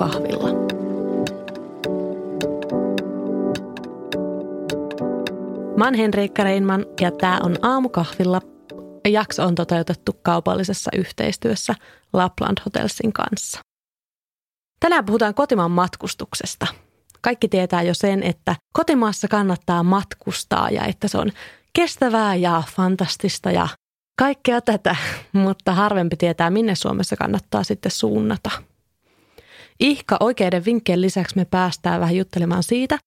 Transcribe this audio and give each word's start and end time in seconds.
aamukahvilla. 0.00 0.48
Mä 5.76 5.84
oon 5.84 5.94
Henriikka 5.94 6.44
Reinman 6.44 6.86
ja 7.00 7.10
tämä 7.10 7.40
on 7.42 7.56
Aamukahvilla. 7.62 8.40
Jakso 9.08 9.44
on 9.44 9.54
toteutettu 9.54 10.12
kaupallisessa 10.22 10.90
yhteistyössä 10.96 11.74
Lapland 12.12 12.58
Hotelsin 12.64 13.12
kanssa. 13.12 13.60
Tänään 14.80 15.04
puhutaan 15.04 15.34
kotimaan 15.34 15.70
matkustuksesta. 15.70 16.66
Kaikki 17.20 17.48
tietää 17.48 17.82
jo 17.82 17.94
sen, 17.94 18.22
että 18.22 18.56
kotimaassa 18.72 19.28
kannattaa 19.28 19.82
matkustaa 19.82 20.70
ja 20.70 20.84
että 20.84 21.08
se 21.08 21.18
on 21.18 21.32
kestävää 21.72 22.34
ja 22.34 22.62
fantastista 22.76 23.50
ja 23.50 23.68
kaikkea 24.18 24.60
tätä, 24.60 24.96
mutta 25.32 25.74
harvempi 25.74 26.16
tietää, 26.16 26.50
minne 26.50 26.74
Suomessa 26.74 27.16
kannattaa 27.16 27.64
sitten 27.64 27.92
suunnata. 27.92 28.69
Ihka 29.80 30.16
oikeiden 30.20 30.64
vinkkien 30.64 31.00
lisäksi 31.00 31.36
me 31.36 31.44
päästään 31.44 32.00
vähän 32.00 32.16
juttelemaan 32.16 32.62
siitä, 32.62 32.98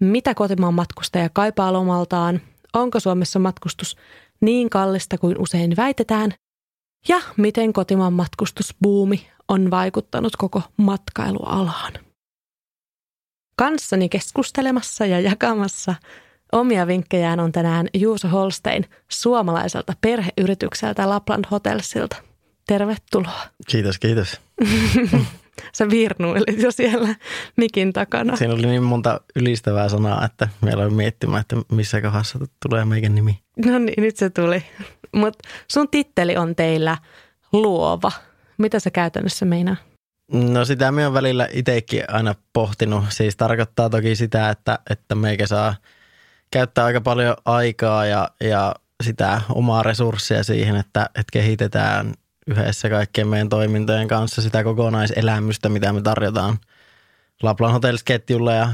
mitä 0.00 0.34
kotimaan 0.34 0.74
matkustaja 0.74 1.28
kaipaa 1.32 1.72
lomaltaan, 1.72 2.40
onko 2.72 3.00
Suomessa 3.00 3.38
matkustus 3.38 3.96
niin 4.40 4.70
kallista 4.70 5.18
kuin 5.18 5.38
usein 5.38 5.76
väitetään, 5.76 6.32
ja 7.08 7.20
miten 7.36 7.72
kotimaan 7.72 8.12
matkustusbuumi 8.12 9.30
on 9.48 9.70
vaikuttanut 9.70 10.36
koko 10.36 10.62
matkailualaan. 10.76 11.92
Kanssani 13.58 14.08
keskustelemassa 14.08 15.06
ja 15.06 15.20
jakamassa 15.20 15.94
omia 16.52 16.86
vinkkejään 16.86 17.40
on 17.40 17.52
tänään 17.52 17.88
Juuso 17.94 18.28
Holstein 18.28 18.84
suomalaiselta 19.08 19.92
perheyritykseltä 20.00 21.08
Lapland 21.08 21.44
Hotelsilta. 21.50 22.16
Tervetuloa. 22.66 23.40
Kiitos, 23.66 23.98
kiitos. 23.98 24.40
Sä 25.74 25.90
virnuilit 25.90 26.62
jo 26.62 26.70
siellä 26.70 27.14
mikin 27.56 27.92
takana. 27.92 28.36
Siinä 28.36 28.54
oli 28.54 28.66
niin 28.66 28.82
monta 28.82 29.20
ylistävää 29.36 29.88
sanaa, 29.88 30.24
että 30.24 30.48
meillä 30.60 30.84
oli 30.84 30.94
miettimään, 30.94 31.40
että 31.40 31.56
missä 31.72 32.00
kohdassa 32.00 32.38
tulee 32.68 32.84
meidän 32.84 33.14
nimi. 33.14 33.38
No 33.66 33.78
niin, 33.78 34.02
nyt 34.02 34.16
se 34.16 34.30
tuli. 34.30 34.64
Mutta 35.12 35.48
sun 35.72 35.88
titteli 35.88 36.36
on 36.36 36.56
teillä 36.56 36.98
luova. 37.52 38.12
Mitä 38.58 38.78
se 38.78 38.90
käytännössä 38.90 39.44
meinaa? 39.44 39.76
No 40.32 40.64
sitä 40.64 40.92
me 40.92 41.06
on 41.06 41.14
välillä 41.14 41.48
itsekin 41.52 42.02
aina 42.08 42.34
pohtinut. 42.52 43.04
Siis 43.08 43.36
tarkoittaa 43.36 43.90
toki 43.90 44.16
sitä, 44.16 44.50
että, 44.50 44.78
että 44.90 45.14
meikä 45.14 45.46
saa 45.46 45.74
käyttää 46.50 46.84
aika 46.84 47.00
paljon 47.00 47.36
aikaa 47.44 48.06
ja, 48.06 48.28
ja 48.40 48.74
sitä 49.02 49.40
omaa 49.48 49.82
resurssia 49.82 50.44
siihen, 50.44 50.76
että, 50.76 51.04
että 51.06 51.32
kehitetään 51.32 52.14
yhdessä 52.46 52.90
kaikkien 52.90 53.28
meidän 53.28 53.48
toimintojen 53.48 54.08
kanssa 54.08 54.42
sitä 54.42 54.64
kokonaiselämystä, 54.64 55.68
mitä 55.68 55.92
me 55.92 56.00
tarjotaan 56.00 56.58
Laplan 57.42 57.72
Hotels-ketjulle 57.72 58.54
ja 58.54 58.68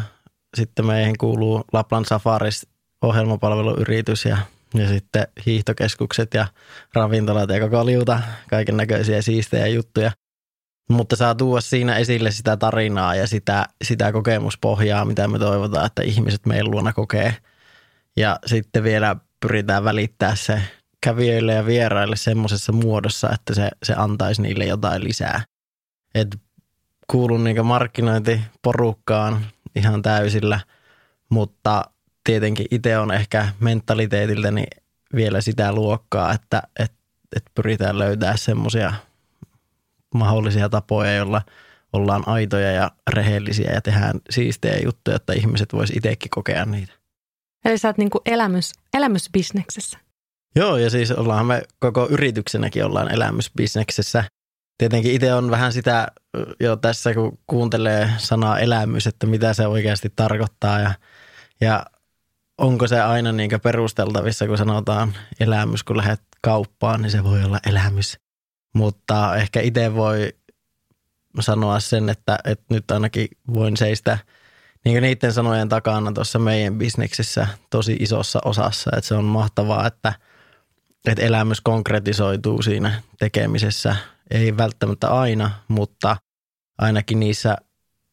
sitten 0.56 0.86
meihin 0.86 1.18
kuuluu 1.18 1.64
Laplan 1.72 2.04
Safaris 2.04 2.66
ohjelmapalveluyritys 3.02 4.24
ja, 4.24 4.38
ja 4.74 4.88
sitten 4.88 5.26
hiihtokeskukset 5.46 6.34
ja 6.34 6.46
ravintolat 6.94 7.50
ja 7.50 7.60
koko 7.60 7.86
liuta, 7.86 8.20
kaiken 8.50 8.76
näköisiä 8.76 9.22
siistejä 9.22 9.66
juttuja. 9.66 10.10
Mutta 10.90 11.16
saa 11.16 11.34
tuoda 11.34 11.60
siinä 11.60 11.96
esille 11.96 12.30
sitä 12.30 12.56
tarinaa 12.56 13.14
ja 13.14 13.26
sitä, 13.26 13.66
sitä 13.84 14.12
kokemuspohjaa, 14.12 15.04
mitä 15.04 15.28
me 15.28 15.38
toivotaan, 15.38 15.86
että 15.86 16.02
ihmiset 16.02 16.46
meidän 16.46 16.70
luona 16.70 16.92
kokee. 16.92 17.36
Ja 18.16 18.38
sitten 18.46 18.82
vielä 18.82 19.16
pyritään 19.40 19.84
välittää 19.84 20.34
se 20.34 20.62
kävijöille 21.02 21.52
ja 21.52 21.66
vieraille 21.66 22.16
semmoisessa 22.16 22.72
muodossa, 22.72 23.30
että 23.34 23.54
se, 23.54 23.70
se 23.82 23.94
antaisi 23.96 24.42
niille 24.42 24.64
jotain 24.64 25.04
lisää. 25.04 25.42
Et 26.14 26.40
kuulun 27.06 27.44
niin 27.44 27.66
markkinointiporukkaan 27.66 29.46
ihan 29.76 30.02
täysillä, 30.02 30.60
mutta 31.28 31.84
tietenkin 32.24 32.66
itse 32.70 32.98
on 32.98 33.14
ehkä 33.14 33.48
mentaliteetiltäni 33.60 34.64
vielä 35.14 35.40
sitä 35.40 35.72
luokkaa, 35.72 36.32
että 36.32 36.62
et, 36.78 36.92
et 37.36 37.44
pyritään 37.54 37.98
löytää 37.98 38.36
semmoisia 38.36 38.92
mahdollisia 40.14 40.68
tapoja, 40.68 41.14
joilla 41.14 41.42
ollaan 41.92 42.28
aitoja 42.28 42.72
ja 42.72 42.90
rehellisiä 43.10 43.72
ja 43.72 43.80
tehdään 43.80 44.20
siistejä 44.30 44.78
juttuja, 44.84 45.16
että 45.16 45.32
ihmiset 45.32 45.72
vois 45.72 45.90
itsekin 45.90 46.30
kokea 46.30 46.64
niitä. 46.64 46.92
Eli 47.64 47.78
sä 47.78 47.88
oot 47.88 47.98
niin 47.98 48.10
kuin 48.10 48.22
elämys, 48.26 48.72
elämysbisneksessä. 48.94 49.98
Joo, 50.54 50.76
ja 50.76 50.90
siis 50.90 51.10
ollaan 51.10 51.46
me 51.46 51.62
koko 51.78 52.06
yrityksenäkin 52.10 52.84
ollaan 52.84 53.14
elämysbisneksessä. 53.14 54.24
Tietenkin 54.78 55.12
itse 55.12 55.34
on 55.34 55.50
vähän 55.50 55.72
sitä 55.72 56.08
jo 56.60 56.76
tässä, 56.76 57.14
kun 57.14 57.38
kuuntelee 57.46 58.10
sanaa 58.18 58.58
elämys, 58.58 59.06
että 59.06 59.26
mitä 59.26 59.54
se 59.54 59.66
oikeasti 59.66 60.12
tarkoittaa 60.16 60.80
ja, 60.80 60.94
ja 61.60 61.86
onko 62.58 62.88
se 62.88 63.00
aina 63.00 63.32
niin 63.32 63.50
perusteltavissa, 63.62 64.46
kun 64.46 64.58
sanotaan 64.58 65.14
elämys, 65.40 65.84
kun 65.84 65.96
lähdet 65.96 66.20
kauppaan, 66.40 67.02
niin 67.02 67.10
se 67.10 67.24
voi 67.24 67.44
olla 67.44 67.58
elämys. 67.66 68.18
Mutta 68.74 69.36
ehkä 69.36 69.60
itse 69.60 69.94
voi 69.94 70.32
sanoa 71.40 71.80
sen, 71.80 72.08
että, 72.08 72.38
että 72.44 72.64
nyt 72.70 72.90
ainakin 72.90 73.28
voin 73.54 73.76
seistä 73.76 74.18
niin 74.84 75.02
niiden 75.02 75.32
sanojen 75.32 75.68
takana 75.68 76.12
tuossa 76.12 76.38
meidän 76.38 76.78
bisneksessä 76.78 77.46
tosi 77.70 77.96
isossa 78.00 78.38
osassa. 78.44 78.90
Että 78.96 79.08
se 79.08 79.14
on 79.14 79.24
mahtavaa, 79.24 79.86
että– 79.86 80.12
että 81.06 81.22
elämys 81.22 81.60
konkretisoituu 81.60 82.62
siinä 82.62 83.02
tekemisessä. 83.18 83.96
Ei 84.30 84.56
välttämättä 84.56 85.08
aina, 85.08 85.50
mutta 85.68 86.16
ainakin 86.78 87.20
niissä 87.20 87.56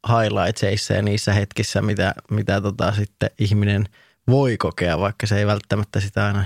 highlightseissa 0.07 0.94
ja 0.94 1.01
niissä 1.01 1.33
hetkissä, 1.33 1.81
mitä, 1.81 2.13
mitä 2.31 2.61
tota 2.61 2.91
sitten 2.91 3.29
ihminen 3.39 3.85
voi 4.27 4.57
kokea, 4.57 5.00
vaikka 5.00 5.27
se 5.27 5.38
ei 5.38 5.47
välttämättä 5.47 6.00
sitä 6.00 6.25
aina, 6.25 6.45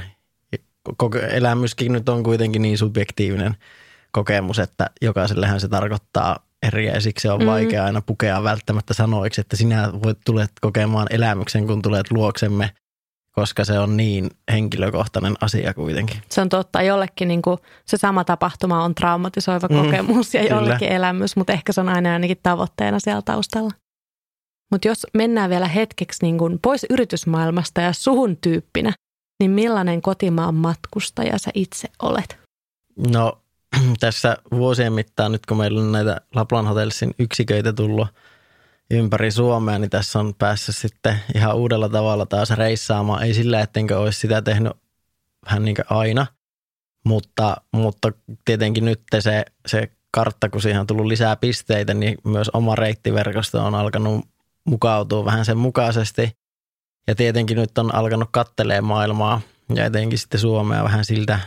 elämyskin 1.30 1.92
nyt 1.92 2.10
on 2.10 2.24
kuitenkin 2.24 2.62
niin 2.62 2.78
subjektiivinen 2.78 3.56
kokemus, 4.12 4.60
että 4.60 4.90
jokaisellehän 5.02 5.60
se 5.60 5.68
tarkoittaa 5.68 6.40
eri 6.68 6.86
ja 6.88 7.02
siksi 7.02 7.30
on 7.30 7.40
mm. 7.40 7.46
vaikea 7.46 7.86
aina 7.86 8.02
pukea 8.02 8.44
välttämättä 8.44 8.94
sanoiksi, 8.94 9.42
että 9.42 9.56
sinä 9.56 9.90
voit 10.04 10.18
tulet 10.26 10.52
kokemaan 10.62 11.08
elämyksen, 11.10 11.68
kun 11.68 11.82
tulet 11.82 12.12
luoksemme– 12.12 12.70
koska 13.34 13.66
se 13.66 13.80
on 13.80 13.98
niin 13.98 14.32
henkilökohtainen 14.52 15.36
asia 15.42 15.74
kuitenkin. 15.74 16.22
Se 16.30 16.42
on 16.42 16.50
totta. 16.50 16.82
Jollekin 16.82 17.28
niin 17.28 17.42
kuin 17.42 17.58
se 17.86 17.98
sama 17.98 18.24
tapahtuma 18.24 18.84
on 18.84 18.96
traumatisoiva 18.96 19.68
mm, 19.68 19.76
kokemus 19.76 20.34
ja 20.34 20.44
jollekin 20.44 20.80
kyllä. 20.80 20.96
elämys, 20.96 21.36
mutta 21.36 21.54
ehkä 21.54 21.74
se 21.74 21.82
on 21.82 21.90
aina 21.90 22.14
ainakin 22.14 22.38
tavoitteena 22.44 23.00
siellä 23.00 23.22
taustalla. 23.22 23.72
Mutta 24.72 24.88
jos 24.88 25.08
mennään 25.14 25.50
vielä 25.50 25.68
hetkeksi 25.68 26.26
niin 26.26 26.38
kuin 26.38 26.60
pois 26.62 26.86
yritysmaailmasta 26.90 27.82
ja 27.82 27.94
suhun 27.94 28.38
tyyppinä, 28.38 28.94
niin 29.40 29.52
millainen 29.52 30.02
kotimaan 30.02 30.56
matkustaja 30.56 31.38
sä 31.38 31.52
itse 31.54 31.88
olet? 32.02 32.38
No 33.08 33.38
tässä 34.00 34.38
vuosien 34.52 34.94
mittaan 34.94 35.32
nyt 35.32 35.46
kun 35.46 35.58
meillä 35.58 35.82
on 35.82 35.92
näitä 35.92 36.22
Laplan 36.36 36.68
Hotelsin 36.68 37.16
yksiköitä 37.20 37.74
tullut– 37.74 38.08
ympäri 38.94 39.32
Suomea, 39.32 39.80
niin 39.80 39.90
tässä 39.90 40.20
on 40.20 40.34
päässyt 40.36 40.76
sitten 40.76 41.20
ihan 41.36 41.56
uudella 41.56 41.90
tavalla 41.90 42.26
taas 42.26 42.52
reissaamaan. 42.52 43.24
Ei 43.24 43.34
sillä, 43.34 43.62
ettenkö 43.62 44.00
olisi 44.00 44.20
sitä 44.20 44.42
tehnyt 44.42 44.74
vähän 45.46 45.66
niin 45.66 45.76
kuin 45.76 45.86
aina, 45.90 46.26
mutta, 47.06 47.58
mutta 47.72 48.12
tietenkin 48.46 48.86
nyt 48.86 49.02
se, 49.20 49.46
se 49.66 49.92
kartta, 50.12 50.50
kun 50.50 50.62
siihen 50.62 50.82
on 50.82 50.88
tullut 50.88 51.06
lisää 51.06 51.36
pisteitä, 51.36 51.94
niin 51.94 52.18
myös 52.24 52.50
oma 52.50 52.76
reittiverkosto 52.76 53.66
on 53.66 53.76
alkanut 53.76 54.26
mukautua 54.66 55.26
vähän 55.26 55.46
sen 55.46 55.58
mukaisesti. 55.58 56.38
Ja 57.08 57.16
tietenkin 57.16 57.58
nyt 57.58 57.78
on 57.78 57.96
alkanut 57.96 58.30
kattelee 58.32 58.82
maailmaa 58.82 59.42
ja 59.76 59.86
etenkin 59.86 60.20
sitten 60.20 60.40
Suomea 60.40 60.84
vähän 60.84 61.06
siltä 61.06 61.40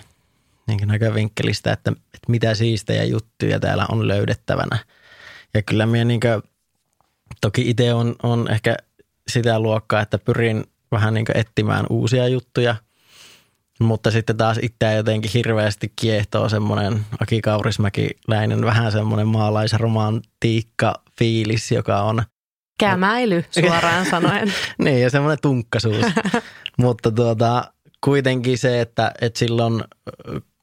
niin 0.67 0.89
näkövinkkelistä, 0.89 1.73
että, 1.73 1.91
että 1.91 2.29
mitä 2.29 2.55
siistejä 2.55 3.05
juttuja 3.05 3.61
täällä 3.61 3.87
on 3.93 4.09
löydettävänä. 4.09 4.79
Ja 5.55 5.63
kyllä 5.63 5.87
minä 5.87 6.05
niin 6.05 6.21
Toki 7.41 7.71
itse 7.71 7.95
on, 7.95 8.15
on 8.23 8.51
ehkä 8.51 8.77
sitä 9.29 9.61
luokkaa, 9.61 10.01
että 10.01 10.19
pyrin 10.19 10.65
vähän 10.93 11.15
niin 11.15 11.27
etsimään 11.35 11.87
uusia 11.91 12.29
juttuja, 12.29 12.77
mutta 13.81 14.11
sitten 14.11 14.37
taas 14.37 14.59
itseä 14.63 14.93
jotenkin 14.93 15.31
hirveästi 15.35 15.93
kiehtoo 15.97 16.49
semmoinen 16.49 17.07
Aki 17.21 17.41
Kaurismäki-läinen 17.41 18.65
vähän 18.65 18.93
semmoinen 18.93 19.29
maalaisromantiikka 19.29 20.95
fiilis, 21.19 21.73
joka 21.73 22.03
on 22.03 22.23
Kämäily 22.79 23.45
suoraan 23.51 24.07
sanoen. 24.11 24.53
niin, 24.79 25.03
ja 25.03 25.11
semmoinen 25.11 25.39
tunkkasuus. 25.43 26.07
mutta 26.79 27.11
tuota, 27.11 27.73
kuitenkin 28.05 28.59
se, 28.59 28.81
että, 28.81 29.13
että 29.21 29.39
silloin 29.39 29.85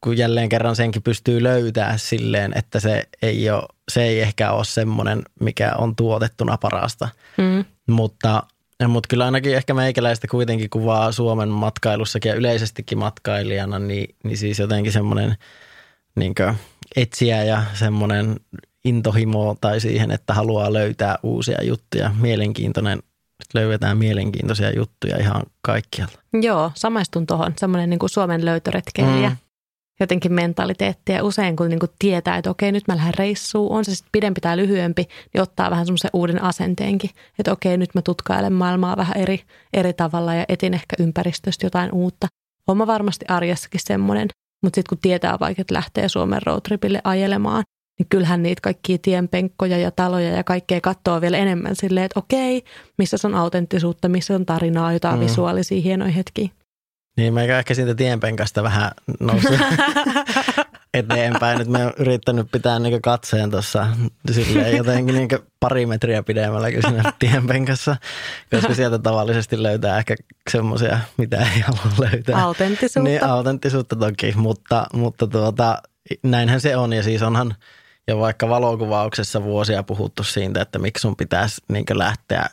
kun 0.03 0.17
jälleen 0.17 0.49
kerran 0.49 0.75
senkin 0.75 1.03
pystyy 1.03 1.43
löytää 1.43 1.97
silleen, 1.97 2.57
että 2.57 2.79
se 2.79 3.03
ei, 3.21 3.49
ole, 3.49 3.63
se 3.91 4.03
ei 4.03 4.21
ehkä 4.21 4.51
ole 4.51 4.65
semmoinen, 4.65 5.24
mikä 5.39 5.74
on 5.77 5.95
tuotettuna 5.95 6.57
parasta. 6.57 7.09
Mm. 7.38 7.65
Mutta, 7.88 8.44
mutta 8.88 9.07
kyllä 9.07 9.25
ainakin 9.25 9.56
ehkä 9.56 9.74
meikäläistä 9.74 10.27
kuitenkin 10.27 10.69
kuvaa 10.69 11.12
Suomen 11.12 11.50
matkailussakin 11.50 12.30
ja 12.30 12.35
yleisestikin 12.35 12.97
matkailijana, 12.97 13.80
niin, 13.80 14.15
niin 14.24 14.38
siis 14.38 14.59
jotenkin 14.59 14.91
semmoinen 14.91 15.38
niin 16.15 16.35
etsiä 16.95 17.44
ja 17.44 17.63
semmoinen 17.74 18.35
intohimoa 18.85 19.56
tai 19.62 19.80
siihen, 19.80 20.12
että 20.12 20.33
haluaa 20.33 20.74
löytää 20.74 21.15
uusia 21.24 21.63
juttuja. 21.63 22.12
Mielenkiintoinen, 22.19 23.00
että 23.41 23.59
löydetään 23.59 23.97
mielenkiintoisia 23.97 24.75
juttuja 24.75 25.18
ihan 25.18 25.44
kaikkialta. 25.62 26.19
Joo, 26.41 26.71
samaistun 26.75 27.27
tuohon. 27.27 27.53
Semmoinen 27.57 27.89
niin 27.89 28.00
kuin 28.00 28.09
Suomen 28.09 28.45
löytöretkeilijä. 28.45 29.30
Mm. 29.30 29.38
Jotenkin 30.00 30.34
mentaliteettia. 30.34 31.24
Usein 31.24 31.56
kun 31.56 31.69
niin 31.69 31.80
kuin 31.80 31.92
tietää, 32.00 32.38
että 32.38 32.50
okei, 32.50 32.72
nyt 32.72 32.88
mä 32.88 32.95
lähden 32.95 33.13
reissuun, 33.13 33.72
on 33.72 33.86
se 33.86 33.95
sitten 33.95 34.10
pidempi 34.12 34.42
tai 34.42 34.57
lyhyempi, 34.57 35.06
niin 35.34 35.42
ottaa 35.42 35.72
vähän 35.72 35.86
semmoisen 35.86 36.10
uuden 36.13 36.44
asenteenkin. 36.44 37.10
Että 37.40 37.51
okei, 37.51 37.78
nyt 37.78 37.95
mä 37.95 38.01
tutkailen 38.01 38.54
maailmaa 38.54 38.98
vähän 38.98 39.18
eri, 39.18 39.42
eri 39.74 39.94
tavalla 39.94 40.34
ja 40.34 40.45
etin 40.50 40.74
ehkä 40.74 40.95
ympäristöstä 41.00 41.66
jotain 41.66 41.92
uutta. 41.92 42.28
Oma 42.68 42.88
varmasti 42.88 43.25
arjessakin 43.28 43.81
semmoinen. 43.84 44.28
Mutta 44.63 44.75
sitten 44.75 44.90
kun 44.90 45.01
tietää 45.01 45.38
vaikka, 45.40 45.62
että 45.62 45.74
lähtee 45.74 46.10
Suomen 46.10 46.42
roadtripille 46.45 47.01
ajelemaan, 47.04 47.63
niin 48.00 48.07
kyllähän 48.10 48.44
niitä 48.44 48.62
kaikkia 48.62 48.98
tienpenkkoja 49.01 49.78
ja 49.78 49.92
taloja 49.92 50.30
ja 50.30 50.44
kaikkea 50.44 50.81
katsoo 50.81 51.22
vielä 51.22 51.38
enemmän 51.38 51.75
silleen, 51.75 52.06
että 52.06 52.19
okei, 52.19 52.63
missä 52.98 53.18
on 53.24 53.36
autenttisuutta, 53.36 54.10
missä 54.10 54.36
on 54.36 54.45
tarinaa, 54.45 54.94
jotain 54.94 55.19
mm. 55.19 55.24
visuaalisia 55.25 55.81
hienoja 55.81 56.12
hetkiä. 56.12 56.50
Niin, 57.18 57.33
meikä 57.33 57.60
ehkä 57.60 57.74
siitä 57.74 57.95
tienpenkasta 57.95 58.63
vähän 58.63 58.92
nousi 59.19 59.48
eteenpäin. 60.94 61.60
Nyt 61.60 61.68
mä 61.68 61.77
oon 61.77 61.94
yrittänyt 61.98 62.51
pitää 62.51 62.80
niin 62.80 63.01
katseen 63.01 63.51
tuossa 63.51 63.88
jotenkin 64.77 65.15
niin 65.15 65.30
pari 65.60 65.86
metriä 65.86 66.24
pidemmällä 66.24 66.71
kuin 66.71 66.83
siinä 66.88 67.13
tienpenkassa, 67.19 67.95
koska 68.51 68.74
sieltä 68.74 69.00
tavallisesti 69.00 69.63
löytää 69.63 69.98
ehkä 69.98 70.15
semmoisia, 70.51 71.00
mitä 71.18 71.38
ei 71.38 71.60
halua 71.60 71.98
löytää. 72.00 72.44
Autenttisuutta. 72.44 73.10
Niin, 73.10 73.24
autenttisuutta 73.24 73.95
toki, 73.95 74.33
mutta, 74.36 74.86
mutta 74.94 75.27
tuota, 75.27 75.81
näinhän 76.24 76.62
se 76.62 76.77
on 76.77 76.94
ja 76.94 77.04
siis 77.04 77.21
onhan 77.21 77.56
jo 78.07 78.19
vaikka 78.19 78.50
valokuvauksessa 78.50 79.44
vuosia 79.44 79.83
puhuttu 79.83 80.24
siitä, 80.24 80.62
että 80.62 80.80
miksi 80.80 81.01
sun 81.01 81.16
pitäisi 81.16 81.62
niin 81.68 81.86
lähteä 81.94 82.50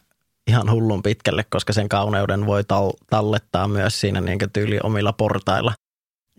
ihan 0.47 0.71
hullun 0.71 1.03
pitkälle, 1.03 1.45
koska 1.51 1.73
sen 1.73 1.89
kauneuden 1.89 2.47
voi 2.47 2.63
tallettaa 3.11 3.69
myös 3.69 4.01
siinä 4.01 4.21
niin 4.21 4.39
tyyli 4.53 4.79
omilla 4.83 5.13
portailla. 5.13 5.73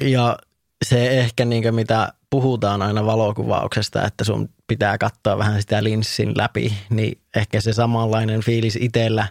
Ja 0.02 0.38
se 0.86 1.20
ehkä 1.20 1.46
niin 1.46 1.76
mitä 1.76 2.14
puhutaan 2.30 2.82
aina 2.82 3.06
valokuvauksesta, 3.06 4.06
että 4.06 4.24
sun 4.24 4.50
pitää 4.68 4.98
katsoa 4.98 5.38
vähän 5.38 5.62
sitä 5.62 5.84
linssin 5.84 6.34
läpi, 6.38 6.74
niin 6.90 7.22
ehkä 7.36 7.62
se 7.62 7.74
samanlainen 7.74 8.42
fiilis 8.42 8.76
itsellä 8.76 9.28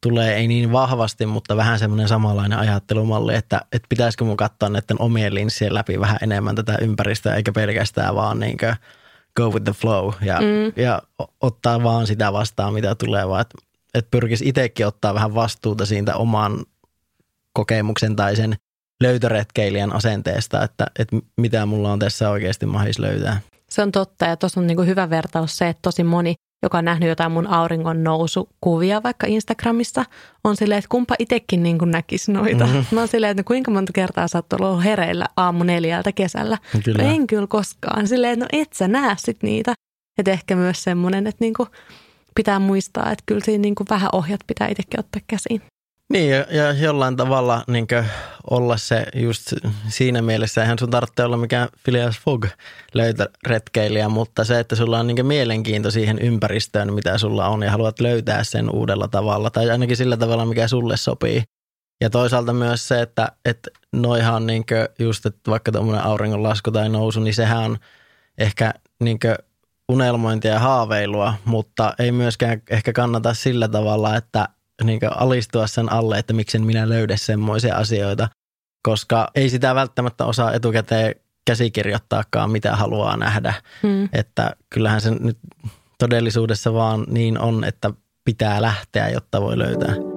tulee 0.00 0.34
ei 0.34 0.48
niin 0.48 0.72
vahvasti, 0.72 1.26
mutta 1.26 1.56
vähän 1.56 1.78
semmoinen 1.78 2.08
samanlainen 2.08 2.58
ajattelumalli, 2.58 3.34
että, 3.34 3.60
että 3.72 3.86
pitäisikö 3.88 4.24
mun 4.24 4.36
katsoa 4.36 4.68
näiden 4.68 5.00
omien 5.00 5.34
linssien 5.34 5.74
läpi 5.74 6.00
vähän 6.00 6.18
enemmän 6.22 6.54
tätä 6.54 6.78
ympäristöä, 6.80 7.34
eikä 7.34 7.52
pelkästään 7.52 8.14
vaan 8.14 8.40
niin 8.40 8.56
go 9.36 9.50
with 9.50 9.64
the 9.64 9.72
flow 9.72 10.12
ja, 10.20 10.40
mm. 10.40 10.82
ja 10.82 11.02
ottaa 11.40 11.82
vaan 11.82 12.06
sitä 12.06 12.32
vastaan, 12.32 12.74
mitä 12.74 12.94
tulee, 12.94 13.28
vaan 13.28 13.40
että, 13.40 13.58
että 13.94 14.10
pyrkisi 14.10 14.48
itsekin 14.48 14.86
ottaa 14.86 15.14
vähän 15.14 15.34
vastuuta 15.34 15.86
siitä 15.86 16.16
oman 16.16 16.64
kokemuksen 17.52 18.16
tai 18.16 18.36
sen 18.36 18.56
löytöretkeilijän 19.02 19.92
asenteesta, 19.92 20.62
että, 20.62 20.86
että 20.98 21.16
mitä 21.36 21.66
mulla 21.66 21.92
on 21.92 21.98
tässä 21.98 22.30
oikeasti 22.30 22.66
mahis 22.66 22.98
löytää. 22.98 23.40
Se 23.70 23.82
on 23.82 23.92
totta 23.92 24.24
ja 24.24 24.36
tuossa 24.36 24.60
on 24.60 24.66
niin 24.66 24.86
hyvä 24.86 25.10
vertaus 25.10 25.56
se, 25.56 25.68
että 25.68 25.82
tosi 25.82 26.04
moni, 26.04 26.34
joka 26.62 26.78
on 26.78 26.84
nähnyt 26.84 27.08
jotain 27.08 27.32
mun 27.32 27.46
auringon 27.46 28.04
nousukuvia 28.04 29.02
vaikka 29.02 29.26
Instagramissa, 29.26 30.04
on 30.44 30.56
silleen, 30.56 30.78
että 30.78 30.88
kumpa 30.88 31.14
itsekin 31.18 31.62
niin 31.62 31.78
näkisi 31.84 32.32
noita. 32.32 32.66
Mm-hmm. 32.66 32.84
Mä 32.90 33.00
oon 33.00 33.08
silleen, 33.08 33.30
että 33.30 33.40
no 33.40 33.44
kuinka 33.46 33.70
monta 33.70 33.92
kertaa 33.92 34.28
sä 34.28 34.38
oot 34.38 34.52
ollut 34.52 34.84
hereillä 34.84 35.26
aamu 35.36 35.64
neljältä 35.64 36.12
kesällä. 36.12 36.58
Kyllä. 36.84 37.02
No 37.02 37.10
en 37.10 37.26
kyllä 37.26 37.46
koskaan. 37.46 38.08
Silleen, 38.08 38.32
että 38.32 38.44
no 38.44 38.48
et 38.62 38.72
sä 38.72 38.88
näe 38.88 39.14
sit 39.18 39.42
niitä. 39.42 39.74
Että 40.18 40.30
ehkä 40.30 40.56
myös 40.56 40.84
semmoinen, 40.84 41.26
että 41.26 41.44
niin 41.44 41.54
pitää 42.34 42.58
muistaa, 42.58 43.12
että 43.12 43.22
kyllä 43.26 43.44
siinä 43.44 43.62
niin 43.62 43.74
vähän 43.90 44.10
ohjat 44.12 44.40
pitää 44.46 44.68
itsekin 44.68 45.00
ottaa 45.00 45.22
käsiin. 45.26 45.62
Niin, 46.12 46.30
ja, 46.30 46.46
ja 46.50 46.72
jollain 46.72 47.16
tavalla 47.16 47.64
niin 47.66 47.86
olla 48.50 48.76
se 48.76 49.06
just 49.14 49.52
siinä 49.88 50.22
mielessä, 50.22 50.60
eihän 50.62 50.78
sun 50.78 50.90
tarvitse 50.90 51.24
olla 51.24 51.36
mikään 51.36 51.68
Phileas 51.84 52.20
Fogg 52.20 52.46
löytöretkeilijä, 52.94 54.08
mutta 54.08 54.44
se, 54.44 54.60
että 54.60 54.76
sulla 54.76 54.98
on 54.98 55.06
niin 55.06 55.26
mielenkiinto 55.26 55.90
siihen 55.90 56.18
ympäristöön, 56.18 56.94
mitä 56.94 57.18
sulla 57.18 57.48
on, 57.48 57.62
ja 57.62 57.70
haluat 57.70 58.00
löytää 58.00 58.44
sen 58.44 58.70
uudella 58.70 59.08
tavalla, 59.08 59.50
tai 59.50 59.70
ainakin 59.70 59.96
sillä 59.96 60.16
tavalla, 60.16 60.46
mikä 60.46 60.68
sulle 60.68 60.96
sopii. 60.96 61.42
Ja 62.00 62.10
toisaalta 62.10 62.52
myös 62.52 62.88
se, 62.88 63.02
että, 63.02 63.32
että 63.44 63.70
noihan 63.92 64.46
niin 64.46 64.64
just, 64.98 65.26
että 65.26 65.50
vaikka 65.50 65.72
tuommoinen 65.72 66.04
auringonlasku 66.04 66.70
tai 66.70 66.88
nousu, 66.88 67.20
niin 67.20 67.34
sehän 67.34 67.58
on 67.58 67.78
ehkä 68.38 68.74
niin 69.00 69.18
unelmointia 69.92 70.52
ja 70.52 70.58
haaveilua, 70.58 71.34
mutta 71.44 71.94
ei 71.98 72.12
myöskään 72.12 72.62
ehkä 72.70 72.92
kannata 72.92 73.34
sillä 73.34 73.68
tavalla, 73.68 74.16
että 74.16 74.48
niin 74.84 75.00
alistua 75.16 75.66
sen 75.66 75.92
alle, 75.92 76.18
että 76.18 76.32
miksen 76.32 76.66
minä 76.66 76.88
löydä 76.88 77.16
semmoisia 77.16 77.76
asioita, 77.76 78.28
koska 78.82 79.30
ei 79.34 79.50
sitä 79.50 79.74
välttämättä 79.74 80.24
osaa 80.24 80.52
etukäteen 80.52 81.14
käsikirjoittaakaan, 81.46 82.50
mitä 82.50 82.76
haluaa 82.76 83.16
nähdä. 83.16 83.54
Hmm. 83.82 84.08
Että 84.12 84.56
kyllähän 84.70 85.00
se 85.00 85.10
nyt 85.10 85.38
todellisuudessa 85.98 86.74
vaan 86.74 87.04
niin 87.08 87.38
on, 87.38 87.64
että 87.64 87.90
pitää 88.24 88.62
lähteä, 88.62 89.08
jotta 89.08 89.40
voi 89.40 89.58
löytää. 89.58 90.13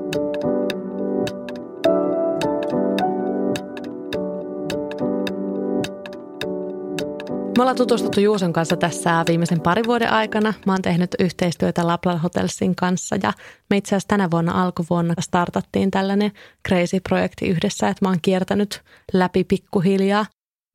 Me 7.57 7.63
ollaan 7.63 7.77
tutustuttu 7.77 8.19
Juuson 8.19 8.53
kanssa 8.53 8.77
tässä 8.77 9.25
viimeisen 9.27 9.61
parin 9.61 9.85
vuoden 9.85 10.11
aikana. 10.11 10.53
Mä 10.65 10.73
oon 10.73 10.81
tehnyt 10.81 11.15
yhteistyötä 11.19 11.87
Lapland 11.87 12.19
Hotelsin 12.19 12.75
kanssa 12.75 13.15
ja 13.23 13.33
me 13.69 13.77
itse 13.77 13.89
asiassa 13.89 14.07
tänä 14.07 14.31
vuonna 14.31 14.63
alkuvuonna 14.63 15.13
startattiin 15.19 15.91
tällainen 15.91 16.31
crazy-projekti 16.67 17.47
yhdessä, 17.47 17.87
että 17.89 18.05
mä 18.05 18.09
oon 18.09 18.21
kiertänyt 18.21 18.81
läpi 19.13 19.43
pikkuhiljaa 19.43 20.25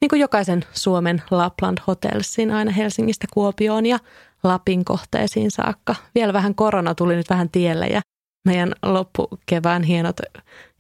niin 0.01 0.09
kuin 0.09 0.21
jokaisen 0.21 0.65
Suomen 0.73 1.23
Lapland 1.31 1.79
Hotelsin 1.87 2.51
aina 2.51 2.71
Helsingistä 2.71 3.27
Kuopioon 3.33 3.87
ja 3.87 3.99
Lapin 4.45 4.85
kohteisiin 4.85 5.51
saakka. 5.51 5.95
Vielä 6.15 6.33
vähän 6.33 6.55
korona 6.55 6.95
tuli 6.95 7.17
nyt 7.17 7.31
vähän 7.31 7.51
tielle 7.51 7.87
ja 7.87 8.01
meidän 8.49 8.73
loppukevään 8.83 9.83
hienot 9.83 10.17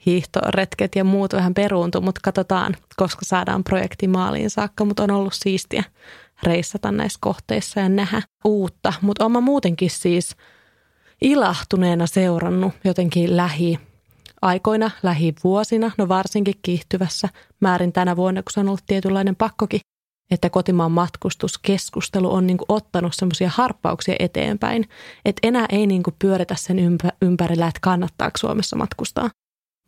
hiihtoretket 0.06 0.96
ja 0.96 1.04
muut 1.04 1.32
vähän 1.32 1.54
peruuntu, 1.54 2.00
mutta 2.00 2.20
katsotaan, 2.24 2.76
koska 2.96 3.20
saadaan 3.24 3.64
projekti 3.64 4.08
maaliin 4.08 4.50
saakka, 4.50 4.84
mutta 4.84 5.02
on 5.02 5.10
ollut 5.10 5.34
siistiä 5.34 5.84
reissata 6.42 6.92
näissä 6.92 7.18
kohteissa 7.22 7.80
ja 7.80 7.88
nähdä 7.88 8.22
uutta. 8.44 8.92
Mutta 9.00 9.24
olen 9.24 9.42
muutenkin 9.42 9.90
siis 9.90 10.36
ilahtuneena 11.22 12.06
seurannut 12.06 12.72
jotenkin 12.84 13.36
lähi 13.36 13.78
aikoina, 14.42 14.90
lähivuosina, 15.02 15.90
no 15.98 16.08
varsinkin 16.08 16.54
kiihtyvässä 16.62 17.28
määrin 17.60 17.92
tänä 17.92 18.16
vuonna, 18.16 18.42
kun 18.42 18.52
se 18.52 18.60
on 18.60 18.68
ollut 18.68 18.86
tietynlainen 18.86 19.36
pakkokin, 19.36 19.80
että 20.30 20.50
kotimaan 20.50 20.92
matkustuskeskustelu 20.92 22.34
on 22.34 22.46
niin 22.46 22.58
ottanut 22.68 23.14
semmoisia 23.14 23.50
harppauksia 23.54 24.16
eteenpäin, 24.18 24.88
että 25.24 25.48
enää 25.48 25.66
ei 25.68 25.86
niin 25.86 26.02
pyöritä 26.18 26.54
sen 26.58 26.98
ympärillä, 27.22 27.66
että 27.66 27.80
kannattaako 27.82 28.38
Suomessa 28.38 28.76
matkustaa, 28.76 29.30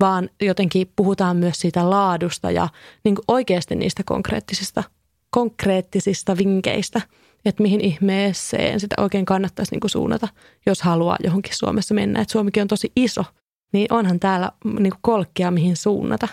vaan 0.00 0.30
jotenkin 0.40 0.92
puhutaan 0.96 1.36
myös 1.36 1.60
siitä 1.60 1.90
laadusta 1.90 2.50
ja 2.50 2.68
niin 3.04 3.16
oikeasti 3.28 3.74
niistä 3.74 4.02
konkreettisista, 4.06 4.84
konkreettisista 5.30 6.36
vinkkeistä, 6.36 7.00
että 7.44 7.62
mihin 7.62 7.80
ihmeeseen 7.80 8.80
sitä 8.80 8.94
oikein 8.98 9.24
kannattaisi 9.24 9.74
niin 9.74 9.90
suunnata, 9.90 10.28
jos 10.66 10.82
haluaa 10.82 11.16
johonkin 11.24 11.56
Suomessa 11.56 11.94
mennä. 11.94 12.20
Että 12.20 12.32
Suomikin 12.32 12.60
on 12.60 12.68
tosi 12.68 12.92
iso, 12.96 13.24
niin 13.72 13.92
onhan 13.92 14.20
täällä 14.20 14.52
niin 14.78 14.92
kolkkia, 15.00 15.50
mihin 15.50 15.76
suunnata. 15.76 16.28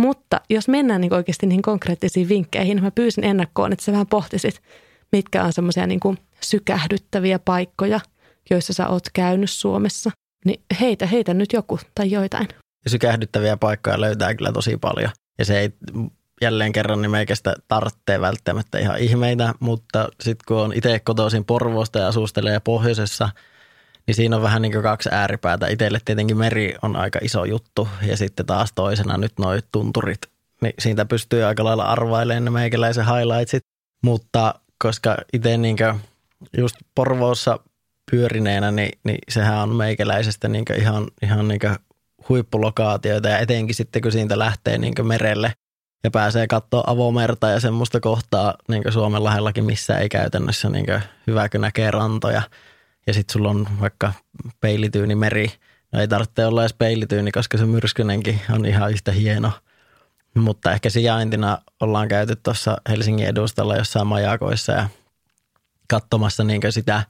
Mutta 0.00 0.40
jos 0.50 0.68
mennään 0.68 1.00
niin 1.00 1.14
oikeasti 1.14 1.46
niihin 1.46 1.62
konkreettisiin 1.62 2.28
vinkkeihin, 2.28 2.76
niin 2.76 2.84
mä 2.84 2.90
pyysin 2.90 3.24
ennakkoon, 3.24 3.72
että 3.72 3.84
sä 3.84 3.92
vähän 3.92 4.06
pohtisit, 4.06 4.62
mitkä 5.12 5.44
on 5.44 5.52
semmoisia 5.52 5.86
niin 5.86 6.00
sykähdyttäviä 6.40 7.38
paikkoja, 7.38 8.00
joissa 8.50 8.72
sä 8.72 8.88
oot 8.88 9.04
käynyt 9.12 9.50
Suomessa. 9.50 10.10
Niin 10.44 10.60
heitä, 10.80 11.06
heitä 11.06 11.34
nyt 11.34 11.52
joku 11.52 11.78
tai 11.94 12.10
joitain. 12.10 12.48
Ja 12.84 12.90
sykähdyttäviä 12.90 13.56
paikkoja 13.56 14.00
löytää 14.00 14.34
kyllä 14.34 14.52
tosi 14.52 14.76
paljon. 14.76 15.10
Ja 15.38 15.44
se 15.44 15.58
ei 15.58 15.70
jälleen 16.40 16.72
kerran 16.72 17.02
niin 17.02 17.10
meikästä 17.10 17.54
tarvitsee 17.68 18.20
välttämättä 18.20 18.78
ihan 18.78 18.98
ihmeitä, 18.98 19.54
mutta 19.60 20.08
sitten 20.20 20.44
kun 20.48 20.56
on 20.56 20.72
itse 20.72 20.98
kotoisin 20.98 21.44
Porvoosta 21.44 21.98
ja 21.98 22.08
asustelee 22.08 22.60
pohjoisessa, 22.60 23.28
niin 24.06 24.14
siinä 24.14 24.36
on 24.36 24.42
vähän 24.42 24.62
niin 24.62 24.72
kuin 24.72 24.82
kaksi 24.82 25.08
ääripäätä. 25.12 25.66
Itselle 25.66 25.98
tietenkin 26.04 26.36
meri 26.36 26.74
on 26.82 26.96
aika 26.96 27.18
iso 27.22 27.44
juttu 27.44 27.88
ja 28.02 28.16
sitten 28.16 28.46
taas 28.46 28.72
toisena 28.74 29.16
nyt 29.16 29.32
noin 29.38 29.62
tunturit. 29.72 30.20
Niin 30.60 30.74
siitä 30.78 31.04
pystyy 31.04 31.44
aika 31.44 31.64
lailla 31.64 31.84
arvailemaan 31.84 32.44
ne 32.44 32.50
meikäläisen 32.50 33.06
highlightsit, 33.06 33.64
mutta 34.02 34.54
koska 34.78 35.16
itse 35.32 35.56
niin 35.56 35.76
just 36.58 36.76
Porvoossa 36.94 37.58
pyörineenä, 38.10 38.70
niin, 38.70 38.98
niin 39.04 39.18
sehän 39.28 39.58
on 39.58 39.76
meikäläisestä 39.76 40.48
niin 40.48 40.64
ihan, 40.78 41.06
ihan 41.22 41.48
niin 41.48 41.60
huippulokaatioita 42.30 43.28
ja 43.28 43.38
etenkin 43.38 43.74
sitten 43.74 44.02
kun 44.02 44.12
siitä 44.12 44.38
lähtee 44.38 44.78
niin 44.78 44.94
merelle 45.02 45.52
ja 46.04 46.10
pääsee 46.10 46.46
katsoa 46.46 46.84
avomerta 46.86 47.48
ja 47.48 47.60
semmoista 47.60 48.00
kohtaa 48.00 48.54
niin 48.68 48.82
Suomen 48.92 49.24
lähellakin, 49.24 49.64
missä 49.64 49.98
ei 49.98 50.08
käytännössä 50.08 50.68
niin 50.68 50.86
hyvä, 51.26 51.48
kun 51.48 51.60
näkee 51.60 51.90
rantoja. 51.90 52.42
Ja 53.06 53.14
sitten 53.14 53.32
sulla 53.32 53.50
on 53.50 53.68
vaikka 53.80 54.12
peilityyni 54.60 55.14
meri. 55.14 55.52
No 55.92 56.00
ei 56.00 56.08
tarvitse 56.08 56.46
olla 56.46 56.62
edes 56.62 56.74
peilityyni, 56.74 57.32
koska 57.32 57.58
se 57.58 57.66
myrskynenkin 57.66 58.40
on 58.50 58.66
ihan 58.66 58.90
yhtä 58.90 59.12
hieno. 59.12 59.52
Mutta 60.34 60.72
ehkä 60.72 60.90
sijaintina 60.90 61.58
ollaan 61.80 62.08
käyty 62.08 62.36
tuossa 62.36 62.76
Helsingin 62.88 63.26
edustalla 63.26 63.76
jossain 63.76 64.06
majakoissa 64.06 64.72
ja 64.72 64.88
katsomassa 65.88 66.44
niin 66.44 66.60
sitä, 66.70 67.02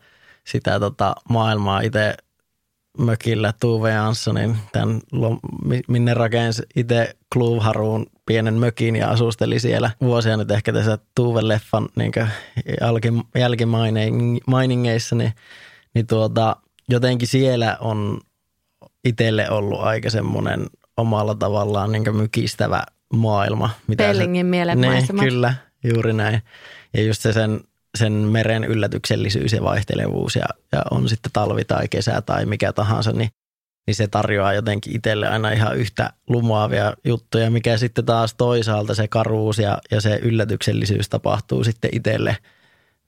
sitä 0.44 0.80
tota 0.80 1.14
maailmaa 1.28 1.80
itse 1.80 2.14
mökillä 2.98 3.54
Tuve 3.60 3.90
Janssonin, 3.90 4.56
tämän, 4.72 5.00
minne 5.88 6.14
rakensi 6.14 6.62
itse 6.76 7.16
Kluvharuun 7.32 8.06
pienen 8.26 8.54
mökin 8.54 8.96
ja 8.96 9.10
asusteli 9.10 9.60
siellä 9.60 9.90
vuosia 10.00 10.36
nyt 10.36 10.50
ehkä 10.50 10.72
tässä 10.72 10.98
Tuve-leffan 11.20 11.88
niin 11.96 12.12
jälkimainingeissa, 13.34 15.16
niin, 15.16 15.32
niin 15.94 16.06
tuota, 16.06 16.56
jotenkin 16.88 17.28
siellä 17.28 17.76
on 17.80 18.20
itselle 19.04 19.50
ollut 19.50 19.80
aika 19.80 20.10
semmoinen 20.10 20.66
omalla 20.96 21.34
tavallaan 21.34 21.92
niin 21.92 22.16
mykistävä 22.16 22.82
maailma. 23.12 23.70
Mitä 23.86 24.04
Pellingin 24.04 24.46
se, 24.46 24.50
mielen 24.50 24.80
niin, 24.80 25.06
Kyllä, 25.20 25.54
juuri 25.84 26.12
näin. 26.12 26.42
Ja 26.94 27.02
just 27.02 27.22
se 27.22 27.32
sen 27.32 27.60
sen 27.98 28.12
meren 28.12 28.64
yllätyksellisyys 28.64 29.52
ja 29.52 29.62
vaihtelevuus 29.62 30.36
ja, 30.36 30.46
ja 30.72 30.82
on 30.90 31.08
sitten 31.08 31.32
talvi 31.32 31.64
tai 31.64 31.88
kesä 31.88 32.20
tai 32.20 32.46
mikä 32.46 32.72
tahansa, 32.72 33.12
niin, 33.12 33.30
niin 33.86 33.94
se 33.94 34.08
tarjoaa 34.08 34.52
jotenkin 34.52 34.96
itselle 34.96 35.28
aina 35.28 35.50
ihan 35.50 35.76
yhtä 35.76 36.12
lumoavia 36.28 36.94
juttuja, 37.04 37.50
mikä 37.50 37.76
sitten 37.76 38.04
taas 38.04 38.34
toisaalta 38.34 38.94
se 38.94 39.08
karuus 39.08 39.58
ja, 39.58 39.78
ja 39.90 40.00
se 40.00 40.18
yllätyksellisyys 40.22 41.08
tapahtuu 41.08 41.64
sitten 41.64 41.90
itselle 41.92 42.36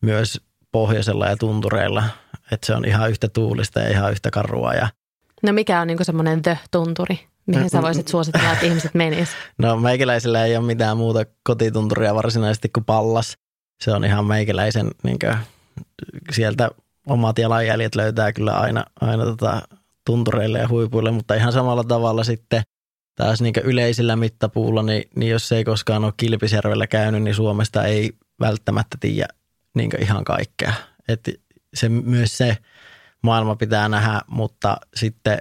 myös 0.01 0.41
pohjoisella 0.73 1.27
ja 1.27 1.37
tuntureilla, 1.37 2.05
että 2.53 2.67
se 2.67 2.75
on 2.75 2.85
ihan 2.85 3.11
yhtä 3.11 3.29
tuulista 3.29 3.81
ja 3.81 3.91
ihan 3.91 4.13
yhtä 4.13 4.31
karua. 4.31 4.75
Ja... 4.75 4.89
No 5.43 5.53
mikä 5.53 5.81
on 5.81 5.87
niinku 5.87 6.05
semmoinen 6.05 6.43
the-tunturi, 6.43 7.21
mihin 7.47 7.71
sä 7.71 7.83
voisit 7.83 8.09
suositella, 8.09 8.53
että 8.53 8.67
ihmiset 8.67 8.95
menisivät? 8.95 9.39
No 9.59 9.77
meikäläisillä 9.77 10.45
ei 10.45 10.57
ole 10.57 10.67
mitään 10.67 10.97
muuta 10.97 11.25
kotitunturia 11.45 12.15
varsinaisesti 12.15 12.69
kuin 12.69 12.85
pallas 12.85 13.39
se 13.83 13.91
on 13.91 14.05
ihan 14.05 14.27
meikäläisen, 14.27 14.91
niin 15.03 15.19
kuin, 15.19 15.37
sieltä 16.31 16.71
omat 17.07 17.39
jalanjäljet 17.39 17.95
löytää 17.95 18.33
kyllä 18.33 18.53
aina, 18.53 18.85
aina 19.01 19.25
tota, 19.25 19.63
tuntureille 20.07 20.59
ja 20.59 20.69
huipuille, 20.69 21.11
mutta 21.11 21.35
ihan 21.35 21.53
samalla 21.53 21.85
tavalla 21.85 22.25
sitten 22.25 22.63
taas 23.15 23.43
niin 23.43 23.55
yleisillä 23.65 24.17
mittapuulla, 24.17 24.83
niin, 24.83 25.05
niin 25.17 25.31
jos 25.31 25.53
ei 25.53 25.65
koskaan 25.65 26.05
ole 26.05 26.13
Kilpisjärvellä 26.17 26.87
käynyt, 26.87 27.23
niin 27.23 27.35
Suomesta 27.35 27.85
ei 27.85 28.13
välttämättä 28.41 28.97
tiedä 29.01 29.29
niin 29.75 29.91
ihan 29.99 30.25
kaikkea. 30.25 30.73
Et 31.09 31.31
se, 31.75 31.89
myös 31.89 32.39
se 32.39 32.57
maailma 33.23 33.57
pitää 33.57 33.89
nähdä, 33.89 34.21
mutta 34.27 34.77
sitten 34.95 35.39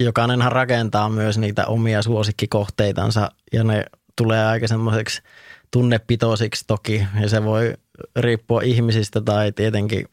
jokainenhan 0.00 0.52
rakentaa 0.52 1.08
myös 1.08 1.38
niitä 1.38 1.66
omia 1.66 2.02
suosikkikohteitansa 2.02 3.30
ja 3.52 3.64
ne 3.64 3.84
tulee 4.16 4.46
aika 4.46 4.68
semmoiseksi 4.68 5.22
tunnepitoisiksi 5.72 6.64
toki, 6.66 7.06
ja 7.20 7.28
se 7.28 7.44
voi 7.44 7.74
riippua 8.16 8.62
ihmisistä 8.62 9.20
tai 9.20 9.52
tietenkin 9.52 10.06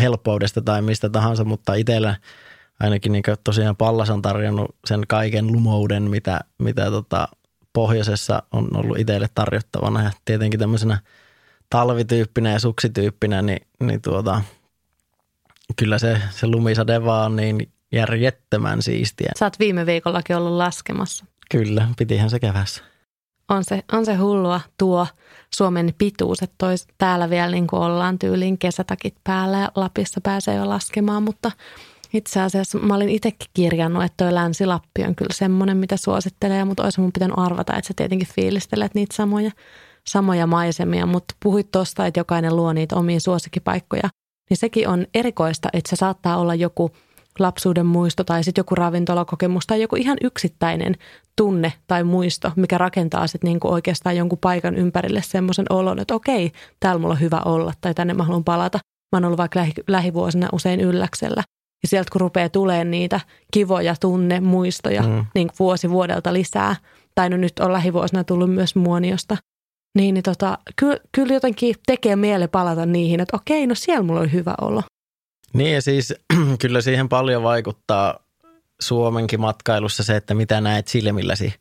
helppoudesta 0.00 0.62
tai 0.62 0.82
mistä 0.82 1.10
tahansa, 1.10 1.44
mutta 1.44 1.74
itsellä 1.74 2.16
ainakin 2.80 3.12
niin 3.12 3.22
tosiaan 3.44 3.76
Pallas 3.76 4.10
on 4.10 4.22
tarjonnut 4.22 4.76
sen 4.86 5.02
kaiken 5.08 5.46
lumouden, 5.46 6.02
mitä, 6.02 6.40
mitä 6.58 6.90
tota 6.90 7.28
pohjoisessa 7.72 8.42
on 8.52 8.76
ollut 8.76 8.98
itselle 8.98 9.28
tarjottavana. 9.34 10.02
Ja 10.02 10.10
tietenkin 10.24 10.60
tämmöisenä 10.60 10.98
talvityyppinä 11.70 12.50
ja 12.50 12.60
suksityyppinä, 12.60 13.42
niin, 13.42 13.66
niin 13.80 14.02
tuota, 14.02 14.42
kyllä 15.76 15.98
se, 15.98 16.22
se 16.30 16.46
lumisade 16.46 17.04
vaan 17.04 17.36
niin 17.36 17.72
järjettömän 17.92 18.82
siistiä. 18.82 19.32
Sä 19.38 19.46
oot 19.46 19.58
viime 19.58 19.86
viikollakin 19.86 20.36
ollut 20.36 20.52
laskemassa. 20.52 21.24
Kyllä, 21.50 21.88
pitihän 21.98 22.30
se 22.30 22.40
kevässä 22.40 22.91
on 23.48 23.64
se, 23.64 23.84
on 23.92 24.06
se 24.06 24.14
hullua 24.14 24.60
tuo 24.78 25.06
Suomen 25.54 25.94
pituus, 25.98 26.42
että 26.42 26.54
tois, 26.58 26.86
täällä 26.98 27.30
vielä 27.30 27.50
niin 27.50 27.66
kuin 27.66 27.82
ollaan 27.82 28.18
tyyliin 28.18 28.58
kesätakit 28.58 29.14
päällä 29.24 29.58
ja 29.58 29.72
Lapissa 29.74 30.20
pääsee 30.20 30.54
jo 30.54 30.68
laskemaan, 30.68 31.22
mutta 31.22 31.50
itse 32.14 32.40
asiassa 32.40 32.78
mä 32.78 32.94
olin 32.94 33.08
itsekin 33.08 33.50
kirjannut, 33.54 34.04
että 34.04 34.24
toi 34.24 34.34
Länsi-Lappi 34.34 35.04
on 35.04 35.14
kyllä 35.14 35.34
semmoinen, 35.34 35.76
mitä 35.76 35.96
suosittelee, 35.96 36.64
mutta 36.64 36.84
olisi 36.84 37.00
mun 37.00 37.12
pitänyt 37.12 37.38
arvata, 37.38 37.76
että 37.76 37.88
sä 37.88 37.94
tietenkin 37.96 38.28
fiilistelet 38.34 38.94
niitä 38.94 39.16
samoja, 39.16 39.50
samoja 40.06 40.46
maisemia, 40.46 41.06
mutta 41.06 41.34
puhuit 41.42 41.70
tuosta, 41.70 42.06
että 42.06 42.20
jokainen 42.20 42.56
luo 42.56 42.72
niitä 42.72 42.96
omiin 42.96 43.20
suosikkipaikkoja, 43.20 44.08
niin 44.50 44.58
sekin 44.58 44.88
on 44.88 45.06
erikoista, 45.14 45.68
että 45.72 45.90
se 45.90 45.96
saattaa 45.96 46.36
olla 46.36 46.54
joku– 46.54 46.90
lapsuuden 47.38 47.86
muisto 47.86 48.24
tai 48.24 48.44
sitten 48.44 48.60
joku 48.60 48.74
ravintolakokemus 48.74 49.66
tai 49.66 49.82
joku 49.82 49.96
ihan 49.96 50.16
yksittäinen 50.20 50.94
tunne 51.36 51.72
tai 51.86 52.04
muisto, 52.04 52.52
mikä 52.56 52.78
rakentaa 52.78 53.26
sitten 53.26 53.48
niinku 53.48 53.72
oikeastaan 53.72 54.16
jonkun 54.16 54.38
paikan 54.38 54.76
ympärille 54.76 55.22
semmoisen 55.22 55.66
olon, 55.70 55.98
että 55.98 56.14
okei, 56.14 56.52
täällä 56.80 57.00
mulla 57.00 57.14
on 57.14 57.20
hyvä 57.20 57.40
olla 57.44 57.72
tai 57.80 57.94
tänne 57.94 58.14
mä 58.14 58.24
haluan 58.24 58.44
palata. 58.44 58.78
Mä 59.12 59.16
oon 59.16 59.24
ollut 59.24 59.38
vaikka 59.38 59.60
lähi, 59.60 59.72
lähivuosina 59.88 60.48
usein 60.52 60.80
ylläksellä. 60.80 61.42
Ja 61.82 61.88
sieltä 61.88 62.10
kun 62.12 62.20
rupeaa 62.20 62.48
tulemaan 62.48 62.90
niitä 62.90 63.20
kivoja 63.52 63.94
tunne, 64.00 64.40
muistoja 64.40 65.02
mm. 65.02 65.26
niin 65.34 65.50
vuosi 65.58 65.90
vuodelta 65.90 66.32
lisää, 66.32 66.76
tai 67.14 67.30
no 67.30 67.36
nyt 67.36 67.58
on 67.58 67.72
lähivuosina 67.72 68.24
tullut 68.24 68.54
myös 68.54 68.76
muoniosta, 68.76 69.36
niin, 69.98 70.14
niin 70.14 70.22
tota, 70.22 70.58
kyllä, 70.76 70.98
kyllä 71.12 71.34
jotenkin 71.34 71.74
tekee 71.86 72.16
mieli 72.16 72.48
palata 72.48 72.86
niihin, 72.86 73.20
että 73.20 73.36
okei, 73.36 73.66
no 73.66 73.74
siellä 73.74 74.02
mulla 74.02 74.20
oli 74.20 74.32
hyvä 74.32 74.54
olo. 74.60 74.82
Niin 75.52 75.74
ja 75.74 75.82
siis 75.82 76.14
kyllä 76.60 76.80
siihen 76.80 77.08
paljon 77.08 77.42
vaikuttaa 77.42 78.18
Suomenkin 78.80 79.40
matkailussa 79.40 80.02
se, 80.02 80.16
että 80.16 80.34
mitä 80.34 80.60
näet 80.60 80.88
silmilläsi, 80.88 81.54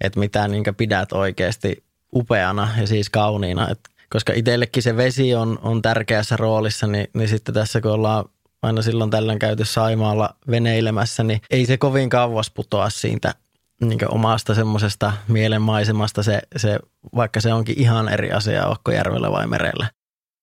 että 0.00 0.20
mitä 0.20 0.48
niin 0.48 0.64
pidät 0.76 1.12
oikeasti 1.12 1.84
upeana 2.14 2.68
ja 2.80 2.86
siis 2.86 3.10
kauniina. 3.10 3.68
Et 3.70 3.80
koska 4.10 4.32
itsellekin 4.32 4.82
se 4.82 4.96
vesi 4.96 5.34
on, 5.34 5.58
on 5.62 5.82
tärkeässä 5.82 6.36
roolissa, 6.36 6.86
niin, 6.86 7.06
niin 7.14 7.28
sitten 7.28 7.54
tässä 7.54 7.80
kun 7.80 7.90
ollaan 7.90 8.24
aina 8.62 8.82
silloin 8.82 9.10
tällöin 9.10 9.38
käyty 9.38 9.64
Saimaalla 9.64 10.34
veneilemässä, 10.50 11.22
niin 11.22 11.40
ei 11.50 11.66
se 11.66 11.76
kovin 11.76 12.10
kauas 12.10 12.50
putoa 12.50 12.90
siitä 12.90 13.34
niin 13.80 13.98
omasta 14.08 14.54
semmoisesta 14.54 15.12
mielenmaisemasta, 15.28 16.22
se, 16.22 16.42
se, 16.56 16.78
vaikka 17.16 17.40
se 17.40 17.52
onkin 17.52 17.80
ihan 17.80 18.08
eri 18.08 18.32
asia, 18.32 18.66
Okkojärvellä 18.66 19.30
vai 19.30 19.46
merellä. 19.46 19.90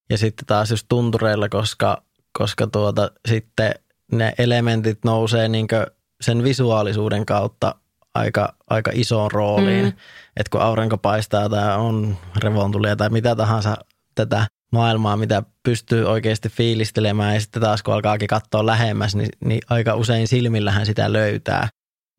Ja 0.10 0.18
sitten 0.18 0.46
taas 0.46 0.72
just 0.72 0.86
tuntureilla, 0.90 1.50
koska 1.50 2.04
koska 2.38 2.68
tuota, 2.68 3.12
sitten 3.28 3.74
ne 4.12 4.34
elementit 4.38 5.00
nousee 5.06 5.48
niin 5.48 5.68
sen 6.22 6.44
visuaalisuuden 6.44 7.26
kautta 7.26 7.76
aika, 8.14 8.56
aika 8.70 8.92
isoon 8.94 9.32
rooliin. 9.32 9.86
Mm. 9.86 9.94
Että 10.38 10.50
kun 10.52 10.62
aurinko 10.62 10.98
paistaa 10.98 11.50
tai 11.50 11.78
on 11.78 12.18
revontulia 12.38 12.96
tai 12.96 13.10
mitä 13.10 13.36
tahansa 13.36 13.78
tätä 14.16 14.48
maailmaa, 14.72 15.18
mitä 15.18 15.44
pystyy 15.64 16.06
oikeasti 16.06 16.50
fiilistelemään 16.50 17.34
ja 17.34 17.42
sitten 17.42 17.62
taas 17.62 17.84
kun 17.84 17.94
alkaakin 17.94 18.28
katsoa 18.28 18.66
lähemmäs, 18.66 19.16
niin, 19.16 19.30
niin 19.46 19.62
aika 19.70 19.96
usein 19.96 20.28
silmillähän 20.28 20.86
sitä 20.86 21.14
löytää. 21.14 21.68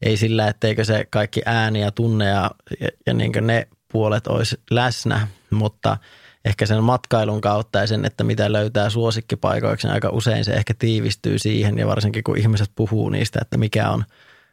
Ei 0.02 0.16
sillä, 0.16 0.49
etteikö 0.49 0.85
se 0.85 1.07
kaikki 1.11 1.42
ääni 1.47 1.81
ja 1.81 1.90
tunne 1.90 2.28
ja, 2.28 2.50
ja, 2.81 2.88
ja 3.07 3.14
niin 3.14 3.33
ne 3.40 3.69
puolet 3.92 4.26
olisi 4.26 4.61
läsnä, 4.71 5.28
mutta– 5.50 5.97
ehkä 6.44 6.66
sen 6.66 6.82
matkailun 6.82 7.40
kautta 7.40 7.78
ja 7.78 7.87
sen, 7.87 8.04
että 8.04 8.25
mitä 8.25 8.52
löytää 8.52 8.90
suosikkipaikoiksi, 8.90 9.87
niin 9.87 9.94
aika 9.94 10.11
usein 10.11 10.44
se 10.44 10.52
ehkä 10.52 10.75
tiivistyy 10.78 11.38
siihen 11.38 11.78
ja 11.78 11.87
varsinkin 11.87 12.25
kun 12.25 12.38
ihmiset 12.38 12.70
puhuu 12.75 13.08
niistä, 13.08 13.38
että 13.42 13.56
mikä 13.56 13.90
on 13.90 14.04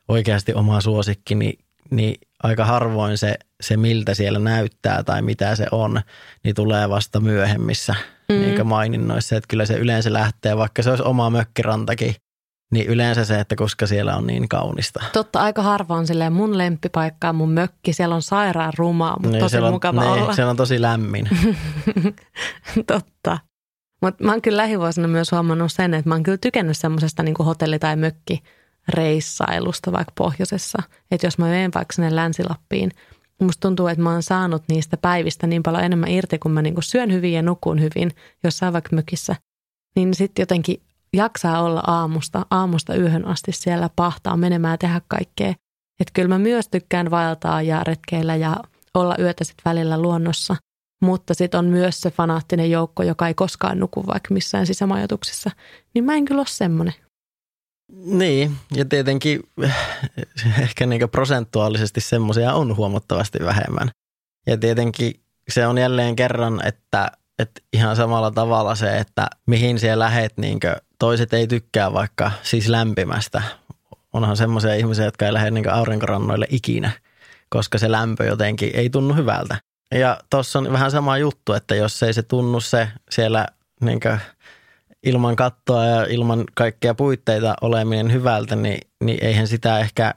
oikeasti 0.07 0.53
oma 0.53 0.81
suosikki, 0.81 1.35
niin, 1.35 1.59
niin 1.91 2.15
aika 2.43 2.65
harvoin 2.65 3.17
se, 3.17 3.35
se, 3.61 3.77
miltä 3.77 4.13
siellä 4.13 4.39
näyttää 4.39 5.03
tai 5.03 5.21
mitä 5.21 5.55
se 5.55 5.65
on, 5.71 6.01
niin 6.43 6.55
tulee 6.55 6.89
vasta 6.89 7.19
myöhemmissä 7.19 7.95
mm. 8.29 8.35
niin 8.35 8.67
maininnoissa. 8.67 9.35
Että 9.35 9.47
kyllä 9.47 9.65
se 9.65 9.73
yleensä 9.73 10.13
lähtee, 10.13 10.57
vaikka 10.57 10.83
se 10.83 10.89
olisi 10.89 11.03
oma 11.03 11.29
mökkirantakin, 11.29 12.15
niin 12.71 12.87
yleensä 12.87 13.25
se, 13.25 13.39
että 13.39 13.55
koska 13.55 13.87
siellä 13.87 14.15
on 14.15 14.27
niin 14.27 14.49
kaunista. 14.49 15.03
Totta, 15.13 15.39
aika 15.39 15.61
harva 15.61 15.95
on 15.95 16.07
silleen 16.07 16.33
mun 16.33 16.57
lempipaikka 16.57 17.33
mun 17.33 17.51
mökki. 17.51 17.93
Siellä 17.93 18.15
on 18.15 18.21
sairaan 18.21 18.73
rumaa, 18.77 19.13
mutta 19.13 19.29
niin, 19.29 19.39
tosi 19.39 19.57
on, 19.57 19.73
mukava 19.73 20.01
niin, 20.01 20.11
olla. 20.11 20.33
Siellä 20.33 20.51
on 20.51 20.57
tosi 20.57 20.81
lämmin. 20.81 21.29
Totta. 22.87 23.39
Mutta 24.01 24.23
mä 24.23 24.31
oon 24.31 24.41
kyllä 24.41 24.57
lähivuosina 24.57 25.07
myös 25.07 25.31
huomannut 25.31 25.71
sen, 25.71 25.93
että 25.93 26.09
mä 26.09 26.15
oon 26.15 26.23
kyllä 26.23 26.37
tykännyt 26.37 26.77
semmoisesta 26.77 27.23
niin 27.23 27.35
hotelli- 27.39 27.79
tai 27.79 27.95
mökkireissailusta 27.95 29.91
vaikka 29.91 30.13
pohjoisessa. 30.17 30.83
Että 31.11 31.27
jos 31.27 31.37
mä 31.37 31.45
menen 31.45 31.71
vaikka 31.75 31.93
sinne 31.93 32.15
Länsi-Lappiin, 32.15 32.91
musta 33.41 33.67
tuntuu, 33.67 33.87
että 33.87 34.01
mä 34.03 34.11
oon 34.11 34.23
saanut 34.23 34.63
niistä 34.67 34.97
päivistä 34.97 35.47
niin 35.47 35.63
paljon 35.63 35.83
enemmän 35.83 36.09
irti, 36.09 36.39
kun 36.39 36.51
mä 36.51 36.61
niin 36.61 36.75
syön 36.79 37.11
hyvin 37.11 37.33
ja 37.33 37.41
nukun 37.41 37.81
hyvin 37.81 38.11
jossain 38.43 38.73
vaikka 38.73 38.95
mökissä. 38.95 39.35
Niin 39.95 40.13
sitten 40.13 40.41
jotenkin 40.41 40.81
jaksaa 41.13 41.61
olla 41.61 41.83
aamusta, 41.87 42.45
aamusta 42.51 42.95
yöhön 42.95 43.25
asti 43.25 43.51
siellä 43.51 43.89
pahtaa 43.95 44.37
menemään 44.37 44.73
ja 44.73 44.77
tehdä 44.77 45.01
kaikkea. 45.07 45.53
Että 45.99 46.11
kyllä 46.13 46.27
mä 46.27 46.39
myös 46.39 46.67
tykkään 46.67 47.11
vaeltaa 47.11 47.61
ja 47.61 47.83
retkeillä 47.83 48.35
ja 48.35 48.57
olla 48.93 49.15
yötä 49.19 49.43
sitten 49.43 49.63
välillä 49.65 50.01
luonnossa. 50.01 50.55
Mutta 51.01 51.33
sitten 51.33 51.57
on 51.57 51.65
myös 51.65 52.01
se 52.01 52.11
fanaattinen 52.11 52.71
joukko, 52.71 53.03
joka 53.03 53.27
ei 53.27 53.33
koskaan 53.33 53.79
nuku 53.79 54.07
vaikka 54.07 54.33
missään 54.33 54.67
sisämajoituksissa. 54.67 55.51
Niin 55.93 56.03
mä 56.03 56.13
en 56.13 56.25
kyllä 56.25 56.39
ole 56.39 56.47
semmoinen. 56.47 56.93
Niin, 58.05 58.55
ja 58.75 58.85
tietenkin 58.85 59.39
ehkä 60.63 60.85
niin 60.85 61.09
prosentuaalisesti 61.09 62.01
semmoisia 62.01 62.53
on 62.53 62.77
huomattavasti 62.77 63.39
vähemmän. 63.45 63.89
Ja 64.47 64.57
tietenkin 64.57 65.19
se 65.49 65.67
on 65.67 65.77
jälleen 65.77 66.15
kerran, 66.15 66.67
että, 66.67 67.11
että 67.39 67.61
ihan 67.73 67.95
samalla 67.95 68.31
tavalla 68.31 68.75
se, 68.75 68.97
että 68.97 69.27
mihin 69.47 69.79
siellä 69.79 70.03
lähet, 70.03 70.37
niin 70.37 70.59
toiset 70.99 71.33
ei 71.33 71.47
tykkää 71.47 71.93
vaikka 71.93 72.31
siis 72.43 72.67
lämpimästä. 72.67 73.41
Onhan 74.13 74.37
semmoisia 74.37 74.75
ihmisiä, 74.75 75.05
jotka 75.05 75.25
ei 75.25 75.33
lähde 75.33 75.51
niin 75.51 75.69
aurinkorannoille 75.69 76.47
ikinä, 76.49 76.91
koska 77.49 77.77
se 77.77 77.91
lämpö 77.91 78.25
jotenkin 78.25 78.71
ei 78.73 78.89
tunnu 78.89 79.13
hyvältä. 79.13 79.57
Ja 79.95 80.17
tuossa 80.29 80.59
on 80.59 80.71
vähän 80.71 80.91
sama 80.91 81.17
juttu, 81.17 81.53
että 81.53 81.75
jos 81.75 82.03
ei 82.03 82.13
se 82.13 82.23
tunnu 82.23 82.59
se 82.59 82.87
siellä 83.09 83.47
niin 83.81 83.99
ilman 85.03 85.35
kattoa 85.35 85.85
ja 85.85 86.05
ilman 86.05 86.43
kaikkia 86.53 86.93
puitteita 86.93 87.55
oleminen 87.61 88.13
hyvältä, 88.13 88.55
niin, 88.55 88.79
niin 89.03 89.23
eihän 89.23 89.47
sitä 89.47 89.79
ehkä 89.79 90.13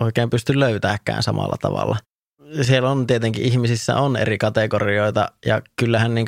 oikein 0.00 0.30
pysty 0.30 0.60
löytääkään 0.60 1.22
samalla 1.22 1.56
tavalla. 1.60 1.96
Siellä 2.62 2.90
on 2.90 3.06
tietenkin 3.06 3.44
ihmisissä 3.44 3.96
on 3.96 4.16
eri 4.16 4.38
kategorioita 4.38 5.28
ja 5.46 5.62
kyllähän 5.76 6.14
niin 6.14 6.26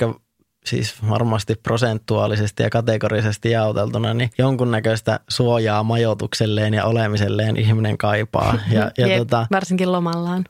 siis 0.66 1.08
varmasti 1.08 1.54
prosentuaalisesti 1.54 2.62
ja 2.62 2.70
kategorisesti 2.70 3.50
jaoteltuna, 3.50 4.14
niin 4.14 4.30
jonkunnäköistä 4.38 5.20
suojaa 5.28 5.82
majoitukselleen 5.82 6.74
ja 6.74 6.84
olemiselleen 6.84 7.56
ihminen 7.56 7.98
kaipaa. 7.98 8.58
Ja, 8.70 8.90
ja 8.98 9.06
Jep, 9.06 9.18
tota, 9.18 9.46
varsinkin 9.50 9.92
lomallaan. 9.92 10.44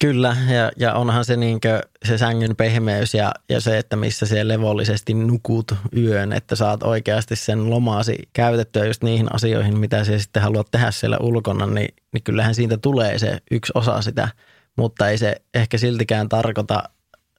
Kyllä, 0.00 0.36
ja, 0.48 0.70
ja 0.76 0.94
onhan 0.94 1.24
se, 1.24 1.36
niinkö, 1.36 1.80
se 2.04 2.18
sängyn 2.18 2.56
pehmeys 2.56 3.14
ja, 3.14 3.32
ja 3.48 3.60
se, 3.60 3.78
että 3.78 3.96
missä 3.96 4.26
se 4.26 4.48
levollisesti 4.48 5.14
nukut 5.14 5.74
yön, 5.96 6.32
että 6.32 6.56
saat 6.56 6.82
oikeasti 6.82 7.36
sen 7.36 7.70
lomaasi 7.70 8.18
käytettyä 8.32 8.84
just 8.84 9.02
niihin 9.02 9.34
asioihin, 9.34 9.78
mitä 9.78 10.04
sä 10.04 10.18
sitten 10.18 10.42
haluat 10.42 10.70
tehdä 10.70 10.90
siellä 10.90 11.16
ulkona, 11.20 11.66
niin, 11.66 11.94
niin 12.12 12.22
kyllähän 12.22 12.54
siitä 12.54 12.76
tulee 12.76 13.18
se 13.18 13.38
yksi 13.50 13.72
osa 13.74 14.02
sitä, 14.02 14.28
mutta 14.76 15.08
ei 15.08 15.18
se 15.18 15.36
ehkä 15.54 15.78
siltikään 15.78 16.28
tarkoita 16.28 16.82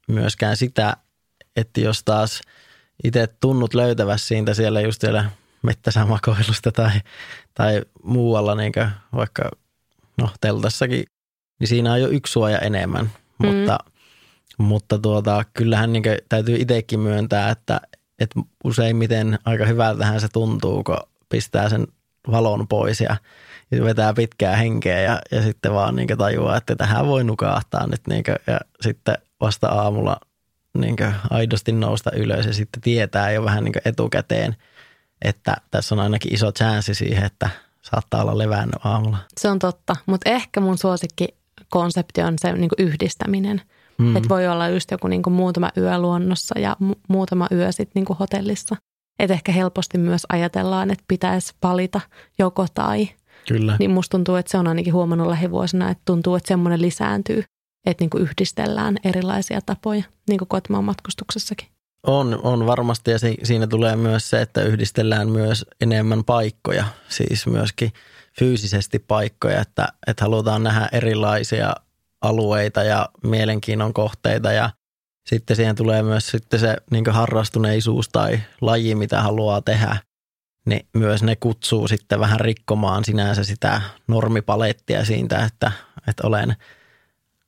myöskään 0.07 0.57
sitä, 0.57 0.97
että 1.55 1.81
jos 1.81 2.03
taas 2.03 2.41
itse 3.03 3.27
tunnut 3.27 3.73
löytävässä 3.73 4.27
siitä 4.27 4.53
siellä 4.53 4.81
just 4.81 5.01
siellä 5.01 5.29
mettäsämakoilusta 5.61 6.71
tai, 6.71 6.91
tai 7.53 7.81
muualla, 8.03 8.55
niin 8.55 8.73
vaikka 9.15 9.51
no 10.17 10.29
teltassakin 10.41 11.03
niin 11.59 11.67
siinä 11.67 11.93
on 11.93 12.01
jo 12.01 12.07
yksi 12.07 12.31
suoja 12.33 12.59
enemmän. 12.59 13.11
Mm. 13.39 13.47
Mutta, 13.47 13.77
mutta 14.57 14.99
tuota, 14.99 15.43
kyllähän 15.53 15.93
niin 15.93 16.03
täytyy 16.29 16.55
itsekin 16.55 16.99
myöntää, 16.99 17.49
että, 17.49 17.81
että 18.19 18.39
useimmiten 18.63 19.39
aika 19.45 19.65
hyvältähän 19.65 20.21
se 20.21 20.27
tuntuu, 20.27 20.83
kun 20.83 20.97
pistää 21.29 21.69
sen 21.69 21.87
valon 22.31 22.67
pois 22.67 23.01
ja 23.01 23.17
vetää 23.83 24.13
pitkää 24.13 24.55
henkeä 24.55 25.01
ja, 25.01 25.21
ja 25.31 25.41
sitten 25.41 25.73
vaan 25.73 25.95
niin 25.95 26.17
tajuaa, 26.17 26.57
että 26.57 26.75
tähän 26.75 27.07
voi 27.07 27.23
nukahtaa 27.23 27.87
nyt 27.87 28.01
niin 28.07 28.23
kuin, 28.23 28.35
ja 28.47 28.59
sitten 28.81 29.17
vasta 29.41 29.67
aamulla 29.67 30.17
niin 30.77 30.95
aidosti 31.29 31.71
nousta 31.71 32.11
ylös 32.11 32.45
ja 32.45 32.53
sitten 32.53 32.81
tietää 32.81 33.31
jo 33.31 33.43
vähän 33.43 33.63
niin 33.63 33.73
etukäteen, 33.85 34.55
että 35.21 35.55
tässä 35.71 35.95
on 35.95 35.99
ainakin 35.99 36.33
iso 36.33 36.51
chanssi 36.51 36.93
siihen, 36.93 37.23
että 37.23 37.49
saattaa 37.81 38.21
olla 38.21 38.37
levännyt 38.37 38.85
aamulla. 38.85 39.17
Se 39.37 39.49
on 39.49 39.59
totta, 39.59 39.95
mutta 40.05 40.29
ehkä 40.29 40.59
mun 40.59 40.77
suosikki 40.77 41.27
konsepti 41.69 42.21
on 42.21 42.33
se 42.41 42.53
niin 42.53 42.69
kuin 42.69 42.87
yhdistäminen. 42.87 43.61
Mm. 43.97 44.15
Että 44.15 44.29
voi 44.29 44.47
olla 44.47 44.67
just 44.67 44.91
joku 44.91 45.07
niin 45.07 45.23
kuin 45.23 45.33
muutama 45.33 45.71
yö 45.77 45.97
luonnossa 45.97 46.59
ja 46.59 46.75
mu- 46.83 46.99
muutama 47.07 47.47
yö 47.51 47.71
sitten 47.71 47.91
niin 47.95 48.05
kuin 48.05 48.17
hotellissa. 48.17 48.75
Että 49.19 49.33
ehkä 49.33 49.51
helposti 49.51 49.97
myös 49.97 50.25
ajatellaan, 50.29 50.91
että 50.91 51.03
pitäisi 51.07 51.53
valita 51.63 52.01
joko 52.39 52.65
tai. 52.73 53.09
Kyllä. 53.47 53.75
Niin 53.79 53.91
musta 53.91 54.11
tuntuu, 54.11 54.35
että 54.35 54.51
se 54.51 54.57
on 54.57 54.67
ainakin 54.67 54.93
huomannut 54.93 55.27
lähivuosina, 55.27 55.89
että 55.89 56.01
tuntuu, 56.05 56.35
että 56.35 56.47
semmoinen 56.47 56.81
lisääntyy, 56.81 57.43
että 57.85 58.01
niin 58.03 58.09
kuin 58.09 58.23
yhdistellään 58.23 58.97
erilaisia 59.03 59.61
tapoja, 59.61 60.03
niin 60.29 60.37
kuin 60.37 60.47
kotimaan 60.47 60.83
matkustuksessakin. 60.83 61.67
On, 62.03 62.39
on 62.43 62.65
varmasti. 62.65 63.11
Ja 63.11 63.17
siinä 63.43 63.67
tulee 63.67 63.95
myös 63.95 64.29
se, 64.29 64.41
että 64.41 64.61
yhdistellään 64.61 65.29
myös 65.29 65.65
enemmän 65.81 66.23
paikkoja, 66.23 66.85
siis 67.09 67.47
myöskin– 67.47 67.91
fyysisesti 68.39 68.99
paikkoja, 68.99 69.61
että, 69.61 69.87
että 70.07 70.23
halutaan 70.25 70.63
nähdä 70.63 70.89
erilaisia 70.91 71.73
alueita 72.21 72.83
ja 72.83 73.09
mielenkiinnon 73.23 73.93
kohteita. 73.93 74.51
Ja 74.51 74.69
sitten 75.29 75.55
siihen 75.55 75.75
tulee 75.75 76.03
myös 76.03 76.27
sitten 76.27 76.59
se 76.59 76.77
niin 76.91 77.03
harrastuneisuus 77.11 78.09
tai 78.09 78.39
laji, 78.61 78.95
mitä 78.95 79.21
haluaa 79.21 79.61
tehdä, 79.61 79.97
niin 80.65 80.87
myös 80.93 81.23
ne 81.23 81.35
kutsuu 81.35 81.87
sitten 81.87 82.19
vähän 82.19 82.39
rikkomaan 82.39 83.05
sinänsä 83.05 83.43
sitä 83.43 83.81
normipalettia 84.07 85.05
siitä, 85.05 85.45
että, 85.45 85.71
että 86.07 86.27
olen 86.27 86.55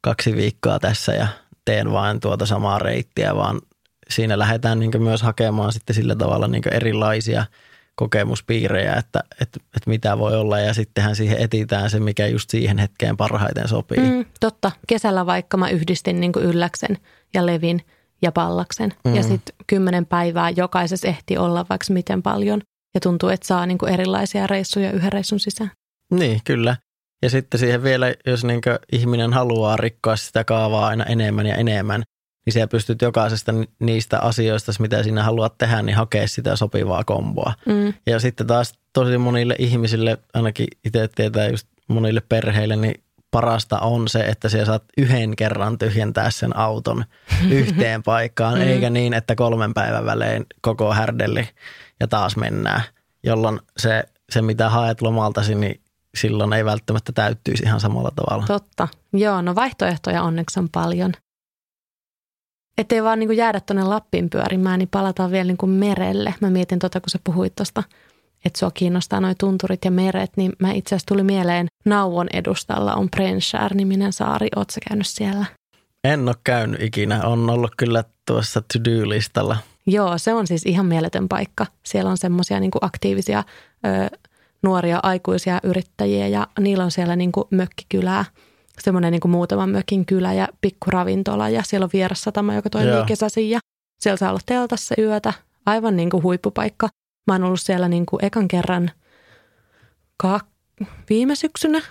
kaksi 0.01 0.35
viikkoa 0.35 0.79
tässä 0.79 1.13
ja 1.13 1.27
teen 1.65 1.91
vain 1.91 2.19
tuota 2.19 2.45
samaa 2.45 2.79
reittiä, 2.79 3.35
vaan 3.35 3.61
siinä 4.09 4.39
lähdetään 4.39 4.79
niin 4.79 5.03
myös 5.03 5.21
hakemaan 5.21 5.73
sitten 5.73 5.95
sillä 5.95 6.15
tavalla 6.15 6.47
niin 6.47 6.73
erilaisia– 6.73 7.45
kokemuspiirejä, 7.95 8.93
että, 8.93 9.23
että, 9.31 9.59
että 9.75 9.89
mitä 9.89 10.17
voi 10.17 10.35
olla 10.35 10.59
ja 10.59 10.73
sittenhän 10.73 11.15
siihen 11.15 11.37
etitään 11.37 11.89
se, 11.89 11.99
mikä 11.99 12.27
just 12.27 12.49
siihen 12.49 12.77
hetkeen 12.77 13.17
parhaiten 13.17 13.67
sopii. 13.67 13.99
Mm, 13.99 14.25
totta. 14.39 14.71
Kesällä 14.87 15.25
vaikka 15.25 15.57
mä 15.57 15.69
yhdistin 15.69 16.19
niin 16.19 16.31
Ylläksen 16.41 16.97
ja 17.33 17.45
Levin 17.45 17.81
ja 18.21 18.31
Pallaksen 18.31 18.93
mm. 19.05 19.15
ja 19.15 19.23
sitten 19.23 19.55
kymmenen 19.67 20.05
päivää 20.05 20.49
jokaisessa 20.49 21.07
ehti 21.07 21.37
olla 21.37 21.65
vaikka 21.69 21.93
miten 21.93 22.21
paljon 22.21 22.61
ja 22.93 22.99
tuntuu, 22.99 23.29
että 23.29 23.47
saa 23.47 23.65
niin 23.65 23.89
erilaisia 23.89 24.47
reissuja 24.47 24.91
yhden 24.91 25.11
reissun 25.11 25.39
sisään. 25.39 25.71
Niin, 26.11 26.41
kyllä. 26.43 26.75
Ja 27.21 27.29
sitten 27.29 27.60
siihen 27.60 27.84
vielä, 27.84 28.13
jos 28.25 28.43
niin 28.43 28.62
ihminen 28.91 29.34
haluaa 29.34 29.77
rikkoa 29.77 30.15
sitä 30.15 30.43
kaavaa 30.43 30.88
aina 30.88 31.05
enemmän 31.05 31.45
ja 31.45 31.55
enemmän, 31.55 32.03
niin 32.45 32.53
siellä 32.53 32.67
pystyt 32.67 33.01
jokaisesta 33.01 33.53
niistä 33.79 34.19
asioista, 34.19 34.71
mitä 34.79 35.03
sinä 35.03 35.23
haluat 35.23 35.57
tehdä, 35.57 35.81
niin 35.81 35.95
hakea 35.95 36.27
sitä 36.27 36.55
sopivaa 36.55 37.03
komboa. 37.03 37.53
Mm. 37.65 37.93
Ja 38.05 38.19
sitten 38.19 38.47
taas 38.47 38.73
tosi 38.93 39.17
monille 39.17 39.55
ihmisille, 39.60 40.17
ainakin 40.34 40.67
itse 40.86 41.10
tietää 41.15 41.47
just 41.47 41.67
monille 41.88 42.21
perheille, 42.29 42.75
niin 42.75 43.03
parasta 43.31 43.79
on 43.79 44.07
se, 44.07 44.19
että 44.19 44.49
siellä 44.49 44.65
saat 44.65 44.84
yhden 44.97 45.36
kerran 45.36 45.77
tyhjentää 45.77 46.31
sen 46.31 46.57
auton 46.57 47.05
yhteen 47.49 48.03
paikkaan, 48.03 48.55
mm. 48.55 48.62
eikä 48.62 48.89
niin, 48.89 49.13
että 49.13 49.36
kolmen 49.36 49.73
päivän 49.73 50.05
välein 50.05 50.45
koko 50.62 50.93
härdelli 50.93 51.49
ja 51.99 52.07
taas 52.07 52.38
mennään, 52.38 52.81
jolloin 53.23 53.60
se, 53.77 54.03
se 54.29 54.41
mitä 54.41 54.69
haet 54.69 55.01
lomaltasi, 55.01 55.55
niin 55.55 55.81
silloin 56.17 56.54
ei 56.54 56.65
välttämättä 56.65 57.12
täyttyisi 57.12 57.63
ihan 57.63 57.80
samalla 57.80 58.12
tavalla. 58.15 58.45
Totta. 58.47 58.88
Joo, 59.13 59.41
no 59.41 59.56
vaihtoehtoja 59.56 60.24
onneksi 60.24 60.60
on 60.60 60.69
paljon. 60.69 61.13
Että 62.78 62.95
ei 62.95 63.04
vaan 63.04 63.19
niin 63.19 63.28
kuin 63.28 63.38
jäädä 63.38 63.60
tuonne 63.60 63.84
Lappiin 63.84 64.30
pyörimään, 64.30 64.80
niin 64.80 64.89
palataan 64.89 65.32
vielä 65.32 65.47
niin 65.47 65.58
kuin 65.58 65.69
merelle. 65.69 66.36
Mä 66.41 66.50
mietin 66.50 66.80
tota, 66.80 67.00
kun 67.00 67.10
sä 67.10 67.19
puhuit 67.24 67.56
tuosta, 67.56 67.84
että 68.45 68.60
sua 68.60 68.71
kiinnostaa 68.71 69.21
noin 69.21 69.36
tunturit 69.39 69.86
ja 69.86 69.91
meret, 69.91 70.38
niin 70.38 70.54
mä 70.60 70.71
itse 70.71 70.95
asiassa 70.95 71.08
tuli 71.08 71.24
mieleen 71.24 71.67
Nauvon 71.86 72.28
edustalla 72.34 72.95
on 72.95 73.10
Prenskär-niminen 73.10 74.13
saari. 74.13 74.47
Ootko 74.56 74.80
käynyt 74.88 75.08
siellä? 75.08 75.45
En 76.04 76.28
ole 76.28 76.36
käynyt 76.43 76.82
ikinä. 76.82 77.24
On 77.24 77.50
ollut 77.50 77.71
kyllä 77.78 78.04
tuossa 78.28 78.62
to-do-listalla. 78.62 79.58
Joo, 79.86 80.17
se 80.17 80.34
on 80.34 80.47
siis 80.47 80.65
ihan 80.65 80.86
mieletön 80.86 81.28
paikka. 81.28 81.65
Siellä 81.86 82.12
on 82.12 82.17
semmoisia 82.17 82.60
niin 82.60 82.71
aktiivisia 82.82 83.43
ö, 83.86 84.17
nuoria 84.63 85.00
aikuisia 85.04 85.60
yrittäjiä 85.63 86.28
ja 86.28 86.47
niillä 86.60 86.84
on 86.84 86.91
siellä 86.91 87.15
niin 87.15 87.32
kuin 87.32 87.47
mökkikylää– 87.52 88.26
semmoinen 88.80 89.12
niin 89.12 89.21
kuin 89.21 89.32
muutaman 89.32 89.69
mökin 89.69 90.06
kylä 90.06 90.34
ja 90.34 90.47
pikkuravintola 90.62 91.50
ja 91.50 91.63
siellä 91.63 91.84
on 91.84 91.89
vierassatama, 91.93 92.54
joka 92.54 92.69
toimii 92.69 92.91
Joo. 92.91 93.06
kesäisin 93.06 93.50
ja 93.50 93.60
siellä 94.00 94.17
saa 94.17 94.30
olla 94.30 94.39
teltassa 94.45 94.95
yötä. 94.97 95.34
Aivan 95.65 95.97
niin 95.97 96.10
kuin 96.10 96.24
huippupaikka. 96.24 96.89
Mä 97.28 97.34
oon 97.34 97.43
ollut 97.43 97.62
siellä 97.62 97.88
niin 97.88 98.06
kuin 98.06 98.26
ekan 98.26 98.47
kerran 98.47 98.91
ka- 100.17 100.39
viime 101.10 101.36
syksynä. 101.36 101.82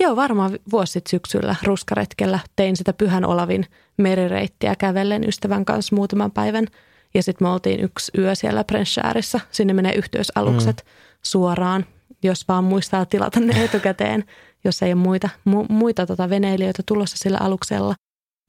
Joo, 0.00 0.16
varmaan 0.16 0.58
vuosi 0.72 0.92
sitten 0.92 1.10
syksyllä 1.10 1.56
ruskaretkellä 1.62 2.38
tein 2.56 2.76
sitä 2.76 2.92
Pyhän 2.92 3.24
Olavin 3.24 3.66
merireittiä 3.96 4.76
kävellen 4.76 5.28
ystävän 5.28 5.64
kanssa 5.64 5.96
muutaman 5.96 6.30
päivän. 6.30 6.66
Ja 7.14 7.22
sitten 7.22 7.46
me 7.46 7.50
oltiin 7.52 7.80
yksi 7.80 8.12
yö 8.18 8.34
siellä 8.34 8.64
Prenschärissa. 8.64 9.40
Sinne 9.50 9.72
menee 9.72 9.94
yhteysalukset 9.94 10.76
mm. 10.76 10.90
suoraan, 11.22 11.86
jos 12.22 12.48
vaan 12.48 12.64
muistaa 12.64 13.06
tilata 13.06 13.40
ne 13.40 13.64
etukäteen 13.64 14.24
jos 14.64 14.82
ei 14.82 14.92
ole 14.92 15.02
muita, 15.02 15.28
mu, 15.44 15.66
muita 15.68 16.06
tota 16.06 16.30
veneilijöitä 16.30 16.82
tulossa 16.86 17.16
sillä 17.16 17.38
aluksella. 17.40 17.94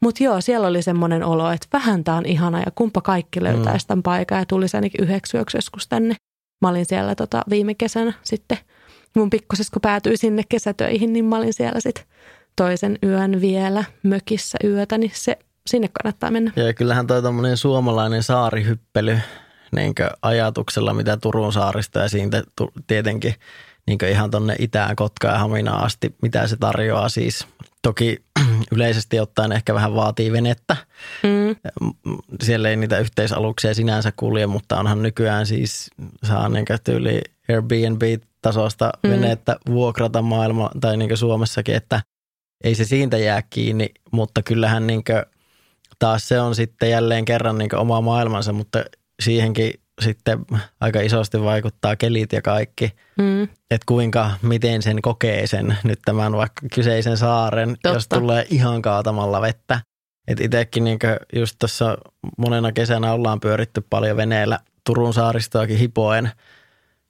Mutta 0.01 0.23
joo, 0.23 0.41
siellä 0.41 0.67
oli 0.67 0.81
semmoinen 0.81 1.23
olo, 1.23 1.51
että 1.51 1.67
vähän 1.73 2.03
tämä 2.03 2.17
on 2.17 2.25
ihana 2.25 2.59
ja 2.59 2.71
kumpa 2.75 3.01
kaikki 3.01 3.43
löytäisi 3.43 3.85
mm. 3.85 3.87
tämän 3.87 4.03
paikan 4.03 4.39
ja 4.39 4.45
tulisi 4.45 4.77
ainakin 4.77 5.03
yhdeksi 5.03 5.37
yöksi 5.37 5.57
joskus 5.57 5.87
tänne. 5.87 6.15
Mä 6.61 6.69
olin 6.69 6.85
siellä 6.85 7.15
tota 7.15 7.41
viime 7.49 7.73
kesänä 7.73 8.13
sitten. 8.23 8.57
Mun 9.15 9.29
pikkusisko 9.29 9.79
päätyi 9.79 10.17
sinne 10.17 10.43
kesätöihin, 10.49 11.13
niin 11.13 11.25
mä 11.25 11.37
olin 11.37 11.53
siellä 11.53 11.79
sitten 11.79 12.05
toisen 12.55 12.97
yön 13.03 13.41
vielä 13.41 13.83
mökissä 14.03 14.57
yötä, 14.63 14.97
niin 14.97 15.11
se, 15.13 15.37
sinne 15.67 15.87
kannattaa 15.87 16.31
mennä. 16.31 16.51
Ja 16.55 16.73
kyllähän 16.73 17.07
toi 17.07 17.21
tommonen 17.21 17.57
suomalainen 17.57 18.23
saarihyppely 18.23 19.19
niin 19.75 19.93
ajatuksella, 20.21 20.93
mitä 20.93 21.17
Turun 21.17 21.53
saarista 21.53 21.99
ja 21.99 22.09
siitä 22.09 22.43
tietenkin 22.87 23.35
niin 23.87 23.99
ihan 24.09 24.31
tonne 24.31 24.55
itään 24.59 24.95
Kotka 24.95 25.27
ja 25.27 25.37
Haminaan 25.37 25.83
asti, 25.83 26.15
mitä 26.21 26.47
se 26.47 26.57
tarjoaa 26.57 27.09
siis. 27.09 27.47
Toki 27.81 28.23
yleisesti 28.71 29.19
ottaen 29.19 29.51
ehkä 29.51 29.73
vähän 29.73 29.95
vaatii 29.95 30.31
venettä. 30.31 30.77
Mm. 31.23 31.55
Siellä 32.43 32.69
ei 32.69 32.75
niitä 32.75 32.99
yhteisaluksia 32.99 33.73
sinänsä 33.73 34.13
kulje, 34.15 34.47
mutta 34.47 34.79
onhan 34.79 35.01
nykyään 35.01 35.45
siis 35.45 35.91
saa 36.23 36.49
niin 36.49 36.65
tyyli 36.83 37.21
Airbnb-tasosta 37.49 38.89
mm. 39.03 39.09
venettä 39.09 39.57
vuokrata 39.69 40.21
maailma 40.21 40.69
tai 40.81 40.97
niin 40.97 41.17
Suomessakin, 41.17 41.75
että 41.75 42.01
ei 42.63 42.75
se 42.75 42.85
siitä 42.85 43.17
jää 43.17 43.41
kiinni, 43.49 43.89
mutta 44.11 44.41
kyllähän 44.43 44.87
niin 44.87 45.03
taas 45.99 46.27
se 46.27 46.39
on 46.39 46.55
sitten 46.55 46.89
jälleen 46.89 47.25
kerran 47.25 47.57
niin 47.57 47.75
oma 47.75 48.01
maailmansa, 48.01 48.53
mutta 48.53 48.83
siihenkin 49.23 49.73
sitten 50.01 50.45
aika 50.81 51.01
isosti 51.01 51.41
vaikuttaa 51.41 51.95
kelit 51.95 52.33
ja 52.33 52.41
kaikki. 52.41 52.91
Mm. 53.17 53.43
Että 53.43 53.85
kuinka, 53.85 54.31
miten 54.41 54.81
sen 54.81 55.01
kokee 55.01 55.47
sen 55.47 55.77
nyt 55.83 55.99
tämän 56.05 56.33
vaikka 56.33 56.67
kyseisen 56.73 57.17
saaren, 57.17 57.69
Totta. 57.69 57.89
jos 57.89 58.07
tulee 58.07 58.45
ihan 58.49 58.81
kaatamalla 58.81 59.41
vettä. 59.41 59.81
Että 60.27 60.43
itsekin 60.43 60.83
niin 60.83 60.99
just 61.35 61.55
tuossa 61.59 61.97
monena 62.37 62.71
kesänä 62.71 63.13
ollaan 63.13 63.39
pyöritty 63.39 63.83
paljon 63.89 64.17
veneellä 64.17 64.59
Turun 64.85 65.13
saaristoakin 65.13 65.77
hipoen 65.77 66.31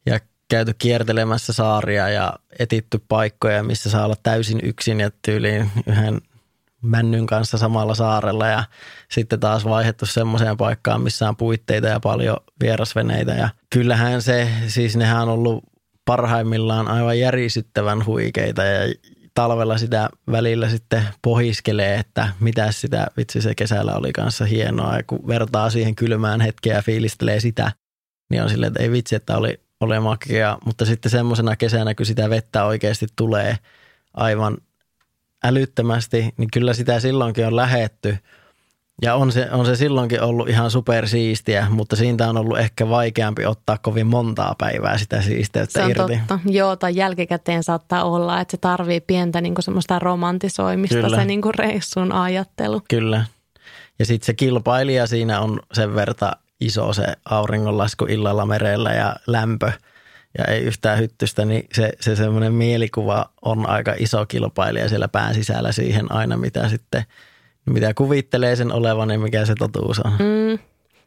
ja 0.06 0.19
käyty 0.49 0.73
kiertelemässä 0.78 1.54
saaria 1.54 2.10
ja 2.10 2.34
etitty 2.60 3.02
paikkoja, 3.08 3.63
missä 3.63 3.89
saa 3.89 4.06
olla 4.06 4.15
täysin 4.23 4.60
yksin 4.63 4.99
ja 4.99 5.12
tyyliin 5.21 5.71
yhden 5.88 6.21
männyn 6.84 7.26
kanssa 7.26 7.58
samalla 7.58 7.96
saarella 7.96 8.48
ja 8.48 8.63
sitten 9.12 9.39
taas 9.39 9.65
vaihdettu 9.65 10.06
semmoiseen 10.06 10.58
paikkaan, 10.58 11.02
missä 11.02 11.30
on 11.30 11.36
puitteita 11.36 11.88
ja 11.88 12.00
paljon 12.00 12.38
vierasveneitä. 12.62 13.32
Ja 13.32 13.50
kyllähän 13.69 14.22
se, 14.22 14.48
siis 14.67 14.96
nehän 14.96 15.22
on 15.22 15.30
ollut 15.30 15.63
parhaimmillaan 16.06 16.88
aivan 16.88 17.19
järisyttävän 17.19 18.06
huikeita 18.06 18.63
ja 18.63 18.93
talvella 19.34 19.78
sitä 19.78 20.10
välillä 20.32 20.69
sitten 20.69 21.04
pohiskelee, 21.22 21.96
että 21.96 22.30
mitä 22.39 22.72
sitä 22.72 23.08
vitsi 23.17 23.41
se 23.41 23.56
kesällä 23.56 23.96
oli 23.96 24.12
kanssa 24.12 24.46
hienoa. 24.46 24.98
Ja 24.98 25.04
kun 25.08 25.28
vertaa 25.28 25.69
siihen 25.69 25.96
kylmään 25.96 26.41
hetkeä 26.41 26.76
ja 26.76 26.82
fiilistelee 26.82 27.39
sitä, 27.39 27.72
niin 28.30 28.43
on 28.43 28.50
silleen, 28.50 28.67
että 28.67 28.84
ei 28.84 28.91
vitsi, 28.91 29.15
että 29.15 29.38
oli, 29.38 29.60
oli 29.80 30.00
makea. 30.00 30.58
Mutta 30.65 30.86
sitten 30.86 31.12
semmoisena 31.12 31.56
kesänä, 31.56 31.96
kun 31.96 32.06
sitä 32.06 32.30
vettä 32.30 32.65
oikeasti 32.65 33.06
tulee 33.15 33.58
aivan 34.13 34.58
älyttömästi, 35.43 36.34
niin 36.38 36.49
kyllä 36.53 36.73
sitä 36.73 36.99
silloinkin 36.99 37.47
on 37.47 37.56
lähetty. 37.56 38.17
Ja 39.01 39.15
on 39.15 39.32
se, 39.32 39.47
on 39.51 39.65
se 39.65 39.75
silloinkin 39.75 40.21
ollut 40.21 40.49
ihan 40.49 40.71
supersiistiä, 40.71 41.67
mutta 41.69 41.95
siitä 41.95 42.29
on 42.29 42.38
ollut 42.38 42.60
ehkä 42.60 42.89
vaikeampi 42.89 43.45
ottaa 43.45 43.77
kovin 43.77 44.08
montaa 44.08 44.56
päivää 44.58 44.97
sitä 44.97 45.21
siisteyttä 45.21 45.79
se 45.79 45.84
on 45.84 45.91
irti. 45.91 46.17
Totta. 46.17 46.39
Joo, 46.45 46.75
tai 46.75 46.95
jälkikäteen 46.95 47.63
saattaa 47.63 48.03
olla, 48.03 48.41
että 48.41 48.51
se 48.51 48.58
tarvii 48.58 49.01
pientä 49.01 49.41
niin 49.41 49.56
kuin 49.56 49.63
semmoista 49.63 49.99
romantisoimista, 49.99 50.95
Kyllä. 50.95 51.17
se 51.17 51.25
niin 51.25 51.41
kuin 51.41 51.56
reissun 51.56 52.12
ajattelu. 52.12 52.82
Kyllä. 52.89 53.25
Ja 53.99 54.06
sitten 54.06 54.25
se 54.25 54.34
kilpailija 54.34 55.08
siinä 55.08 55.39
on 55.39 55.60
sen 55.73 55.95
verta 55.95 56.32
iso 56.62 56.93
se 56.93 57.06
auringonlasku 57.25 58.06
illalla 58.06 58.45
merellä 58.45 58.93
ja 58.93 59.15
lämpö– 59.27 59.71
ja 60.38 60.46
ei 60.46 60.62
yhtään 60.62 61.00
hyttystä, 61.00 61.46
niin 61.46 61.67
se, 61.74 61.93
se 62.00 62.15
semmoinen 62.15 62.54
mielikuva 62.54 63.30
on 63.41 63.69
aika 63.69 63.93
iso 64.00 64.26
kilpailija 64.26 64.89
siellä 64.89 65.08
pään 65.08 65.34
sisällä 65.34 65.72
siihen 65.72 66.12
aina, 66.12 66.38
mitä 66.38 66.69
sitten, 66.69 67.04
mitä 67.65 67.93
kuvittelee 67.93 68.56
sen 68.56 68.72
olevan 68.72 69.10
ja 69.10 69.19
mikä 69.19 69.46
se 69.46 69.54
totuus 69.60 70.00
on. 70.00 70.12
Mm. 70.12 70.60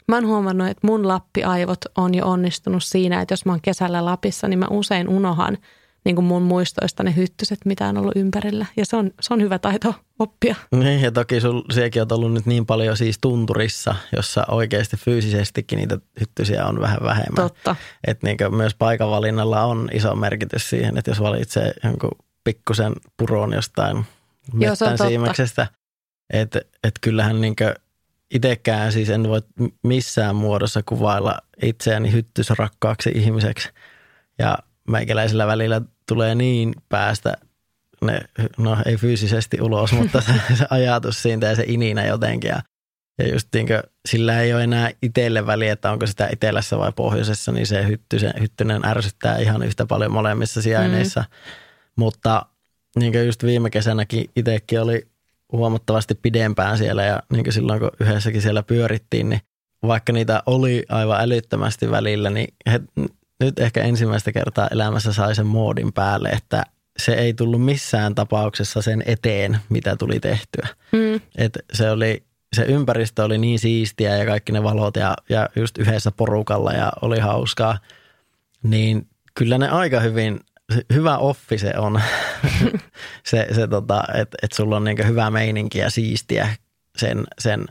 Mä 0.09 0.17
oon 0.17 0.27
huomannut, 0.27 0.69
että 0.69 0.87
mun 0.87 1.09
lappiaivot 1.09 1.81
on 1.97 2.15
jo 2.15 2.27
onnistunut 2.27 2.85
siinä, 2.85 3.21
että 3.21 3.33
jos 3.33 3.45
mä 3.45 3.53
oon 3.53 3.61
kesällä 3.61 4.05
Lapissa, 4.05 4.49
niin 4.49 4.59
mä 4.59 4.67
usein 4.71 5.09
unohan– 5.09 5.59
niin 6.07 6.17
kuin 6.17 6.25
mun 6.25 6.43
muistoista 6.43 7.03
ne 7.03 7.17
hyttyset, 7.17 7.59
mitä 7.65 7.87
on 7.87 7.97
ollut 7.99 8.17
ympärillä. 8.17 8.67
Ja 8.77 8.87
se 8.87 8.97
on, 8.97 9.11
se 9.21 9.35
on 9.35 9.41
hyvä 9.43 9.59
taito 9.59 9.95
oppia. 10.19 10.55
Niin, 10.71 11.01
ja 11.01 11.13
toki 11.13 11.41
sul, 11.41 11.63
siekin 11.73 12.03
on 12.03 12.09
ollut 12.11 12.33
nyt 12.33 12.47
niin 12.47 12.67
paljon 12.67 12.97
siis 12.97 13.19
tunturissa, 13.21 13.95
jossa 14.17 14.45
oikeasti 14.49 14.97
fyysisestikin 14.97 15.77
niitä 15.77 15.99
hyttysiä 16.21 16.67
on 16.67 16.81
vähän 16.81 16.99
vähemmän. 17.03 17.37
Totta. 17.37 17.77
Että 18.07 18.27
niin 18.27 18.55
myös 18.57 18.75
paikanvalinnalla 18.75 19.63
on 19.63 19.89
iso 19.93 20.15
merkitys 20.15 20.71
siihen, 20.71 20.99
että 20.99 21.11
jos 21.11 21.21
valitsee 21.21 21.73
jonkun 21.85 22.11
pikkusen 22.45 22.93
puron 23.17 23.53
jostain 23.53 24.05
mettän 24.53 24.99
siimeksestä, 24.99 25.67
että 26.33 26.61
et 26.85 26.95
kyllähän 27.01 27.41
niin 27.41 27.57
itsekään 28.31 28.93
siis 28.93 29.11
en 29.11 29.29
voi 29.29 29.43
missään 29.83 30.37
muodossa 30.37 30.83
kuvailla 30.83 31.39
itseäni 31.63 32.13
hyttysrakkaaksi 32.13 33.13
ihmiseksi. 33.15 33.69
Ja 34.39 34.59
meikäläisellä 34.91 35.47
välillä 35.47 35.81
tulee 36.09 36.35
niin 36.35 36.75
päästä 36.89 37.37
ne, 38.03 38.21
no 38.59 38.77
ei 38.87 38.97
fyysisesti 38.97 39.61
ulos, 39.61 39.93
mutta 39.93 40.21
se, 40.21 40.33
se 40.55 40.67
ajatus 40.71 41.23
siitä 41.23 41.47
ja 41.47 41.57
se 41.57 41.65
ininä 41.67 42.07
jotenkin. 42.07 42.49
Ja, 42.49 42.63
ja 43.19 43.29
just 43.29 43.49
niin 43.55 43.67
kuin, 43.67 43.83
sillä 44.09 44.41
ei 44.41 44.55
ole 44.55 44.65
enää 44.65 44.91
itselle 45.03 45.47
väliä, 45.47 45.73
että 45.73 45.91
onko 45.91 46.07
sitä 46.07 46.29
itelässä 46.33 46.79
vai 46.79 46.93
pohjoisessa, 46.93 47.53
niin 47.53 47.67
se 47.67 47.87
hyttysen, 47.87 48.35
hyttynen 48.41 48.85
ärsyttää 48.85 49.39
ihan 49.39 49.63
yhtä 49.63 49.87
paljon 49.87 50.13
molemmissa 50.13 50.63
sijainneissa. 50.63 51.21
Mm. 51.21 51.27
Mutta 51.97 52.47
niin 52.99 53.13
kuin 53.13 53.27
just 53.27 53.45
viime 53.45 53.71
kesänäkin 53.71 54.31
itsekin 54.37 54.81
oli 54.81 55.07
huomattavasti 55.53 56.15
pidempään 56.15 56.79
siellä 56.79 57.05
ja 57.05 57.23
niin 57.33 57.45
kuin 57.45 57.53
silloin 57.53 57.81
kun 57.81 57.91
yhdessäkin 58.01 58.43
siellä 58.43 58.63
pyörittiin, 58.63 59.29
niin 59.29 59.41
vaikka 59.83 60.13
niitä 60.13 60.43
oli 60.47 60.85
aivan 60.89 61.21
älyttömästi 61.21 61.91
välillä, 61.91 62.31
niin 62.31 62.55
he, 62.71 62.81
nyt 63.41 63.59
ehkä 63.59 63.83
ensimmäistä 63.83 64.33
kertaa 64.33 64.69
elämässä 64.71 65.13
sai 65.13 65.35
sen 65.35 65.47
moodin 65.47 65.93
päälle, 65.93 66.29
että 66.29 66.63
se 66.99 67.13
ei 67.13 67.35
tullut 67.35 67.65
missään 67.65 68.15
tapauksessa 68.15 68.83
sen 68.83 69.03
eteen, 69.07 69.59
mitä 69.69 69.97
tuli 69.97 70.21
tehtyä. 70.21 70.69
Mm. 70.93 71.21
Et 71.39 71.59
se, 71.73 71.91
oli, 71.91 72.25
se 72.53 72.63
ympäristö 72.63 73.25
oli 73.25 73.39
niin 73.39 73.59
siistiä 73.59 74.17
ja 74.17 74.27
kaikki 74.27 74.53
ne 74.53 74.63
valot 74.63 74.97
ja, 74.97 75.15
ja 75.29 75.49
just 75.57 75.79
yhdessä 75.79 76.13
porukalla 76.13 76.73
ja 76.73 76.93
oli 77.03 77.19
hauskaa. 77.19 77.79
Niin 78.63 79.07
kyllä 79.35 79.59
ne 79.59 79.69
aika 79.69 80.01
hyvin, 80.01 80.41
hyvä 80.93 81.19
offi 81.19 81.59
se 81.59 81.73
on, 81.77 82.01
se, 83.31 83.47
se 83.55 83.69
tota, 83.69 84.05
että 84.15 84.37
et 84.43 84.53
sulla 84.53 84.77
on 84.77 84.85
niinku 84.85 85.03
hyvä 85.07 85.31
meininki 85.31 85.79
ja 85.79 85.91
siistiä 85.91 86.49
sen, 86.97 87.25
sen 87.39 87.67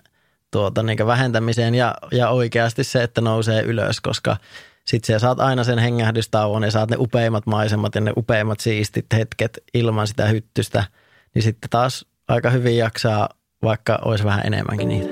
tuota, 0.51 0.83
niinku 0.83 1.05
vähentämiseen 1.05 1.75
ja, 1.75 1.95
ja 2.11 2.29
oikeasti 2.29 2.83
se, 2.83 3.03
että 3.03 3.21
nousee 3.21 3.61
ylös, 3.61 4.01
koska– 4.01 4.37
sitten 4.85 5.15
sä 5.15 5.19
saat 5.19 5.39
aina 5.39 5.63
sen 5.63 5.79
hengähdystauon 5.79 6.63
ja 6.63 6.71
saat 6.71 6.89
ne 6.89 6.97
upeimmat 6.99 7.45
maisemat 7.45 7.95
ja 7.95 8.01
ne 8.01 8.13
upeimmat 8.17 8.59
siistit 8.59 9.05
hetket 9.13 9.57
ilman 9.73 10.07
sitä 10.07 10.25
hyttystä, 10.25 10.83
niin 11.35 11.43
sitten 11.43 11.69
taas 11.69 12.05
aika 12.27 12.49
hyvin 12.49 12.77
jaksaa, 12.77 13.29
vaikka 13.63 13.99
olisi 14.05 14.23
vähän 14.23 14.45
enemmänkin 14.45 14.87
niitä. 14.87 15.09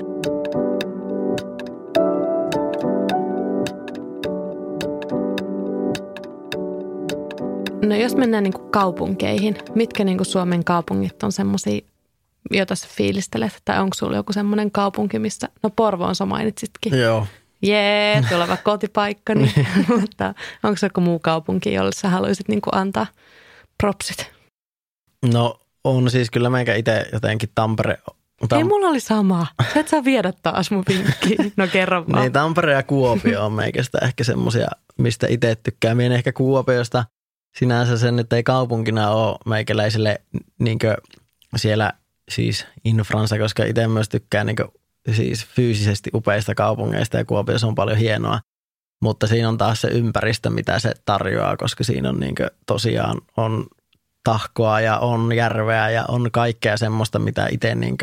No 7.86 7.96
jos 7.96 8.16
mennään 8.16 8.44
niin 8.44 8.54
kuin 8.54 8.70
kaupunkeihin, 8.70 9.56
mitkä 9.74 10.04
niin 10.04 10.16
kuin 10.16 10.26
Suomen 10.26 10.64
kaupungit 10.64 11.22
on 11.22 11.32
semmoisia, 11.32 11.80
joita 12.50 12.74
sä 12.74 12.86
fiilistelet? 12.90 13.62
Tai 13.64 13.80
onko 13.80 13.94
sulla 13.94 14.16
joku 14.16 14.32
semmoinen 14.32 14.70
kaupunki, 14.70 15.18
missä, 15.18 15.48
no 15.62 15.70
Porvoon 15.70 16.14
sä 16.14 16.26
mainitsitkin. 16.26 16.98
Joo, 16.98 17.26
jee, 17.68 18.24
tuleva 18.28 18.56
kotipaikka, 18.56 19.34
niin, 19.34 19.66
mutta 20.00 20.34
onko 20.62 20.76
se 20.76 20.86
joku 20.86 21.00
muu 21.00 21.18
kaupunki, 21.18 21.72
jolle 21.72 21.90
sä 21.94 22.08
haluaisit 22.08 22.48
niin 22.48 22.60
kuin 22.60 22.74
antaa 22.74 23.06
propsit? 23.82 24.30
No 25.32 25.58
on 25.84 26.10
siis 26.10 26.30
kyllä 26.30 26.50
meikä 26.50 26.74
itse 26.74 27.06
jotenkin 27.12 27.48
Tampere. 27.54 27.98
Tam- 28.44 28.58
Ei, 28.58 28.64
mulla 28.64 28.88
oli 28.88 29.00
sama. 29.00 29.46
Sä 29.74 29.80
et 29.80 29.88
saa 29.88 30.04
viedä 30.04 30.32
taas 30.42 30.70
mun 30.70 30.84
vinkkiin. 30.88 31.52
No 31.56 31.66
kerro 31.72 32.04
vaan. 32.12 32.22
niin, 32.22 32.32
Tampere 32.32 32.72
ja 32.72 32.82
Kuopio 32.82 33.44
on 33.46 33.52
meikästä 33.52 33.98
ehkä 34.02 34.24
semmosia, 34.24 34.68
mistä 34.98 35.26
itse 35.30 35.56
tykkää. 35.56 35.94
Mien 35.94 36.12
ehkä 36.12 36.32
Kuopiosta 36.32 37.04
sinänsä 37.58 37.98
sen, 37.98 38.18
että 38.18 38.36
ei 38.36 38.42
kaupunkina 38.42 39.10
ole 39.10 39.38
meikäläiselle 39.46 40.20
niin 40.58 40.78
siellä 41.56 41.92
siis 42.28 42.66
infransa, 42.84 43.38
koska 43.38 43.64
itse 43.64 43.88
myös 43.88 44.08
tykkää 44.08 44.44
niin 44.44 44.56
siis 45.12 45.46
fyysisesti 45.46 46.10
upeista 46.14 46.54
kaupungeista 46.54 47.16
ja 47.16 47.24
Kuopiossa 47.24 47.66
on 47.66 47.74
paljon 47.74 47.98
hienoa. 47.98 48.40
Mutta 49.02 49.26
siinä 49.26 49.48
on 49.48 49.58
taas 49.58 49.80
se 49.80 49.88
ympäristö, 49.88 50.50
mitä 50.50 50.78
se 50.78 50.92
tarjoaa, 51.04 51.56
koska 51.56 51.84
siinä 51.84 52.08
on 52.08 52.20
niin 52.20 52.34
tosiaan 52.66 53.20
on 53.36 53.66
tahkoa 54.24 54.80
ja 54.80 54.98
on 54.98 55.32
järveä 55.36 55.90
ja 55.90 56.04
on 56.08 56.28
kaikkea 56.32 56.76
semmoista, 56.76 57.18
mitä 57.18 57.48
itse 57.50 57.74
niin 57.74 57.96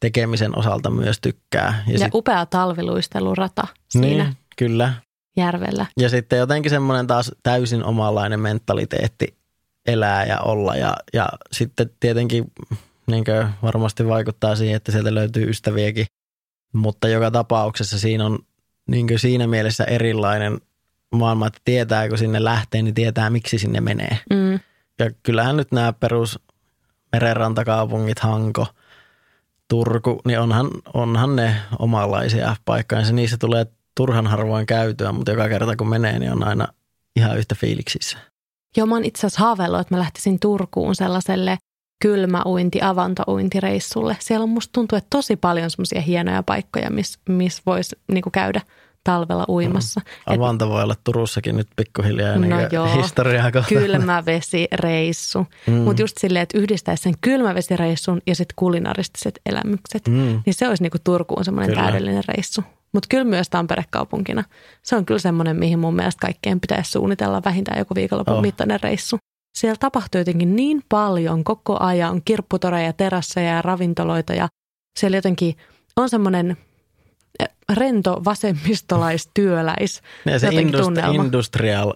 tekemisen 0.00 0.58
osalta 0.58 0.90
myös 0.90 1.20
tykkää. 1.20 1.84
Ja, 1.86 1.92
ja 1.92 1.98
sit, 1.98 2.14
upea 2.14 2.46
talviluistelurata 2.46 3.66
siinä. 3.88 4.24
Niin, 4.24 4.36
kyllä. 4.56 4.92
Järvellä. 5.36 5.86
Ja 6.00 6.08
sitten 6.08 6.38
jotenkin 6.38 6.70
semmoinen 6.70 7.06
taas 7.06 7.32
täysin 7.42 7.84
omanlainen 7.84 8.40
mentaliteetti 8.40 9.36
elää 9.86 10.24
ja 10.24 10.40
olla 10.40 10.76
ja, 10.76 10.96
ja 11.12 11.28
sitten 11.52 11.90
tietenkin 12.00 12.52
niin 13.06 13.24
varmasti 13.62 14.06
vaikuttaa 14.06 14.56
siihen, 14.56 14.76
että 14.76 14.92
sieltä 14.92 15.14
löytyy 15.14 15.50
ystäviäkin. 15.50 16.06
Mutta 16.76 17.08
joka 17.08 17.30
tapauksessa 17.30 17.98
siinä 17.98 18.26
on 18.26 18.38
niin 18.88 19.18
siinä 19.18 19.46
mielessä 19.46 19.84
erilainen 19.84 20.60
maailma, 21.14 21.46
että 21.46 21.60
tietää, 21.64 22.08
kun 22.08 22.18
sinne 22.18 22.44
lähtee, 22.44 22.82
niin 22.82 22.94
tietää, 22.94 23.30
miksi 23.30 23.58
sinne 23.58 23.80
menee. 23.80 24.18
Mm. 24.30 24.52
Ja 24.98 25.10
kyllähän 25.22 25.56
nyt 25.56 25.72
nämä 25.72 25.92
perus 25.92 26.38
merenrantakaupungit, 27.12 28.18
Hanko, 28.18 28.66
Turku, 29.68 30.20
niin 30.24 30.40
onhan, 30.40 30.70
onhan 30.94 31.36
ne 31.36 31.56
omanlaisia 31.78 32.56
paikkoja. 32.64 33.04
Se 33.04 33.12
niissä 33.12 33.36
tulee 33.36 33.66
turhan 33.96 34.26
harvoin 34.26 34.66
käytyä, 34.66 35.12
mutta 35.12 35.30
joka 35.30 35.48
kerta 35.48 35.76
kun 35.76 35.88
menee, 35.88 36.18
niin 36.18 36.32
on 36.32 36.44
aina 36.44 36.68
ihan 37.16 37.38
yhtä 37.38 37.54
fiiliksissä. 37.54 38.18
Joo, 38.76 38.86
mä 38.86 38.94
oon 38.94 39.04
itse 39.04 39.26
asiassa 39.26 39.44
haaveillut, 39.44 39.80
että 39.80 39.94
mä 39.94 39.98
lähtisin 39.98 40.40
Turkuun 40.40 40.94
sellaiselle 40.94 41.58
kylmäuinti, 42.02 42.82
avantouintireissulle. 42.82 44.16
Siellä 44.20 44.42
on 44.42 44.48
musta 44.48 44.72
tuntuu, 44.72 44.96
että 44.96 45.10
tosi 45.10 45.36
paljon 45.36 45.70
semmoisia 45.70 46.00
hienoja 46.00 46.42
paikkoja, 46.42 46.90
missä 46.90 47.20
miss 47.28 47.62
voisi 47.66 47.96
niinku 48.12 48.30
käydä 48.30 48.60
talvella 49.06 49.44
uimassa. 49.48 50.00
Mm. 50.00 50.34
Avanta 50.34 50.64
Et, 50.64 50.70
voi 50.70 50.82
olla 50.82 50.94
Turussakin 51.04 51.56
nyt 51.56 51.68
pikkuhiljaa 51.76 52.36
no 52.36 52.46
joo, 52.72 52.96
historiaa 52.96 53.52
kohta. 53.52 53.68
kylmävesireissu. 53.68 55.46
Mm. 55.66 55.74
Mutta 55.74 56.02
just 56.02 56.18
silleen, 56.18 56.42
että 56.42 56.58
yhdistäisi 56.58 57.02
sen 57.02 57.14
kylmävesireissun 57.20 58.20
ja 58.26 58.34
sitten 58.34 58.54
kulinaristiset 58.56 59.40
elämykset, 59.46 60.08
mm. 60.08 60.42
niin 60.46 60.54
se 60.54 60.68
olisi 60.68 60.82
niinku 60.82 60.98
Turkuun 61.04 61.44
semmoinen 61.44 61.76
täydellinen 61.76 62.24
reissu. 62.28 62.62
Mutta 62.92 63.06
kyllä 63.10 63.24
myös 63.24 63.50
Tampere 63.50 63.84
kaupunkina. 63.90 64.44
Se 64.82 64.96
on 64.96 65.06
kyllä 65.06 65.18
semmoinen, 65.18 65.56
mihin 65.56 65.78
mun 65.78 65.94
mielestä 65.94 66.20
kaikkeen 66.20 66.60
pitäisi 66.60 66.90
suunnitella 66.90 67.42
vähintään 67.44 67.78
joku 67.78 67.94
viikonlopun 67.94 68.34
oh. 68.34 68.42
mittainen 68.42 68.80
reissu. 68.82 69.18
Siellä 69.56 69.76
tapahtuu 69.80 70.18
jotenkin 70.18 70.56
niin 70.56 70.82
paljon 70.88 71.44
koko 71.44 71.76
ajan, 71.80 72.22
kirpputoreja, 72.24 72.92
terasseja 72.92 73.54
ja 73.54 73.62
ravintoloita 73.62 74.34
ja 74.34 74.48
siellä 74.98 75.16
jotenkin 75.16 75.56
on 75.96 76.08
semmoinen 76.08 76.56
eh, 77.40 77.48
rento 77.74 78.22
vasemmistolaistyöläis. 78.24 80.02
Ja 80.26 80.38
se 80.38 80.48
industri- 80.48 81.14
industrial 81.24 81.92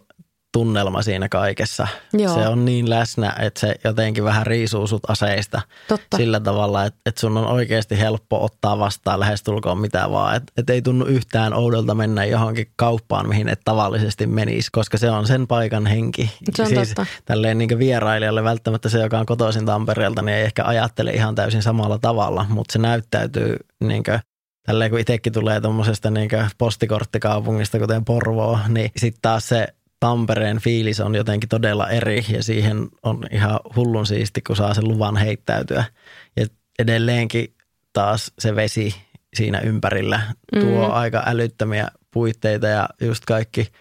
tunnelma 0.52 1.02
siinä 1.02 1.28
kaikessa. 1.28 1.88
Joo. 2.12 2.34
Se 2.34 2.48
on 2.48 2.64
niin 2.64 2.90
läsnä, 2.90 3.36
että 3.40 3.60
se 3.60 3.74
jotenkin 3.84 4.24
vähän 4.24 4.46
riisuu 4.46 4.86
sut 4.86 5.10
aseista 5.10 5.62
Totta. 5.88 6.16
sillä 6.16 6.40
tavalla, 6.40 6.84
että, 6.84 7.00
että 7.06 7.20
sun 7.20 7.36
on 7.36 7.46
oikeasti 7.46 7.98
helppo 7.98 8.44
ottaa 8.44 8.78
vastaan 8.78 9.20
lähestulkoon 9.20 9.78
mitä 9.78 10.10
vaan. 10.10 10.36
Että 10.36 10.52
et 10.56 10.70
ei 10.70 10.82
tunnu 10.82 11.04
yhtään 11.04 11.54
oudolta 11.54 11.94
mennä 11.94 12.24
johonkin 12.24 12.66
kauppaan, 12.76 13.28
mihin 13.28 13.48
et 13.48 13.60
tavallisesti 13.64 14.26
menisi, 14.26 14.68
koska 14.72 14.98
se 14.98 15.10
on 15.10 15.26
sen 15.26 15.46
paikan 15.46 15.86
henki. 15.86 16.30
Se 16.54 16.62
on 16.62 16.68
siis 16.68 16.88
totta. 16.88 17.06
Tälleen 17.24 17.58
niin 17.58 17.78
vierailijalle 17.78 18.44
välttämättä 18.44 18.88
se, 18.88 18.98
joka 18.98 19.18
on 19.18 19.26
kotoisin 19.26 19.66
Tampereelta, 19.66 20.22
niin 20.22 20.36
ei 20.36 20.44
ehkä 20.44 20.64
ajattele 20.64 21.10
ihan 21.10 21.34
täysin 21.34 21.62
samalla 21.62 21.98
tavalla, 21.98 22.46
mutta 22.48 22.72
se 22.72 22.78
näyttäytyy 22.78 23.56
niin 23.80 24.04
kuin 24.04 24.20
Tälleen 24.66 24.90
kun 24.90 25.00
itsekin 25.00 25.32
tulee 25.32 25.60
tuommoisesta 25.60 26.10
niin 26.10 26.30
postikorttikaupungista, 26.58 27.78
kuten 27.78 28.04
Porvoo, 28.04 28.58
niin 28.68 28.90
sitten 28.96 29.22
taas 29.22 29.48
se 29.48 29.68
Tampereen 30.00 30.58
fiilis 30.58 31.00
on 31.00 31.14
jotenkin 31.14 31.48
todella 31.48 31.88
eri 31.88 32.24
ja 32.28 32.42
siihen 32.42 32.88
on 33.02 33.24
ihan 33.30 33.60
hullun 33.76 34.06
siisti, 34.06 34.42
kun 34.42 34.56
saa 34.56 34.74
sen 34.74 34.88
luvan 34.88 35.16
heittäytyä. 35.16 35.84
Ja 36.36 36.46
edelleenkin 36.78 37.54
taas 37.92 38.32
se 38.38 38.56
vesi 38.56 38.94
siinä 39.34 39.60
ympärillä 39.60 40.20
tuo 40.60 40.88
mm. 40.88 40.94
aika 40.94 41.22
älyttömiä 41.26 41.88
puitteita 42.10 42.66
ja 42.66 42.88
just 43.00 43.24
kaikki, 43.24 43.72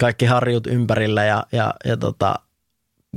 kaikki 0.00 0.26
harjut 0.26 0.66
ympärillä 0.66 1.24
ja, 1.24 1.46
ja, 1.52 1.74
ja 1.84 1.96
tota, 1.96 2.34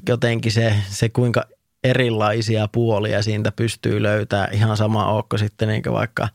jotenkin 0.09 0.51
se, 0.51 0.75
se, 0.89 1.09
kuinka 1.09 1.43
erilaisia 1.83 2.67
puolia 2.67 3.21
siitä 3.21 3.51
pystyy 3.51 4.03
löytämään 4.03 4.53
ihan 4.53 4.77
sama 4.77 5.05
onko 5.05 5.37
sitten 5.37 5.67
niin 5.67 5.83
vaikka 5.91 6.27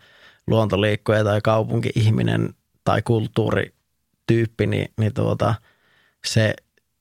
luontoliikkuja 0.46 1.24
tai 1.24 1.40
kaupunki-ihminen 1.40 2.54
tai 2.84 3.02
kulttuurityyppi, 3.02 4.66
niin, 4.66 4.88
niin 4.98 5.14
tuota– 5.14 5.54
se, 6.26 6.54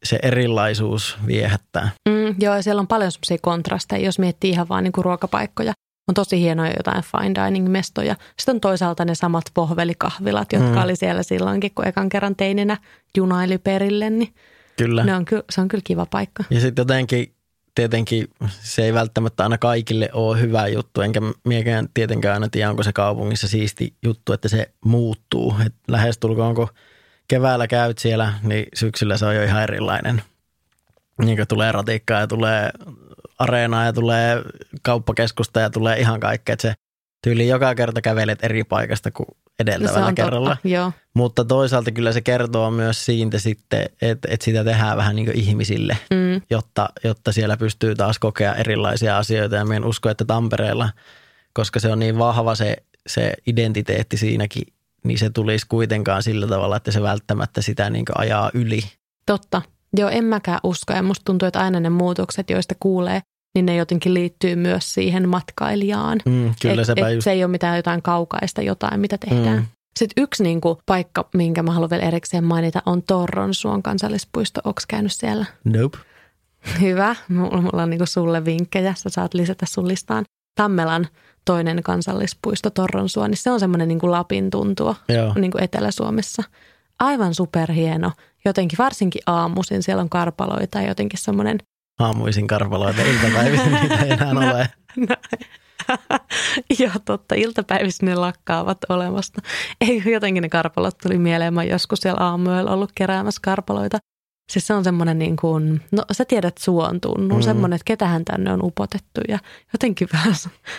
se 0.04 0.20
erilaisuus 0.22 1.18
viehättää. 1.28 1.90
Mm, 2.10 2.36
joo, 2.40 2.62
siellä 2.62 2.80
on 2.80 2.88
paljon 2.88 3.12
semmoisia 3.12 3.38
kontrasteja, 3.42 4.06
jos 4.06 4.20
miettii 4.20 4.52
ihan 4.52 4.70
vaan 4.70 4.84
niin 4.84 4.92
kuin 4.92 5.06
ruokapaikkoja. 5.06 5.74
On 6.08 6.16
tosi 6.16 6.40
hienoja 6.40 6.74
jotain 6.78 7.04
fine 7.04 7.36
dining-mestoja. 7.36 8.16
Sitten 8.40 8.56
on 8.56 8.62
toisaalta 8.62 9.06
ne 9.06 9.16
samat 9.16 9.44
pohvelikahvilat, 9.54 10.54
jotka 10.54 10.76
mm. 10.76 10.84
oli 10.84 10.96
siellä 10.96 11.24
silloinkin, 11.24 11.72
kun 11.76 11.88
ekan 11.88 12.10
kerran 12.10 12.36
teininä 12.36 12.78
junaili 13.18 13.58
perille. 13.58 14.10
Niin 14.10 14.34
kyllä. 14.78 15.04
Ne 15.04 15.16
on, 15.16 15.26
se 15.50 15.62
on 15.62 15.68
kyllä 15.68 15.82
kiva 15.86 16.06
paikka. 16.06 16.44
Ja 16.50 16.60
sitten 16.60 16.82
jotenkin 16.82 17.36
tietenkin 17.76 18.28
se 18.50 18.86
ei 18.86 18.94
välttämättä 18.94 19.44
aina 19.44 19.58
kaikille 19.58 20.10
ole 20.14 20.42
hyvä 20.42 20.68
juttu, 20.68 21.02
enkä 21.02 21.22
miekään 21.44 21.90
tietenkään 21.94 22.34
aina 22.34 22.50
tiedä, 22.50 22.70
onko 22.70 22.84
se 22.84 22.94
kaupungissa 22.94 23.48
siisti 23.48 23.94
juttu, 24.04 24.34
että 24.34 24.48
se 24.48 24.72
muuttuu. 24.86 25.56
Et 25.66 25.74
lähestulkoon, 25.88 26.56
kun 26.56 26.68
keväällä 27.28 27.68
käyt 27.68 27.98
siellä, 27.98 28.34
niin 28.44 28.66
syksyllä 28.74 29.18
se 29.18 29.26
on 29.26 29.36
jo 29.36 29.44
ihan 29.44 29.64
erilainen. 29.64 30.22
Niin 31.24 31.38
kuin 31.38 31.48
tulee 31.48 31.72
ratikkaa 31.72 32.20
ja 32.20 32.28
tulee 32.28 32.70
areenaa 33.40 33.86
ja 33.86 33.94
tulee 33.94 34.42
kauppakeskusta 34.82 35.60
ja 35.60 35.70
tulee 35.70 36.00
ihan 36.00 36.20
kaikkea. 36.20 36.54
Että 36.54 36.68
se 36.68 36.74
tyyli 37.24 37.48
joka 37.48 37.76
kerta 37.76 38.02
kävelet 38.02 38.44
eri 38.44 38.64
paikasta 38.64 39.12
kuin 39.12 39.28
edeltävällä 39.60 40.14
kerralla. 40.14 40.50
Totta, 40.50 40.68
joo. 40.68 40.92
Mutta 41.14 41.46
toisaalta 41.46 41.92
kyllä 41.92 42.12
se 42.12 42.22
kertoo 42.22 42.72
myös 42.72 43.06
siitä 43.06 43.40
sitten, 43.40 43.90
että, 44.02 44.28
että 44.32 44.46
sitä 44.46 44.64
tehdään 44.64 44.98
vähän 44.98 45.16
niin 45.16 45.32
ihmisille, 45.34 45.98
mm. 46.12 46.42
jotta, 46.50 46.90
jotta 47.04 47.32
siellä 47.32 47.58
pystyy 47.58 47.96
taas 47.96 48.20
kokea 48.20 48.56
erilaisia 48.56 49.18
asioita. 49.18 49.56
Ja 49.56 49.66
minä 49.66 49.86
usko, 49.86 50.10
että 50.10 50.26
Tampereella, 50.26 50.90
koska 51.54 51.80
se 51.80 51.92
on 51.92 52.00
niin 52.00 52.18
vahva 52.18 52.56
se, 52.56 52.78
se 53.08 53.34
identiteetti 53.48 54.18
siinäkin 54.18 54.64
niin 55.06 55.20
se 55.20 55.30
tulisi 55.30 55.66
kuitenkaan 55.70 56.24
sillä 56.24 56.48
tavalla, 56.48 56.78
että 56.78 56.92
se 56.92 57.02
välttämättä 57.02 57.62
sitä 57.62 57.90
niin 57.90 58.06
ajaa 58.18 58.52
yli. 58.54 58.82
Totta. 59.26 59.62
Joo, 59.98 60.10
en 60.10 60.24
mäkään 60.24 60.60
usko. 60.64 60.94
Ja 60.94 61.04
musta 61.04 61.24
tuntuu, 61.26 61.48
että 61.48 61.60
aina 61.60 61.80
ne 61.80 61.90
muutokset, 61.90 62.50
joista 62.50 62.76
kuulee, 62.80 63.22
niin 63.56 63.66
ne 63.66 63.76
jotenkin 63.76 64.14
liittyy 64.14 64.56
myös 64.56 64.94
siihen 64.94 65.30
matkailijaan. 65.30 66.20
Mm, 66.26 66.54
kyllä 66.62 66.82
et, 66.82 66.90
et 66.90 67.14
just... 67.14 67.24
Se 67.24 67.32
ei 67.32 67.44
ole 67.44 67.52
mitään 67.52 67.78
jotain 67.78 68.02
kaukaista 68.02 68.62
jotain, 68.62 69.00
mitä 69.00 69.18
tehdään. 69.18 69.58
Mm. 69.58 69.66
Sitten 70.00 70.24
yksi 70.24 70.44
niin 70.44 70.62
kuin, 70.62 70.78
paikka, 70.86 71.30
minkä 71.34 71.64
mä 71.64 71.72
haluan 71.72 71.90
vielä 71.90 72.04
erikseen 72.04 72.44
mainita, 72.44 72.82
on 72.86 73.04
Torronsuon 73.04 73.84
kansallispuisto. 73.84 74.62
Onko 74.64 74.82
käynyt 74.88 75.12
siellä? 75.12 75.46
Nope. 75.64 75.98
Hyvä. 76.82 77.16
Mulla, 77.30 77.62
mulla 77.62 77.84
on 77.84 77.90
niin 77.90 77.98
kuin 77.98 78.08
sulle 78.08 78.46
vinkkejä. 78.46 78.94
Sä 78.94 79.10
saat 79.10 79.34
lisätä 79.34 79.66
sun 79.70 79.88
listaan. 79.88 80.26
Tammelan 80.56 81.08
toinen 81.46 81.84
kansallispuisto 81.84 82.70
Torronsuo, 82.70 83.28
niin 83.28 83.38
se 83.38 83.52
on 83.52 83.60
semmoinen 83.60 83.88
niin 83.88 84.00
kuin 84.00 84.12
Lapin 84.12 84.50
tuntua 84.50 84.96
niin 85.36 85.52
kuin 85.52 85.64
Etelä-Suomessa. 85.64 86.44
Aivan 87.00 87.34
superhieno. 87.34 88.12
Jotenkin 88.46 88.78
varsinkin 88.78 89.22
aamuisin 89.26 89.84
siellä 89.84 90.02
on 90.02 90.10
karpaloita 90.10 90.82
ja 90.82 90.88
jotenkin 90.88 91.20
semmoinen... 91.20 91.58
Aamuisin 92.00 92.48
karpaloita, 92.48 93.02
iltapäivisin 93.02 93.74
niitä 93.74 94.00
ei 94.00 94.12
enää 94.12 94.32
ole. 94.32 94.70
Joo, 96.80 96.92
totta. 97.06 97.36
Iltapäivissä 97.36 98.06
ne 98.06 98.16
lakkaavat 98.16 98.78
olemasta. 98.90 99.42
Ei 99.82 100.04
jotenkin 100.06 100.42
ne 100.42 100.50
karpalot 100.50 100.98
tuli 100.98 101.18
mieleen. 101.18 101.54
Mä 101.54 101.64
joskus 101.64 102.00
siellä 102.00 102.24
aamuilla 102.24 102.72
ollut 102.72 102.92
keräämässä 102.96 103.40
karpaloita. 103.44 103.98
Siis 104.52 104.68
se 104.68 104.74
on 104.74 104.84
semmoinen 104.84 105.20
niin 105.20 105.36
kuin, 105.36 105.82
no 105.92 106.04
sä 106.12 106.26
tiedät 106.26 106.58
suon 106.58 107.02
tunnun, 107.02 107.40
mm. 107.40 107.44
semmoinen, 107.44 107.76
että 107.76 107.86
ketähän 107.86 108.26
tänne 108.26 108.54
on 108.54 108.64
upotettu 108.64 109.22
ja 109.28 109.40
jotenkin 109.74 110.08
vähän 110.14 110.34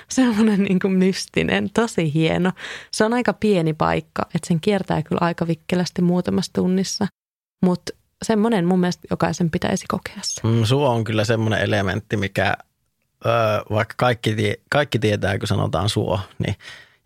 semmoinen 0.08 0.62
niin 0.62 0.78
kuin 0.78 0.92
mystinen, 0.92 1.70
tosi 1.74 2.14
hieno. 2.14 2.52
Se 2.92 3.04
on 3.04 3.12
aika 3.12 3.32
pieni 3.32 3.74
paikka, 3.74 4.22
että 4.34 4.48
sen 4.48 4.60
kiertää 4.60 5.02
kyllä 5.02 5.20
aika 5.20 5.46
vikkelästi 5.46 6.02
muutamassa 6.02 6.52
tunnissa, 6.52 7.06
mutta 7.64 7.92
semmoinen 8.22 8.66
mun 8.66 8.80
mielestä 8.80 9.06
jokaisen 9.10 9.50
pitäisi 9.50 9.84
kokea 9.88 10.18
se. 10.22 10.40
Mm, 10.44 10.64
suo 10.64 10.90
on 10.90 11.04
kyllä 11.04 11.24
semmoinen 11.24 11.60
elementti, 11.60 12.16
mikä 12.16 12.56
öö, 13.26 13.32
vaikka 13.70 13.94
kaikki, 13.96 14.34
tie, 14.34 14.54
kaikki 14.70 14.98
tietää, 14.98 15.38
kun 15.38 15.48
sanotaan 15.48 15.88
suo, 15.88 16.20
niin 16.38 16.54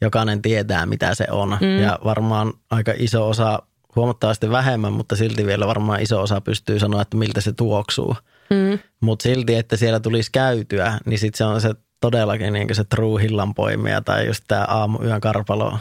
jokainen 0.00 0.42
tietää, 0.42 0.86
mitä 0.86 1.14
se 1.14 1.26
on. 1.30 1.58
Mm. 1.60 1.78
Ja 1.78 1.98
varmaan 2.04 2.52
aika 2.70 2.92
iso 2.96 3.28
osa 3.28 3.62
huomattavasti 3.96 4.50
vähemmän, 4.50 4.92
mutta 4.92 5.16
silti 5.16 5.46
vielä 5.46 5.66
varmaan 5.66 6.02
iso 6.02 6.22
osa 6.22 6.40
pystyy 6.40 6.78
sanoa, 6.78 7.02
että 7.02 7.16
miltä 7.16 7.40
se 7.40 7.52
tuoksuu. 7.52 8.16
Mm. 8.50 8.78
Mutta 9.00 9.22
silti, 9.22 9.54
että 9.54 9.76
siellä 9.76 10.00
tulisi 10.00 10.30
käytyä, 10.32 10.98
niin 11.06 11.18
sitten 11.18 11.38
se 11.38 11.44
on 11.44 11.60
se 11.60 11.74
todellakin 12.00 12.52
niin 12.52 12.74
se 12.74 12.84
true 12.84 13.22
hillanpoimija 13.22 14.00
tai 14.00 14.26
just 14.26 14.44
tämä 14.48 14.64
aamuyön 14.68 15.20
karpalo 15.20 15.78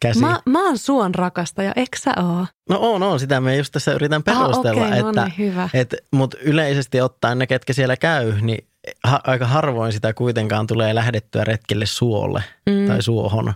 käsi. 0.00 0.20
Mä, 0.20 0.40
mä 0.46 0.66
oon 0.66 0.78
suon 0.78 1.14
rakastaja, 1.14 1.72
eikö 1.76 1.98
sä 1.98 2.12
oo? 2.16 2.46
No 2.68 2.78
on, 2.80 3.02
on. 3.02 3.20
Sitä 3.20 3.40
me 3.40 3.56
just 3.56 3.72
tässä 3.72 3.92
yritän 3.92 4.22
perustella. 4.22 4.82
Ah, 4.82 4.88
okay, 4.88 5.02
no 5.02 5.08
että, 5.08 5.24
niin, 5.24 5.38
hyvä. 5.38 5.68
Et, 5.74 5.94
Mutta 6.10 6.36
yleisesti 6.42 7.00
ottaen 7.00 7.38
ne, 7.38 7.46
ketkä 7.46 7.72
siellä 7.72 7.96
käy, 7.96 8.40
niin 8.40 8.66
ha, 9.04 9.20
aika 9.24 9.46
harvoin 9.46 9.92
sitä 9.92 10.12
kuitenkaan 10.12 10.66
tulee 10.66 10.94
lähdettyä 10.94 11.44
retkelle 11.44 11.86
suolle 11.86 12.44
mm. 12.70 12.86
tai 12.86 13.02
suohon. 13.02 13.54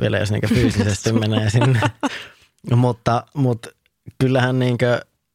Vielä 0.00 0.18
jos 0.18 0.30
niinku 0.30 0.46
fyysisesti 0.54 1.12
menee 1.28 1.50
sinne. 1.50 1.80
mutta, 2.76 3.24
mutta 3.34 3.68
kyllähän 4.20 4.58
niin 4.58 4.78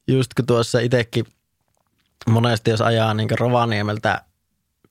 just 0.07 0.33
kun 0.33 0.45
tuossa 0.45 0.79
itsekin 0.79 1.25
monesti 2.27 2.71
jos 2.71 2.81
ajaa 2.81 3.13
niin 3.13 3.39
Rovaniemeltä 3.39 4.21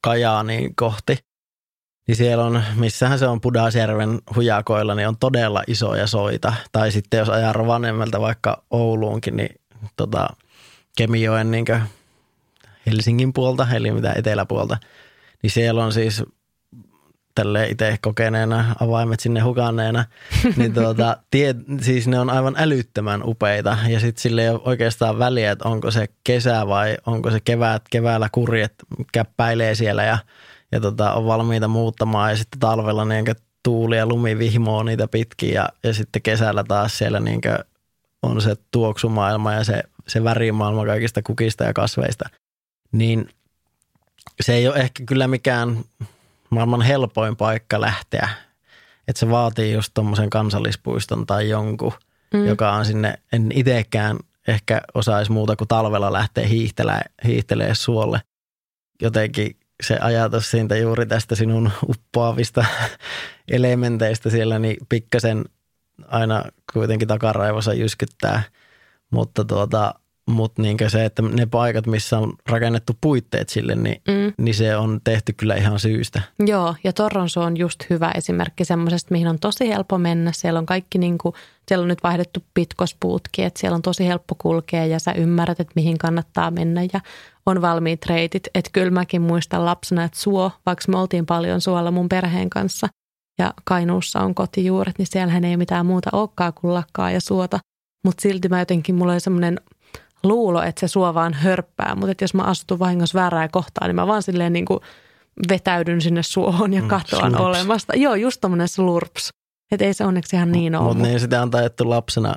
Kajaaniin 0.01 0.77
kohti, 0.77 1.18
niin 2.09 2.16
siellä 2.16 2.45
on, 2.45 2.62
missähän 2.75 3.18
se 3.18 3.27
on 3.27 3.40
Pudasjärven 3.40 4.21
hujakoilla, 4.37 4.95
niin 4.95 5.09
on 5.09 5.18
todella 5.18 5.62
isoja 5.66 6.07
soita. 6.07 6.55
Tai 6.73 6.92
sitten 6.92 7.18
jos 7.18 7.29
ajaa 7.29 7.53
Rovaniemeltä 7.53 8.21
vaikka 8.21 8.62
Ouluunkin, 8.71 9.37
niin 9.37 9.61
tota, 9.97 10.29
Kemijoen 10.97 11.51
niin 11.51 11.64
Helsingin 12.87 13.33
puolta, 13.33 13.66
eli 13.73 13.90
mitä 13.90 14.12
eteläpuolta, 14.12 14.77
niin 15.42 15.51
siellä 15.51 15.85
on 15.85 15.92
siis 15.92 16.23
tälle 17.35 17.68
itse 17.68 17.97
kokeneena, 18.01 18.75
avaimet 18.81 19.21
sinne 19.21 19.40
hukanneena, 19.40 20.05
niin 20.57 20.75
tuota, 20.75 21.16
tie, 21.31 21.55
siis 21.81 22.09
ne 22.09 22.21
on 22.21 22.31
aivan 22.31 22.55
älyttömän 22.59 23.23
upeita. 23.25 23.79
Ja 23.88 24.01
sitten 24.01 24.23
sille 24.23 24.42
ei 24.42 24.49
ole 24.49 24.61
oikeastaan 24.64 25.18
väliä, 25.18 25.51
että 25.51 25.68
onko 25.68 25.90
se 25.90 26.09
kesä 26.25 26.66
vai 26.66 26.97
onko 27.07 27.31
se 27.31 27.40
kevät, 27.40 27.83
keväällä 27.90 28.29
kurjet 28.33 28.75
käppäilee 29.12 29.75
siellä 29.75 30.05
ja, 30.05 30.18
ja 30.73 30.81
tota, 30.81 31.12
on 31.12 31.27
valmiita 31.27 31.68
muuttamaan. 31.68 32.31
Ja 32.31 32.37
sitten 32.37 32.61
talvella 32.61 33.05
niin 33.05 33.25
tuuli 33.62 33.97
ja 33.97 34.07
lumi 34.07 34.38
vihmoo 34.38 34.83
niitä 34.83 35.09
pitkin 35.09 35.53
ja, 35.53 35.68
ja 35.83 35.95
sitten 35.95 36.23
kesällä 36.23 36.64
taas 36.64 36.99
siellä 36.99 37.21
niin 37.21 37.40
on 38.23 38.40
se 38.40 38.57
tuoksumaailma 38.71 39.53
ja 39.53 39.64
se, 39.64 39.83
se 40.09 40.25
värimaailma 40.25 40.87
kaikista 40.87 41.23
kukista 41.23 41.64
ja 41.64 41.73
kasveista. 41.73 42.29
Niin 42.92 43.29
se 44.40 44.55
ei 44.55 44.68
ole 44.68 44.77
ehkä 44.77 45.05
kyllä 45.07 45.29
mikään 45.29 45.85
maailman 46.53 46.83
helpoin 46.83 47.37
paikka 47.37 47.81
lähteä. 47.81 48.29
Että 49.09 49.21
se 49.21 49.31
vaatii 49.31 49.73
just 49.73 49.91
tuommoisen 49.95 50.31
kansallispuiston 50.31 51.27
tai 51.27 51.49
jonkun, 51.49 51.93
mm. 52.35 52.47
joka 52.47 52.73
on 52.73 52.85
sinne, 52.85 53.15
en 53.33 53.53
itsekään 53.55 54.19
ehkä 54.49 54.81
osaisi 54.95 55.33
muuta 55.33 55.57
kuin 55.57 55.69
talvella 55.69 56.12
lähteä 56.12 56.47
hiihtelee, 56.47 57.01
hiihtelee 57.25 57.75
suolle. 57.75 58.21
Jotenkin 59.03 59.57
se 59.83 59.99
ajatus 60.01 60.51
siitä 60.51 60.77
juuri 60.77 61.07
tästä 61.07 61.35
sinun 61.35 61.71
uppoavista 61.88 62.65
elementeistä 63.49 64.31
siellä, 64.31 64.59
niin 64.59 64.77
pikkasen 64.88 65.45
aina 66.09 66.45
kuitenkin 66.73 67.09
takaraivossa 67.09 67.75
jyskyttää. 67.75 68.43
Mutta 69.11 69.45
tuota, 69.45 69.95
mutta 70.31 70.63
niin 70.63 70.77
se, 70.89 71.05
että 71.05 71.23
ne 71.23 71.47
paikat, 71.47 71.87
missä 71.87 72.19
on 72.19 72.33
rakennettu 72.49 72.93
puitteet 73.01 73.49
sille, 73.49 73.75
niin, 73.75 74.03
mm. 74.09 74.33
niin 74.39 74.55
se 74.55 74.77
on 74.77 75.01
tehty 75.05 75.33
kyllä 75.33 75.55
ihan 75.55 75.79
syystä. 75.79 76.23
Joo, 76.47 76.75
ja 76.85 76.93
Torronso 76.93 77.41
on 77.41 77.57
just 77.57 77.79
hyvä 77.91 78.11
esimerkki 78.15 78.65
semmoisesta, 78.65 79.13
mihin 79.13 79.29
on 79.29 79.39
tosi 79.39 79.69
helppo 79.69 79.99
mennä. 79.99 80.33
Siellä 80.35 80.59
on 80.59 80.67
kaikki, 80.67 80.99
niin 80.99 81.19
kuin, 81.19 81.35
siellä 81.69 81.83
on 81.83 81.89
nyt 81.89 82.03
vaihdettu 82.03 82.45
pitkospuutki, 82.55 83.43
että 83.43 83.61
siellä 83.61 83.75
on 83.75 83.83
tosi 83.83 84.07
helppo 84.07 84.35
kulkea 84.39 84.87
ja 84.87 84.99
sä 84.99 85.13
ymmärrät, 85.13 85.61
että 85.61 85.73
mihin 85.77 85.99
kannattaa 85.99 86.51
mennä 86.51 86.83
ja 86.93 87.01
on 87.47 87.63
valmiit 87.63 88.07
reitit. 88.07 88.49
Että 88.55 88.71
kyllä 88.73 88.91
mäkin 88.91 89.23
muistan 89.23 89.65
lapsena, 89.65 90.05
että 90.05 90.21
suo, 90.21 90.51
vaikka 90.67 90.85
me 90.89 90.99
oltiin 90.99 91.27
paljon 91.27 91.61
suolla 91.61 91.91
mun 91.91 92.09
perheen 92.09 92.51
kanssa 92.51 92.89
ja 93.39 93.55
Kainuussa 93.65 94.21
on 94.21 94.35
kotijuuret, 94.35 94.99
niin 94.99 95.07
siellähän 95.11 95.45
ei 95.45 95.57
mitään 95.57 95.87
muuta 95.87 96.11
olekaan 96.13 96.53
kuin 96.55 96.75
lakkaa 96.75 97.11
ja 97.11 97.21
suota. 97.21 97.59
Mutta 98.05 98.23
silti 98.23 98.49
mä 98.49 98.59
jotenkin, 98.59 98.95
mulla 98.95 99.13
oli 99.13 99.21
semmoinen 99.21 99.61
luulo, 100.23 100.63
että 100.63 100.81
se 100.81 100.89
suo 100.89 101.15
vaan 101.15 101.35
hörppää, 101.35 101.95
mutta 101.95 102.25
jos 102.25 102.35
mä 102.35 102.43
astun 102.43 102.79
vahingossa 102.79 103.19
väärää 103.19 103.49
kohtaa, 103.49 103.89
niin 103.89 103.97
mä 103.97 104.07
vaan 104.07 104.23
silleen 104.23 104.53
niin 104.53 104.65
kuin 104.65 104.81
vetäydyn 105.49 106.01
sinne 106.01 106.23
suohon 106.23 106.73
ja 106.73 106.83
mm, 106.83 106.89
katoan 106.89 107.31
slurps. 107.31 107.41
olemasta. 107.41 107.97
Joo, 107.97 108.15
just 108.15 108.41
tommonen 108.41 108.69
slurps. 108.69 109.31
Että 109.73 109.85
ei 109.85 109.95
se 109.95 110.05
onneksi 110.05 110.37
ihan 110.37 110.53
niin 110.53 110.75
ole. 110.75 110.85
Mutta 110.85 111.03
niin 111.03 111.21
sitä 111.21 111.43
on 111.43 111.51
taidettu 111.51 111.91
lapsena, 111.91 112.35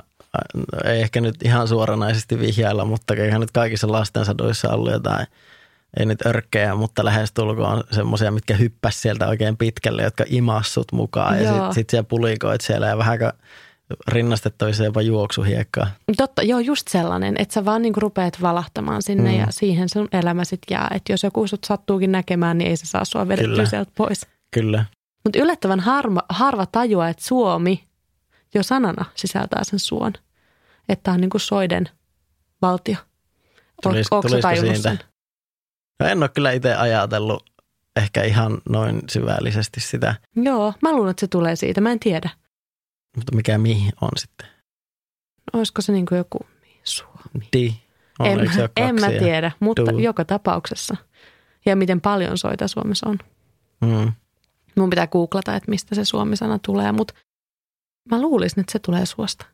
ei 0.86 1.02
ehkä 1.02 1.22
nyt 1.22 1.36
ihan 1.44 1.68
suoranaisesti 1.68 2.40
vihjailla, 2.40 2.86
mutta 2.86 3.14
eihän 3.14 3.42
nyt 3.42 3.52
kaikissa 3.52 3.92
lastensadoissa 3.92 4.70
ollut 4.70 4.92
jotain, 4.92 5.28
ei 6.00 6.06
nyt 6.06 6.26
örkkejä, 6.26 6.76
mutta 6.76 7.06
lähestulkoon 7.06 7.84
semmoisia, 7.92 8.32
mitkä 8.32 8.56
hyppäs 8.56 9.02
sieltä 9.02 9.28
oikein 9.28 9.58
pitkälle, 9.58 10.04
jotka 10.04 10.24
imassut 10.28 10.92
mukaan. 10.92 11.44
Joo. 11.44 11.46
Ja 11.46 11.54
sitten 11.54 11.74
sit 11.74 11.90
siellä 11.90 12.08
pulikoit 12.10 12.62
siellä 12.62 12.88
ja 12.88 12.98
vähän 12.98 13.20
rinnastettavissa 14.08 14.84
jopa 14.84 15.02
juoksuhiekkaa. 15.02 15.88
Totta, 16.18 16.44
joo, 16.44 16.60
just 16.60 16.88
sellainen, 16.88 17.36
että 17.40 17.54
sä 17.54 17.66
vaan 17.66 17.82
niinku 17.82 18.00
rupeat 18.00 18.42
valahtamaan 18.42 19.02
sinne 19.02 19.32
mm. 19.32 19.40
ja 19.40 19.48
siihen 19.50 19.90
sun 19.90 20.08
elämä 20.12 20.44
sit 20.46 20.62
jää. 20.70 20.92
Että 20.94 21.14
jos 21.14 21.24
joku 21.24 21.48
sut 21.48 21.64
sattuukin 21.64 22.12
näkemään, 22.12 22.58
niin 22.58 22.70
ei 22.70 22.78
se 22.78 22.86
saa 22.86 23.06
sua 23.06 23.28
vedettyä 23.28 23.66
sieltä 23.66 23.92
pois. 23.98 24.28
Kyllä. 24.54 24.86
Mutta 25.24 25.40
yllättävän 25.40 25.80
harva, 25.80 26.24
harva 26.30 26.66
tajua, 26.66 27.10
että 27.10 27.26
Suomi 27.26 27.84
jo 28.54 28.64
sanana 28.64 29.06
sisältää 29.16 29.64
sen 29.64 29.80
suon. 29.80 30.14
Että 30.90 31.12
on 31.12 31.22
niinku 31.22 31.40
soiden 31.40 31.90
valtio. 32.62 32.98
Tulis, 33.84 34.08
Oletko 34.12 34.40
tajunnut 34.42 34.78
sen? 34.78 35.00
No 36.00 36.08
en 36.08 36.24
ole 36.24 36.30
kyllä 36.30 36.52
itse 36.52 36.76
ajatellut 36.76 37.44
ehkä 37.96 38.24
ihan 38.24 38.62
noin 38.70 39.02
syvällisesti 39.12 39.80
sitä. 39.80 40.16
Joo, 40.36 40.74
mä 40.82 40.92
luulen, 40.92 41.12
että 41.12 41.20
se 41.20 41.28
tulee 41.28 41.56
siitä. 41.56 41.82
Mä 41.82 41.92
en 41.92 42.00
tiedä. 42.00 42.30
Mutta 43.16 43.36
mikä 43.36 43.58
mihin 43.58 43.94
on 44.02 44.10
sitten? 44.18 44.48
Olisiko 45.54 45.82
se 45.82 45.92
niin 45.92 46.06
kuin 46.06 46.18
joku 46.18 46.40
Suomi? 46.84 47.48
Di. 47.54 47.76
On, 48.20 48.28
en, 48.28 48.40
en 48.76 48.96
mä 48.96 49.08
tiedä, 49.20 49.52
mutta 49.60 49.92
du. 49.92 49.98
joka 49.98 50.26
tapauksessa. 50.26 50.96
Ja 51.66 51.76
miten 51.76 52.02
paljon 52.02 52.38
soita 52.38 52.68
Suomessa 52.68 53.10
on. 53.10 53.20
Mm. 53.82 54.14
Mun 54.76 54.90
pitää 54.90 55.08
googlata, 55.08 55.56
että 55.56 55.72
mistä 55.72 55.96
se 55.96 56.06
suomi-sana 56.06 56.60
tulee, 56.60 56.92
mutta 56.92 57.14
mä 58.12 58.22
luulisin, 58.22 58.60
että 58.60 58.72
se 58.72 58.80
tulee 58.80 59.06
suosta. 59.06 59.46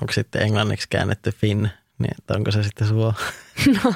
Onko 0.00 0.12
sitten 0.12 0.42
englanniksi 0.42 0.86
käännetty 0.90 1.30
fin, 1.32 1.70
niin 1.98 2.14
että 2.18 2.34
onko 2.34 2.50
se 2.50 2.62
sitten 2.62 2.88
suo? 2.88 3.14
No, 3.84 3.92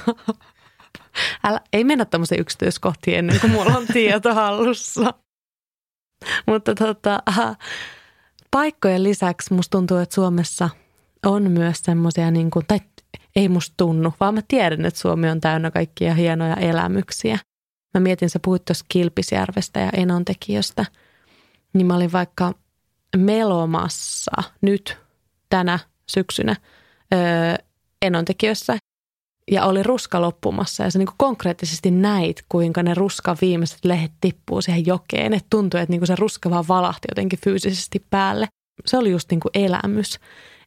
älä, 1.44 1.60
ei 1.72 1.84
mennä 1.84 2.04
tämmöiseen 2.04 2.40
yksityiskohtiin 2.40 3.18
ennen 3.18 3.40
kuin 3.40 3.50
mulla 3.50 3.76
on 3.76 3.86
tieto 3.92 4.34
hallussa. 4.34 5.14
mutta 6.46 6.74
tota, 6.74 7.22
paikkojen 8.50 9.02
lisäksi 9.02 9.54
musta 9.54 9.78
tuntuu, 9.78 9.96
että 9.96 10.14
Suomessa 10.14 10.70
on 11.26 11.50
myös 11.50 11.78
semmoisia, 11.82 12.30
niin 12.30 12.50
kuin, 12.50 12.66
tai 12.66 12.80
ei 13.36 13.48
musta 13.48 13.74
tunnu, 13.76 14.14
vaan 14.20 14.34
mä 14.34 14.42
tiedän, 14.48 14.86
että 14.86 15.00
Suomi 15.00 15.30
on 15.30 15.40
täynnä 15.40 15.70
kaikkia 15.70 16.14
hienoja 16.14 16.56
elämyksiä. 16.56 17.38
Mä 17.94 18.00
mietin, 18.00 18.30
sä 18.30 18.40
puhuit 18.44 18.64
tuossa 18.64 18.84
Kilpisjärvestä 18.88 19.80
ja 19.80 19.90
Enontekijöstä, 19.92 20.86
niin 21.72 21.86
mä 21.86 21.96
olin 21.96 22.12
vaikka 22.12 22.54
Melomassa 23.16 24.42
nyt 24.60 24.98
tänä 25.48 25.78
syksynä 26.06 26.56
öö, 27.14 27.54
Enontekijössä 28.02 28.76
ja 29.50 29.64
oli 29.64 29.82
ruska 29.82 30.20
loppumassa 30.20 30.84
ja 30.84 30.90
sä 30.90 30.98
niin 30.98 31.08
konkreettisesti 31.16 31.90
näit, 31.90 32.44
kuinka 32.48 32.82
ne 32.82 32.94
ruskan 32.94 33.36
viimeiset 33.40 33.84
lehdet 33.84 34.12
tippuu 34.20 34.62
siihen 34.62 34.86
jokeen. 34.86 35.34
Että 35.34 35.46
tuntui, 35.50 35.80
että 35.80 35.90
niin 35.90 36.06
se 36.06 36.16
ruska 36.16 36.50
vaan 36.50 36.68
valahti 36.68 37.08
jotenkin 37.10 37.38
fyysisesti 37.38 38.04
päälle. 38.10 38.48
Se 38.86 38.98
oli 38.98 39.10
just 39.10 39.30
niin 39.30 39.40
kuin 39.40 39.52
elämys. 39.54 40.20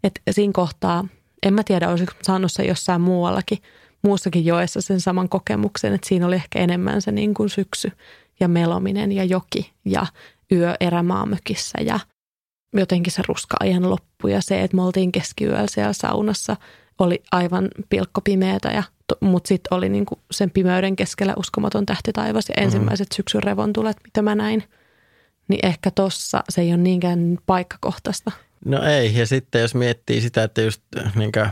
Että 0.04 0.22
siinä 0.32 0.54
kohtaa, 0.54 1.08
en 1.44 1.54
mä 1.54 1.64
tiedä, 1.64 1.90
olisiko 1.90 2.14
saanut 2.22 2.52
se 2.52 2.64
jossain 2.64 3.02
muuallakin, 3.02 3.58
muussakin 4.04 4.46
joessa 4.46 4.82
sen 4.82 5.02
saman 5.02 5.30
kokemuksen, 5.30 5.94
että 5.94 6.08
siinä 6.08 6.28
oli 6.28 6.36
ehkä 6.36 6.60
enemmän 6.60 7.02
se 7.02 7.12
niin 7.12 7.34
kuin 7.34 7.50
syksy 7.50 7.92
ja 8.40 8.48
melominen 8.48 9.12
ja 9.12 9.24
joki 9.24 9.72
ja 9.86 10.06
yö 10.52 10.76
erämaamökissä 10.80 11.78
ja 11.82 12.00
jotenkin 12.76 13.14
se 13.14 13.22
ruska-ajan 13.28 13.90
loppu 13.90 14.28
ja 14.28 14.42
se, 14.42 14.62
että 14.62 14.76
me 14.76 14.82
oltiin 14.82 15.12
keskiyöllä 15.12 15.68
siellä 15.68 15.94
saunassa– 15.94 16.58
oli 17.00 17.24
aivan 17.32 17.70
pilkkopimeätä, 17.90 18.70
ja, 18.70 18.84
mutta 19.20 19.48
sitten 19.48 19.74
oli 19.78 19.90
niinku 19.90 20.20
sen 20.32 20.52
pimeyden 20.52 20.96
keskellä 20.96 21.34
uskomaton 21.38 21.86
tähti 21.86 22.14
taivas 22.14 22.50
ja 22.50 22.56
ensimmäiset 22.58 23.08
mm. 23.10 23.16
syksyn 23.16 23.44
revontulet, 23.44 23.98
mitä 24.04 24.22
mä 24.22 24.36
näin. 24.36 24.64
Niin 25.48 25.66
ehkä 25.66 25.92
tossa 25.92 26.44
se 26.50 26.62
ei 26.62 26.70
ole 26.70 26.78
niinkään 26.78 27.38
paikkakohtaista. 27.46 28.32
No 28.66 28.84
ei, 28.84 29.18
ja 29.18 29.28
sitten 29.28 29.62
jos 29.62 29.76
miettii 29.76 30.22
sitä, 30.22 30.44
että 30.44 30.62
just 30.62 30.82
niin 31.16 31.32
kuin, 31.32 31.50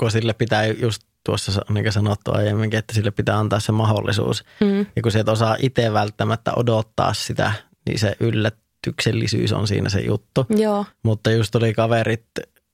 kun 0.00 0.10
sille 0.10 0.32
pitää 0.32 0.66
just 0.66 1.02
tuossa 1.24 1.62
niin 1.68 1.92
sanottu 1.92 2.32
aiemminkin, 2.32 2.78
että 2.78 2.94
sille 2.94 3.10
pitää 3.10 3.38
antaa 3.38 3.60
se 3.60 3.72
mahdollisuus. 3.72 4.44
Mm. 4.60 4.86
Ja 4.96 5.02
kun 5.02 5.12
sieltä 5.12 5.32
osaa 5.32 5.56
itse 5.58 5.92
välttämättä 5.92 6.52
odottaa 6.56 7.14
sitä, 7.14 7.52
niin 7.86 7.98
se 7.98 8.16
yllätyksellisyys 8.20 9.52
on 9.52 9.68
siinä 9.68 9.88
se 9.88 10.00
juttu. 10.00 10.46
Joo. 10.50 10.84
Mutta 11.02 11.30
just 11.30 11.50
tuli 11.52 11.74
kaverit 11.74 12.26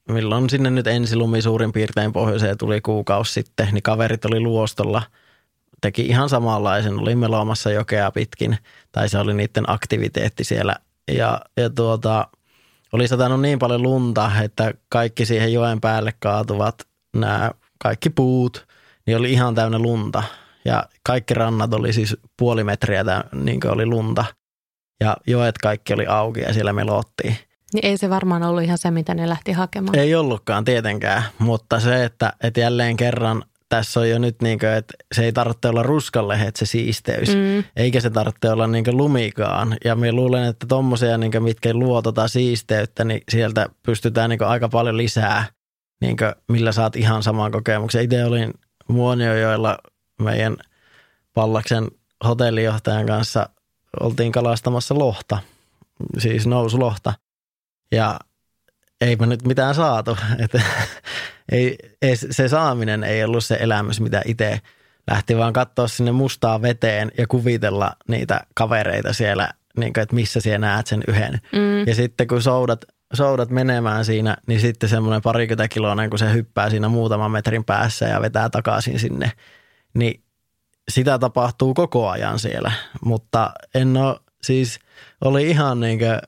milloin 0.08 0.50
sinne 0.50 0.70
nyt 0.70 0.86
ensilumi 0.86 1.42
suurin 1.42 1.72
piirtein 1.72 2.12
pohjoiseen 2.12 2.58
tuli 2.58 2.80
kuukausi 2.80 3.32
sitten, 3.32 3.68
niin 3.72 3.82
kaverit 3.82 4.24
oli 4.24 4.40
luostolla, 4.40 5.02
teki 5.80 6.02
ihan 6.02 6.28
samanlaisen, 6.28 6.98
oli 6.98 7.14
meloamassa 7.14 7.70
jokea 7.70 8.10
pitkin, 8.10 8.58
tai 8.92 9.08
se 9.08 9.18
oli 9.18 9.34
niiden 9.34 9.70
aktiviteetti 9.70 10.44
siellä. 10.44 10.76
Ja, 11.08 11.40
ja 11.56 11.70
tuota, 11.70 12.28
oli 12.92 13.08
satanut 13.08 13.40
niin 13.40 13.58
paljon 13.58 13.82
lunta, 13.82 14.30
että 14.42 14.74
kaikki 14.88 15.26
siihen 15.26 15.52
joen 15.52 15.80
päälle 15.80 16.12
kaatuvat 16.20 16.74
nämä 17.16 17.50
kaikki 17.78 18.10
puut, 18.10 18.66
niin 19.06 19.16
oli 19.16 19.32
ihan 19.32 19.54
täynnä 19.54 19.78
lunta. 19.78 20.22
Ja 20.64 20.88
kaikki 21.02 21.34
rannat 21.34 21.74
oli 21.74 21.92
siis 21.92 22.16
puoli 22.38 22.64
metriä, 22.64 23.04
niin 23.32 23.60
kuin 23.60 23.72
oli 23.72 23.86
lunta. 23.86 24.24
Ja 25.00 25.16
joet 25.26 25.58
kaikki 25.58 25.94
oli 25.94 26.06
auki 26.06 26.40
ja 26.40 26.52
siellä 26.52 26.72
melottiin. 26.72 27.36
Niin 27.74 27.86
ei 27.86 27.96
se 27.96 28.10
varmaan 28.10 28.42
ollut 28.42 28.62
ihan 28.62 28.78
se, 28.78 28.90
mitä 28.90 29.14
ne 29.14 29.28
lähti 29.28 29.52
hakemaan. 29.52 29.98
Ei 29.98 30.14
ollutkaan 30.14 30.64
tietenkään, 30.64 31.22
mutta 31.38 31.80
se, 31.80 32.04
että, 32.04 32.32
että 32.42 32.60
jälleen 32.60 32.96
kerran 32.96 33.42
tässä 33.68 34.00
on 34.00 34.10
jo 34.10 34.18
nyt 34.18 34.42
niin 34.42 34.58
kuin, 34.58 34.72
että 34.72 34.94
se 35.14 35.24
ei 35.24 35.32
tarvitse 35.32 35.68
olla 35.68 35.82
ruskallehet 35.82 36.56
se 36.56 36.66
siisteys, 36.66 37.28
mm. 37.28 37.64
eikä 37.76 38.00
se 38.00 38.10
tarvitse 38.10 38.50
olla 38.50 38.66
niin 38.66 38.84
kuin 38.84 38.96
lumikaan. 38.96 39.76
Ja 39.84 39.96
minä 39.96 40.12
luulen, 40.12 40.44
että 40.44 40.66
tuommoisia, 40.66 41.18
niin 41.18 41.42
mitkä 41.42 41.74
luo 41.74 42.02
tota 42.02 42.28
siisteyttä, 42.28 43.04
niin 43.04 43.20
sieltä 43.30 43.68
pystytään 43.82 44.30
niin 44.30 44.42
aika 44.42 44.68
paljon 44.68 44.96
lisää, 44.96 45.44
niin 46.00 46.16
kuin, 46.16 46.32
millä 46.48 46.72
saat 46.72 46.96
ihan 46.96 47.22
saman 47.22 47.52
kokemuksen. 47.52 48.04
Itse 48.04 48.24
olin 48.24 48.50
Muoniojoilla 48.88 49.78
meidän 50.22 50.56
Pallaksen 51.34 51.88
hotellijohtajan 52.24 53.06
kanssa 53.06 53.48
oltiin 54.00 54.32
kalastamassa 54.32 54.98
lohta, 54.98 55.38
siis 56.18 56.46
nousulohta. 56.46 57.14
Ja 57.92 58.18
eipä 59.00 59.26
nyt 59.26 59.46
mitään 59.46 59.74
saatu. 59.74 60.16
Että 60.44 60.62
ei, 61.52 61.78
ei, 62.02 62.16
se 62.16 62.48
saaminen 62.48 63.04
ei 63.04 63.24
ollut 63.24 63.44
se 63.44 63.56
elämys, 63.60 64.00
mitä 64.00 64.22
itse 64.24 64.60
lähti 65.10 65.36
vaan 65.36 65.52
katsoa 65.52 65.88
sinne 65.88 66.12
mustaan 66.12 66.62
veteen 66.62 67.12
ja 67.18 67.26
kuvitella 67.26 67.92
niitä 68.08 68.40
kavereita 68.54 69.12
siellä, 69.12 69.50
niin 69.76 69.92
kuin, 69.92 70.02
että 70.02 70.14
missä 70.14 70.40
siellä 70.40 70.66
näet 70.66 70.86
sen 70.86 71.02
yhden. 71.08 71.40
Mm. 71.52 71.86
Ja 71.86 71.94
sitten 71.94 72.26
kun 72.26 72.42
soudat, 72.42 72.84
soudat 73.12 73.50
menemään 73.50 74.04
siinä, 74.04 74.36
niin 74.46 74.60
sitten 74.60 74.88
semmoinen 74.88 75.22
parikymmentä 75.22 75.68
kiloinen, 75.68 76.10
kun 76.10 76.18
se 76.18 76.32
hyppää 76.32 76.70
siinä 76.70 76.88
muutaman 76.88 77.30
metrin 77.30 77.64
päässä 77.64 78.06
ja 78.06 78.20
vetää 78.20 78.50
takaisin 78.50 78.98
sinne, 78.98 79.32
niin 79.94 80.22
sitä 80.88 81.18
tapahtuu 81.18 81.74
koko 81.74 82.08
ajan 82.08 82.38
siellä. 82.38 82.72
Mutta 83.04 83.52
en 83.74 83.96
ole, 83.96 84.20
siis 84.42 84.78
oli 85.24 85.50
ihan 85.50 85.80
niin 85.80 85.98
kuin 85.98 86.18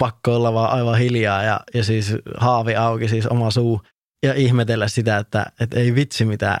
pakko 0.00 0.36
olla 0.36 0.54
vaan 0.54 0.72
aivan 0.72 0.98
hiljaa 0.98 1.42
ja, 1.42 1.60
ja 1.74 1.84
siis 1.84 2.14
haavi 2.36 2.76
auki, 2.76 3.08
siis 3.08 3.26
oma 3.26 3.50
suu 3.50 3.82
ja 4.22 4.34
ihmetellä 4.34 4.88
sitä, 4.88 5.16
että, 5.16 5.46
että 5.60 5.80
ei 5.80 5.94
vitsi 5.94 6.24
mitä, 6.24 6.58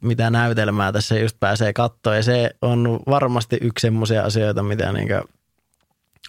mitä 0.00 0.30
näytelmää 0.30 0.92
tässä 0.92 1.18
just 1.18 1.36
pääsee 1.40 1.72
katsoa. 1.72 2.16
Ja 2.16 2.22
se 2.22 2.50
on 2.62 3.00
varmasti 3.08 3.58
yksi 3.60 3.82
semmoisia 3.82 4.22
asioita, 4.22 4.62
mitä 4.62 4.92
niin 4.92 5.08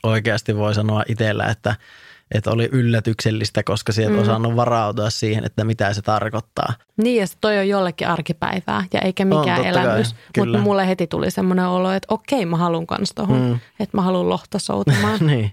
oikeasti 0.03 0.55
voi 0.55 0.75
sanoa 0.75 1.03
itsellä, 1.07 1.45
että, 1.45 1.75
että 2.31 2.51
oli 2.51 2.69
yllätyksellistä, 2.71 3.63
koska 3.63 3.91
sieltä 3.91 4.15
mm. 4.15 4.21
osannut 4.21 4.55
varautua 4.55 5.09
siihen, 5.09 5.45
että 5.45 5.63
mitä 5.63 5.93
se 5.93 6.01
tarkoittaa. 6.01 6.73
Niin 6.97 7.21
ja 7.21 7.27
toi 7.41 7.57
on 7.57 7.67
jollekin 7.67 8.07
arkipäivää 8.07 8.85
ja 8.93 9.01
eikä 9.01 9.25
mikään 9.25 9.59
on, 9.59 9.65
elämys. 9.65 10.15
Mutta 10.37 10.57
mulle 10.57 10.87
heti 10.87 11.07
tuli 11.07 11.31
semmoinen 11.31 11.65
olo, 11.65 11.91
että 11.91 12.13
okei 12.13 12.45
mä 12.45 12.57
haluan 12.57 12.87
kanssa 12.87 13.15
tuohon, 13.15 13.41
mm. 13.41 13.59
että 13.79 13.97
mä 13.97 14.01
haluan 14.01 14.29
lohta 14.29 14.59
soutamaan. 14.59 15.19
niin 15.27 15.51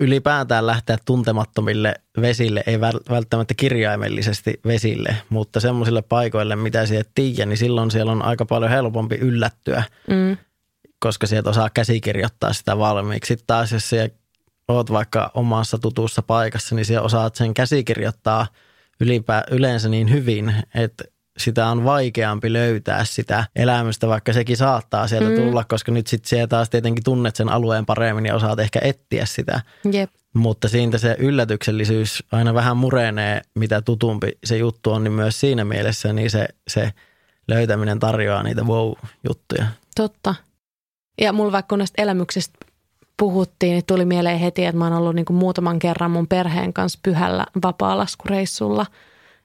ylipäätään 0.00 0.66
lähteä 0.66 0.98
tuntemattomille 1.04 1.94
vesille, 2.20 2.64
ei 2.66 2.80
välttämättä 3.10 3.54
kirjaimellisesti 3.54 4.60
vesille, 4.66 5.16
mutta 5.28 5.60
semmoisille 5.60 6.02
paikoille, 6.02 6.56
mitä 6.56 6.86
sieltä 6.86 7.10
tiedä, 7.14 7.46
niin 7.46 7.56
silloin 7.56 7.90
siellä 7.90 8.12
on 8.12 8.22
aika 8.22 8.44
paljon 8.44 8.70
helpompi 8.70 9.14
yllättyä, 9.14 9.82
mm. 10.08 10.36
koska 10.98 11.26
sieltä 11.26 11.50
osaa 11.50 11.70
käsikirjoittaa 11.70 12.52
sitä 12.52 12.78
valmiiksi. 12.78 13.28
Sitten 13.28 13.46
taas 13.46 13.72
jos 13.72 13.88
siellä 13.88 14.08
oot 14.68 14.92
vaikka 14.92 15.30
omassa 15.34 15.78
tutussa 15.78 16.22
paikassa, 16.22 16.74
niin 16.74 16.84
siellä 16.84 17.04
osaat 17.04 17.34
sen 17.34 17.54
käsikirjoittaa 17.54 18.46
ylipä, 19.00 19.44
yleensä 19.50 19.88
niin 19.88 20.10
hyvin, 20.10 20.54
että 20.74 21.04
sitä 21.40 21.66
on 21.66 21.84
vaikeampi 21.84 22.52
löytää 22.52 23.04
sitä 23.04 23.44
elämystä, 23.56 24.08
vaikka 24.08 24.32
sekin 24.32 24.56
saattaa 24.56 25.08
sieltä 25.08 25.28
mm. 25.28 25.36
tulla, 25.36 25.64
koska 25.64 25.92
nyt 25.92 26.06
sitten 26.06 26.28
siellä 26.28 26.46
taas 26.46 26.70
tietenkin 26.70 27.04
tunnet 27.04 27.36
sen 27.36 27.48
alueen 27.48 27.86
paremmin 27.86 28.26
ja 28.26 28.34
osaat 28.34 28.58
ehkä 28.58 28.78
etsiä 28.82 29.26
sitä. 29.26 29.60
Jep. 29.92 30.10
Mutta 30.34 30.68
siitä 30.68 30.98
se 30.98 31.16
yllätyksellisyys 31.18 32.24
aina 32.32 32.54
vähän 32.54 32.76
murenee, 32.76 33.42
mitä 33.54 33.82
tutumpi 33.82 34.38
se 34.44 34.56
juttu 34.56 34.92
on, 34.92 35.04
niin 35.04 35.12
myös 35.12 35.40
siinä 35.40 35.64
mielessä 35.64 36.12
niin 36.12 36.30
se, 36.30 36.48
se 36.68 36.92
löytäminen 37.48 37.98
tarjoaa 37.98 38.42
niitä 38.42 38.62
wow-juttuja. 38.62 39.66
Totta. 39.96 40.34
Ja 41.20 41.32
mulla 41.32 41.52
vaikka 41.52 41.76
näistä 41.76 42.02
elämyksistä 42.02 42.58
puhuttiin, 43.16 43.72
niin 43.72 43.86
tuli 43.86 44.04
mieleen 44.04 44.38
heti, 44.38 44.64
että 44.64 44.78
mä 44.78 44.84
oon 44.84 44.96
ollut 44.96 45.14
niin 45.14 45.24
kuin 45.24 45.36
muutaman 45.36 45.78
kerran 45.78 46.10
mun 46.10 46.26
perheen 46.28 46.72
kanssa 46.72 46.98
pyhällä 47.02 47.46
vapaalaskureissulla– 47.62 48.86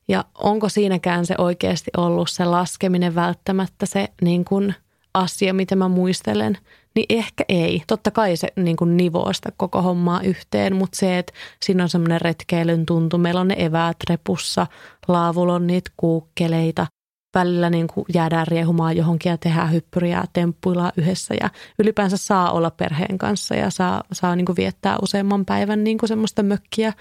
ja 0.08 0.26
onko 0.34 0.70
siinäkään 0.70 1.26
se 1.26 1.36
oikeasti 1.38 1.92
ollut 1.98 2.30
se 2.30 2.46
laskeminen 2.46 3.16
välttämättä 3.16 3.86
se 3.86 4.08
niin 4.22 4.46
kuin 4.46 4.76
asia, 5.14 5.54
mitä 5.54 5.76
mä 5.76 5.88
muistelen, 5.88 6.58
niin 6.96 7.06
ehkä 7.10 7.46
ei. 7.50 7.84
Totta 7.88 8.12
kai 8.12 8.38
se 8.38 8.48
niin 8.56 8.76
kuin 8.76 8.98
nivoo 8.98 9.34
sitä 9.34 9.50
koko 9.58 9.82
hommaa 9.82 10.22
yhteen, 10.22 10.76
mutta 10.76 10.98
se, 11.00 11.18
että 11.18 11.34
siinä 11.66 11.84
on 11.84 11.90
semmoinen 11.90 12.22
retkeilyn 12.22 12.86
tuntu. 12.86 13.18
Meillä 13.18 13.42
on 13.42 13.48
ne 13.48 13.56
eväät 13.58 13.98
repussa, 14.10 14.68
laavulla 15.08 15.54
on 15.54 15.68
niitä 15.68 15.92
kuukkeleita. 15.98 16.88
Välillä 17.36 17.70
niin 17.70 17.88
kuin 17.88 18.06
jäädään 18.14 18.48
riehumaan 18.48 18.98
johonkin 18.98 19.30
ja 19.30 19.38
tehdään 19.38 19.72
hyppyriä 19.72 20.18
ja 20.18 20.24
temppuillaan 20.34 20.92
yhdessä 20.98 21.36
ja 21.42 21.50
ylipäänsä 21.80 22.18
saa 22.18 22.52
olla 22.52 22.72
perheen 22.72 23.18
kanssa 23.18 23.56
ja 23.56 23.70
saa, 23.70 24.04
saa 24.12 24.36
niin 24.36 24.46
kuin 24.46 24.56
viettää 24.56 24.98
useamman 25.02 25.46
päivän 25.46 25.84
niin 25.84 25.98
kuin 25.98 26.08
semmoista 26.08 26.44
mökkiä 26.44 26.94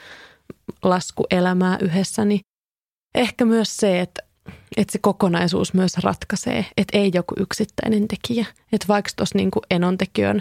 laskuelämää 0.82 1.78
yhdessä, 1.80 2.24
niin 2.24 2.40
ehkä 3.14 3.44
myös 3.44 3.76
se, 3.76 4.00
että, 4.00 4.22
että 4.76 4.92
se 4.92 4.98
kokonaisuus 4.98 5.74
myös 5.74 5.98
ratkaisee, 5.98 6.66
että 6.76 6.98
ei 6.98 7.10
joku 7.14 7.34
yksittäinen 7.40 8.08
tekijä. 8.08 8.46
Että 8.72 8.88
vaikka 8.88 9.10
tuossa 9.16 9.38
niin 9.38 9.50
enontekijön 9.70 10.40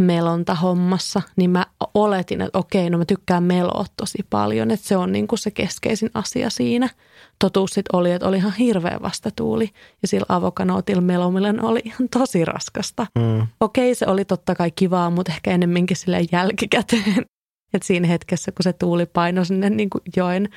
melonta 0.00 0.54
hommassa, 0.54 1.22
niin 1.36 1.50
mä 1.50 1.66
oletin, 1.94 2.40
että 2.40 2.58
okei, 2.58 2.90
no 2.90 2.98
mä 2.98 3.04
tykkään 3.04 3.42
meloa 3.42 3.84
tosi 3.96 4.18
paljon, 4.30 4.70
että 4.70 4.88
se 4.88 4.96
on 4.96 5.12
niin 5.12 5.28
kuin 5.28 5.38
se 5.38 5.50
keskeisin 5.50 6.10
asia 6.14 6.50
siinä. 6.50 6.88
Totuus 7.38 7.70
sitten 7.70 7.96
oli, 7.96 8.12
että 8.12 8.28
oli 8.28 8.36
ihan 8.36 8.54
hirveä 8.54 8.98
vastatuuli 9.02 9.70
ja 10.02 10.08
sillä 10.08 10.26
avokanootilla 10.28 11.02
melomille 11.02 11.54
oli 11.62 11.80
ihan 11.84 12.08
tosi 12.08 12.44
raskasta. 12.44 13.06
Mm. 13.18 13.46
Okei, 13.60 13.94
se 13.94 14.06
oli 14.06 14.24
totta 14.24 14.54
kai 14.54 14.70
kivaa, 14.70 15.10
mutta 15.10 15.32
ehkä 15.32 15.50
ennemminkin 15.50 15.96
sille 15.96 16.20
jälkikäteen. 16.32 17.24
että 17.74 17.86
siinä 17.86 18.08
hetkessä, 18.08 18.52
kun 18.52 18.62
se 18.62 18.72
tuuli 18.72 19.06
painoi 19.06 19.46
sinne 19.46 19.70
niin 19.70 19.90
kuin 19.90 20.02
joen 20.16 20.48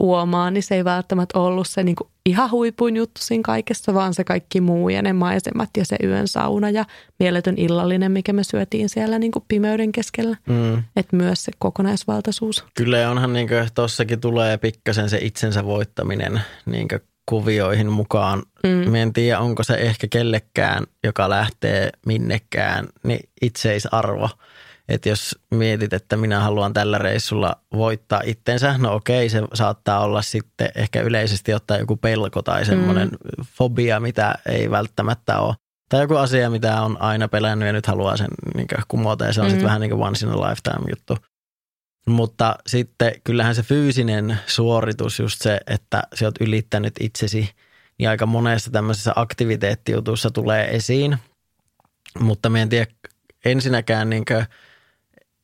uomaan, 0.00 0.54
niin 0.54 0.62
se 0.62 0.74
ei 0.74 0.84
välttämättä 0.84 1.38
ollut 1.38 1.68
se 1.68 1.82
niin 1.82 1.96
kuin 1.96 2.10
ihan 2.26 2.50
huipuin 2.50 2.96
juttu 2.96 3.20
siinä 3.24 3.42
kaikessa, 3.44 3.94
vaan 3.94 4.14
se 4.14 4.24
kaikki 4.24 4.60
muu 4.60 4.88
ja 4.88 5.02
ne 5.02 5.12
maisemat 5.12 5.70
ja 5.76 5.84
se 5.84 5.96
yön 6.04 6.28
sauna 6.28 6.70
ja 6.70 6.84
mieletön 7.18 7.54
illallinen, 7.58 8.12
mikä 8.12 8.32
me 8.32 8.44
syötiin 8.44 8.88
siellä 8.88 9.18
niin 9.18 9.32
kuin 9.32 9.44
pimeyden 9.48 9.92
keskellä. 9.92 10.36
Mm. 10.46 10.82
Että 10.96 11.16
myös 11.16 11.44
se 11.44 11.52
kokonaisvaltaisuus. 11.58 12.64
Kyllä 12.74 13.10
onhan 13.10 13.32
niin 13.32 13.48
kuin 13.48 13.68
tossakin 13.74 14.20
tulee 14.20 14.58
pikkasen 14.58 15.10
se 15.10 15.18
itsensä 15.22 15.64
voittaminen 15.64 16.40
niin 16.66 16.88
kuin 16.88 17.00
kuvioihin 17.26 17.92
mukaan. 17.92 18.42
Mm. 18.62 18.90
Mä 18.90 18.98
en 18.98 19.12
tiedä, 19.12 19.38
onko 19.38 19.62
se 19.62 19.74
ehkä 19.74 20.06
kellekään, 20.10 20.84
joka 21.04 21.30
lähtee 21.30 21.90
minnekään, 22.06 22.86
niin 23.04 23.28
itseisarvo– 23.42 24.30
että 24.88 25.08
jos 25.08 25.38
mietit, 25.50 25.92
että 25.92 26.16
minä 26.16 26.40
haluan 26.40 26.72
tällä 26.72 26.98
reissulla 26.98 27.56
voittaa 27.72 28.20
itsensä, 28.24 28.78
no 28.78 28.94
okei, 28.94 29.28
se 29.28 29.42
saattaa 29.54 30.00
olla 30.00 30.22
sitten 30.22 30.70
ehkä 30.74 31.00
yleisesti 31.00 31.54
ottaa 31.54 31.76
joku 31.76 31.96
pelko 31.96 32.42
tai 32.42 32.64
semmoinen 32.64 33.08
mm. 33.08 33.44
fobia, 33.44 34.00
mitä 34.00 34.34
ei 34.48 34.70
välttämättä 34.70 35.38
ole. 35.38 35.54
Tai 35.88 36.00
joku 36.00 36.16
asia, 36.16 36.50
mitä 36.50 36.82
on 36.82 37.02
aina 37.02 37.28
pelännyt 37.28 37.66
ja 37.66 37.72
nyt 37.72 37.86
haluaa 37.86 38.16
sen 38.16 38.28
niin 38.54 38.68
kumota 38.88 39.24
ja 39.24 39.32
se 39.32 39.40
on 39.40 39.46
mm. 39.46 39.50
sitten 39.50 39.66
vähän 39.66 39.80
niin 39.80 39.90
kuin 39.90 40.02
once 40.02 40.26
in 40.26 40.32
a 40.32 40.36
lifetime 40.36 40.90
juttu. 40.90 41.16
Mutta 42.06 42.56
sitten 42.66 43.12
kyllähän 43.24 43.54
se 43.54 43.62
fyysinen 43.62 44.38
suoritus, 44.46 45.18
just 45.18 45.42
se, 45.42 45.60
että 45.66 46.02
sä 46.14 46.24
oot 46.24 46.40
ylittänyt 46.40 46.94
itsesi, 47.00 47.50
niin 47.98 48.08
aika 48.08 48.26
monessa 48.26 48.70
tämmöisessä 48.70 49.12
aktiviteettijutussa 49.16 50.30
tulee 50.30 50.76
esiin. 50.76 51.18
Mutta 52.20 52.48
mä 52.48 52.58
en 52.58 52.68
tiedä 52.68 52.86
ensinnäkään 53.44 54.10
niin 54.10 54.24
kuin– 54.24 54.46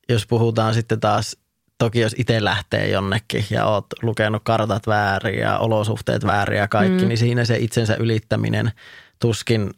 jos 0.08 0.26
puhutaan 0.26 0.74
sitten 0.74 1.00
taas, 1.00 1.36
toki 1.78 2.00
jos 2.00 2.14
itse 2.18 2.44
lähtee 2.44 2.88
jonnekin 2.88 3.44
ja 3.50 3.66
oot 3.66 3.86
lukenut 4.02 4.42
kartat 4.44 4.86
väärin 4.86 5.38
ja 5.38 5.58
olosuhteet 5.58 6.26
väärin 6.26 6.58
ja 6.58 6.68
kaikki, 6.68 7.02
mm. 7.02 7.08
niin 7.08 7.18
siinä 7.18 7.44
se 7.44 7.56
itsensä 7.56 7.94
ylittäminen 7.94 8.72
tuskin 9.18 9.70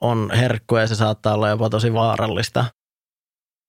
on 0.00 0.30
herkkua 0.36 0.80
ja 0.80 0.86
se 0.86 0.94
saattaa 0.94 1.34
olla 1.34 1.48
jopa 1.48 1.70
tosi 1.70 1.92
vaarallista. 1.92 2.64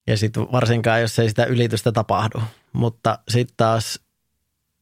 Ja 0.07 0.17
sitten 0.17 0.47
varsinkaan, 0.51 1.01
jos 1.01 1.19
ei 1.19 1.29
sitä 1.29 1.45
ylitystä 1.45 1.91
tapahdu. 1.91 2.41
Mutta 2.73 3.19
sitten 3.29 3.57
taas 3.57 3.99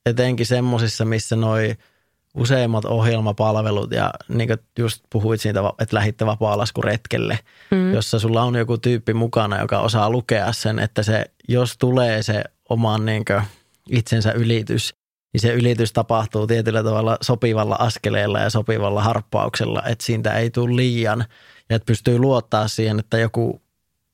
etenkin 0.06 0.46
semmoisissa, 0.46 1.06
missä 1.06 1.36
noi 1.36 1.76
useimmat 2.36 2.86
ohjelmapalvelut 2.86 3.92
ja 3.92 4.12
niin 4.28 4.48
kuin 4.48 4.60
just 4.80 5.04
puhuit 5.10 5.42
siitä, 5.42 5.60
että 5.80 5.96
lähditte 5.96 6.26
vapaalaskuretkelle, 6.26 7.40
mm. 7.72 7.94
jossa 7.94 8.20
sulla 8.20 8.44
on 8.44 8.56
joku 8.56 8.78
tyyppi 8.78 9.14
mukana, 9.14 9.62
joka 9.62 9.80
osaa 9.80 10.10
lukea 10.10 10.54
sen, 10.54 10.80
että 10.80 11.04
se, 11.04 11.26
jos 11.48 11.78
tulee 11.78 12.24
se 12.24 12.44
oman 12.70 13.06
niin 13.06 13.26
itsensä 13.90 14.32
ylitys, 14.32 14.96
niin 15.34 15.42
se 15.42 15.54
ylitys 15.54 15.94
tapahtuu 15.94 16.48
tietyllä 16.48 16.84
tavalla 16.84 17.18
sopivalla 17.22 17.76
askeleella 17.80 18.40
ja 18.40 18.50
sopivalla 18.50 19.04
harppauksella, 19.04 19.84
että 19.86 20.06
siitä 20.06 20.34
ei 20.34 20.50
tule 20.50 20.76
liian 20.76 21.26
ja 21.70 21.76
että 21.76 21.86
pystyy 21.86 22.20
luottaa 22.20 22.68
siihen, 22.68 23.00
että 23.00 23.18
joku 23.18 23.62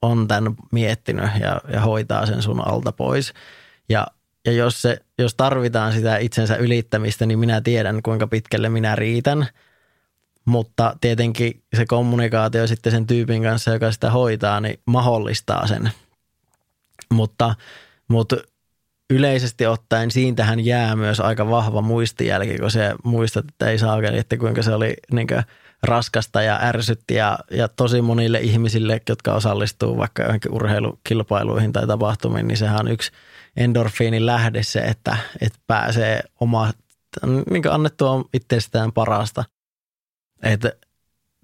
on 0.02 0.28
tämän 0.28 0.56
miettinyt 0.72 1.30
ja, 1.40 1.62
ja 1.74 1.82
hoitaa 1.82 2.26
sen 2.26 2.42
sun 2.42 2.68
alta 2.68 2.92
pois. 2.92 3.34
Ja 3.90 4.08
ja 4.46 4.52
jos, 4.52 4.82
se, 4.82 4.98
jos 5.18 5.36
tarvitaan 5.36 5.94
sitä 5.94 6.18
itsensä 6.18 6.56
ylittämistä, 6.56 7.26
niin 7.26 7.40
minä 7.40 7.62
tiedän, 7.62 8.02
kuinka 8.02 8.28
pitkälle 8.28 8.70
minä 8.70 8.96
riitän. 8.96 9.48
mutta 10.46 10.96
tietenkin 11.02 11.64
se 11.76 11.86
kommunikaatio 11.86 12.68
sitten 12.68 12.92
sen 12.92 13.08
tyypin 13.08 13.44
kanssa, 13.44 13.72
joka 13.72 13.92
sitä 13.92 14.12
hoitaa, 14.12 14.62
niin 14.62 14.80
mahdollistaa 14.86 15.68
sen. 15.68 15.92
Mutta, 17.14 17.56
mutta 18.08 18.38
yleisesti 19.10 19.66
ottaen 19.66 20.12
siitähän 20.12 20.66
jää 20.66 20.96
myös 20.96 21.20
aika 21.20 21.50
vahva 21.50 21.82
muistijälki, 21.82 22.58
kun 22.58 22.72
se 22.72 22.96
muistat, 23.04 23.46
että 23.50 23.70
ei 23.70 23.78
saakeli, 23.78 24.18
että 24.18 24.38
kuinka 24.38 24.64
se 24.64 24.74
oli 24.74 24.94
niin 25.12 25.28
raskasta 25.84 26.42
ja 26.42 26.60
ärsytti 26.62 27.16
ja, 27.16 27.40
ja 27.52 27.68
tosi 27.68 28.02
monille 28.02 28.40
ihmisille, 28.40 29.02
jotka 29.10 29.34
osallistuu 29.34 29.98
vaikka 29.98 30.24
johonkin 30.24 30.52
urheilukilpailuihin 30.52 31.74
tai 31.74 31.88
tapahtumiin, 31.88 32.48
niin 32.48 32.58
sehän 32.58 32.80
on 32.80 32.92
yksi 32.92 33.12
endorfiinin 33.58 34.26
lähde 34.26 34.64
se, 34.64 34.80
että, 34.80 35.18
että 35.42 35.60
pääsee 35.68 36.24
oma, 36.40 36.72
niin 37.50 37.72
annettua 37.72 38.26
itsestään 38.34 38.92
parasta. 38.92 39.44
Että 40.44 40.74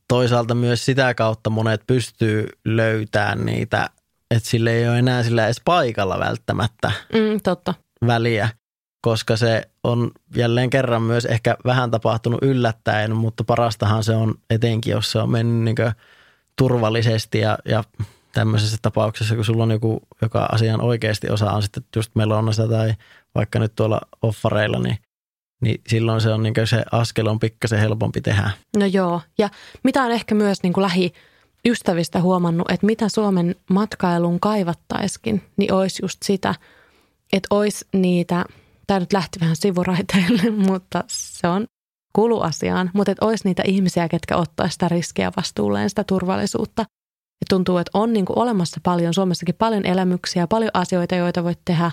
toisaalta 0.08 0.56
myös 0.56 0.86
sitä 0.86 1.14
kautta 1.14 1.50
monet 1.50 1.82
pystyy 1.88 2.48
löytämään 2.66 3.46
niitä, 3.46 3.90
että 4.32 4.50
sille 4.50 4.72
ei 4.72 4.90
ole 4.90 5.00
enää 5.00 5.24
sillä 5.24 5.46
edes 5.46 5.62
paikalla 5.66 6.20
välttämättä 6.20 6.92
mm, 7.14 7.42
totta. 7.44 7.74
väliä, 8.08 8.50
koska 9.02 9.38
se 9.38 9.70
on 9.84 10.12
jälleen 10.36 10.70
kerran 10.70 11.02
myös 11.02 11.26
ehkä 11.26 11.58
vähän 11.66 11.92
tapahtunut 11.92 12.40
yllättäen, 12.42 13.16
mutta 13.16 13.44
parastahan 13.44 14.04
se 14.04 14.16
on 14.16 14.36
etenkin, 14.50 14.92
jos 14.92 15.12
se 15.12 15.20
on 15.20 15.32
mennyt 15.32 15.64
niin 15.64 15.92
turvallisesti 16.56 17.40
ja, 17.40 17.58
ja 17.66 17.84
tämmöisessä 18.38 18.78
tapauksessa, 18.82 19.36
kun 19.36 19.46
sulla 19.46 19.64
on 19.64 19.72
joku, 19.72 20.00
joka 20.22 20.50
asian 20.52 20.82
oikeasti 20.82 21.30
osaa, 21.30 21.56
on 21.56 21.64
sitten 21.64 21.84
just 21.96 22.12
melonnassa 22.16 22.68
tai 22.68 22.94
vaikka 23.36 23.60
nyt 23.60 23.76
tuolla 23.76 24.02
offareilla, 24.22 24.80
niin 24.80 24.98
niin 25.62 25.82
silloin 25.88 26.22
se 26.22 26.30
on 26.30 26.44
niin 26.44 26.54
se 26.66 26.84
askel 26.92 27.28
on 27.28 27.40
pikkasen 27.40 27.80
helpompi 27.80 28.22
tehdä. 28.22 28.52
No 28.78 28.86
joo, 28.86 29.22
ja 29.38 29.50
mitä 29.84 30.04
on 30.04 30.12
ehkä 30.12 30.36
myös 30.36 30.64
niin 30.64 30.74
kuin 30.74 30.82
lähiystävistä 30.84 32.22
huomannut, 32.22 32.72
että 32.72 32.86
mitä 32.86 33.10
Suomen 33.10 33.56
matkailun 33.70 34.40
kaivattaiskin, 34.40 35.44
niin 35.58 35.74
olisi 35.74 36.04
just 36.04 36.18
sitä, 36.24 36.56
että 37.34 37.48
olisi 37.50 37.86
niitä, 37.94 38.46
tämä 38.88 39.00
nyt 39.00 39.14
lähti 39.14 39.40
vähän 39.40 39.56
sivuraiteille, 39.56 40.52
mutta 40.70 41.04
se 41.08 41.48
on 41.48 41.66
kuluasiaan, 42.14 42.92
mutta 42.94 43.12
että 43.12 43.26
olisi 43.26 43.48
niitä 43.48 43.64
ihmisiä, 43.66 44.08
ketkä 44.08 44.38
ottaa 44.38 44.70
sitä 44.70 44.90
riskiä 44.90 45.32
vastuulleen, 45.38 45.90
sitä 45.90 46.04
turvallisuutta. 46.04 46.86
Ja 47.42 47.46
tuntuu, 47.50 47.78
että 47.78 47.92
on 47.94 48.14
niin 48.14 48.26
kuin 48.26 48.40
olemassa 48.40 48.80
paljon, 48.84 49.14
Suomessakin 49.14 49.56
paljon 49.56 49.86
elämyksiä, 49.86 50.48
paljon 50.48 50.72
asioita, 50.74 51.16
joita 51.16 51.44
voit 51.44 51.60
tehdä, 51.66 51.92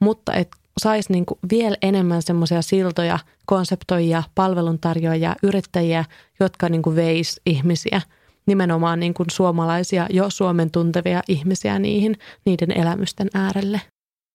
mutta 0.00 0.34
että 0.34 0.56
saisi 0.80 1.12
niin 1.12 1.26
kuin 1.26 1.38
vielä 1.50 1.76
enemmän 1.82 2.22
semmoisia 2.22 2.62
siltoja, 2.62 3.18
konseptoijia, 3.46 4.22
palveluntarjoajia, 4.34 5.36
yrittäjiä, 5.42 6.04
jotka 6.40 6.68
niin 6.68 6.82
kuin 6.82 6.96
veis 6.96 7.40
ihmisiä, 7.46 8.02
nimenomaan 8.46 9.00
niin 9.00 9.14
kuin 9.14 9.30
suomalaisia, 9.30 10.06
jo 10.10 10.30
Suomen 10.30 10.70
tuntevia 10.70 11.22
ihmisiä 11.28 11.78
niihin, 11.78 12.16
niiden 12.44 12.78
elämysten 12.78 13.28
äärelle. 13.34 13.80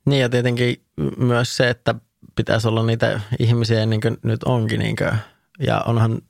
Niin 0.05 0.21
ja 0.21 0.29
tietenkin 0.29 0.81
myös 1.17 1.57
se, 1.57 1.69
että 1.69 1.95
pitäisi 2.35 2.67
olla 2.67 2.85
niitä 2.85 3.21
ihmisiä 3.39 3.85
niin 3.85 4.01
kuin 4.01 4.17
nyt 4.23 4.43
onkin. 4.43 4.79
Niin 4.79 4.95
kuin, 4.95 5.11
ja 5.59 5.81
onhan 5.81 6.21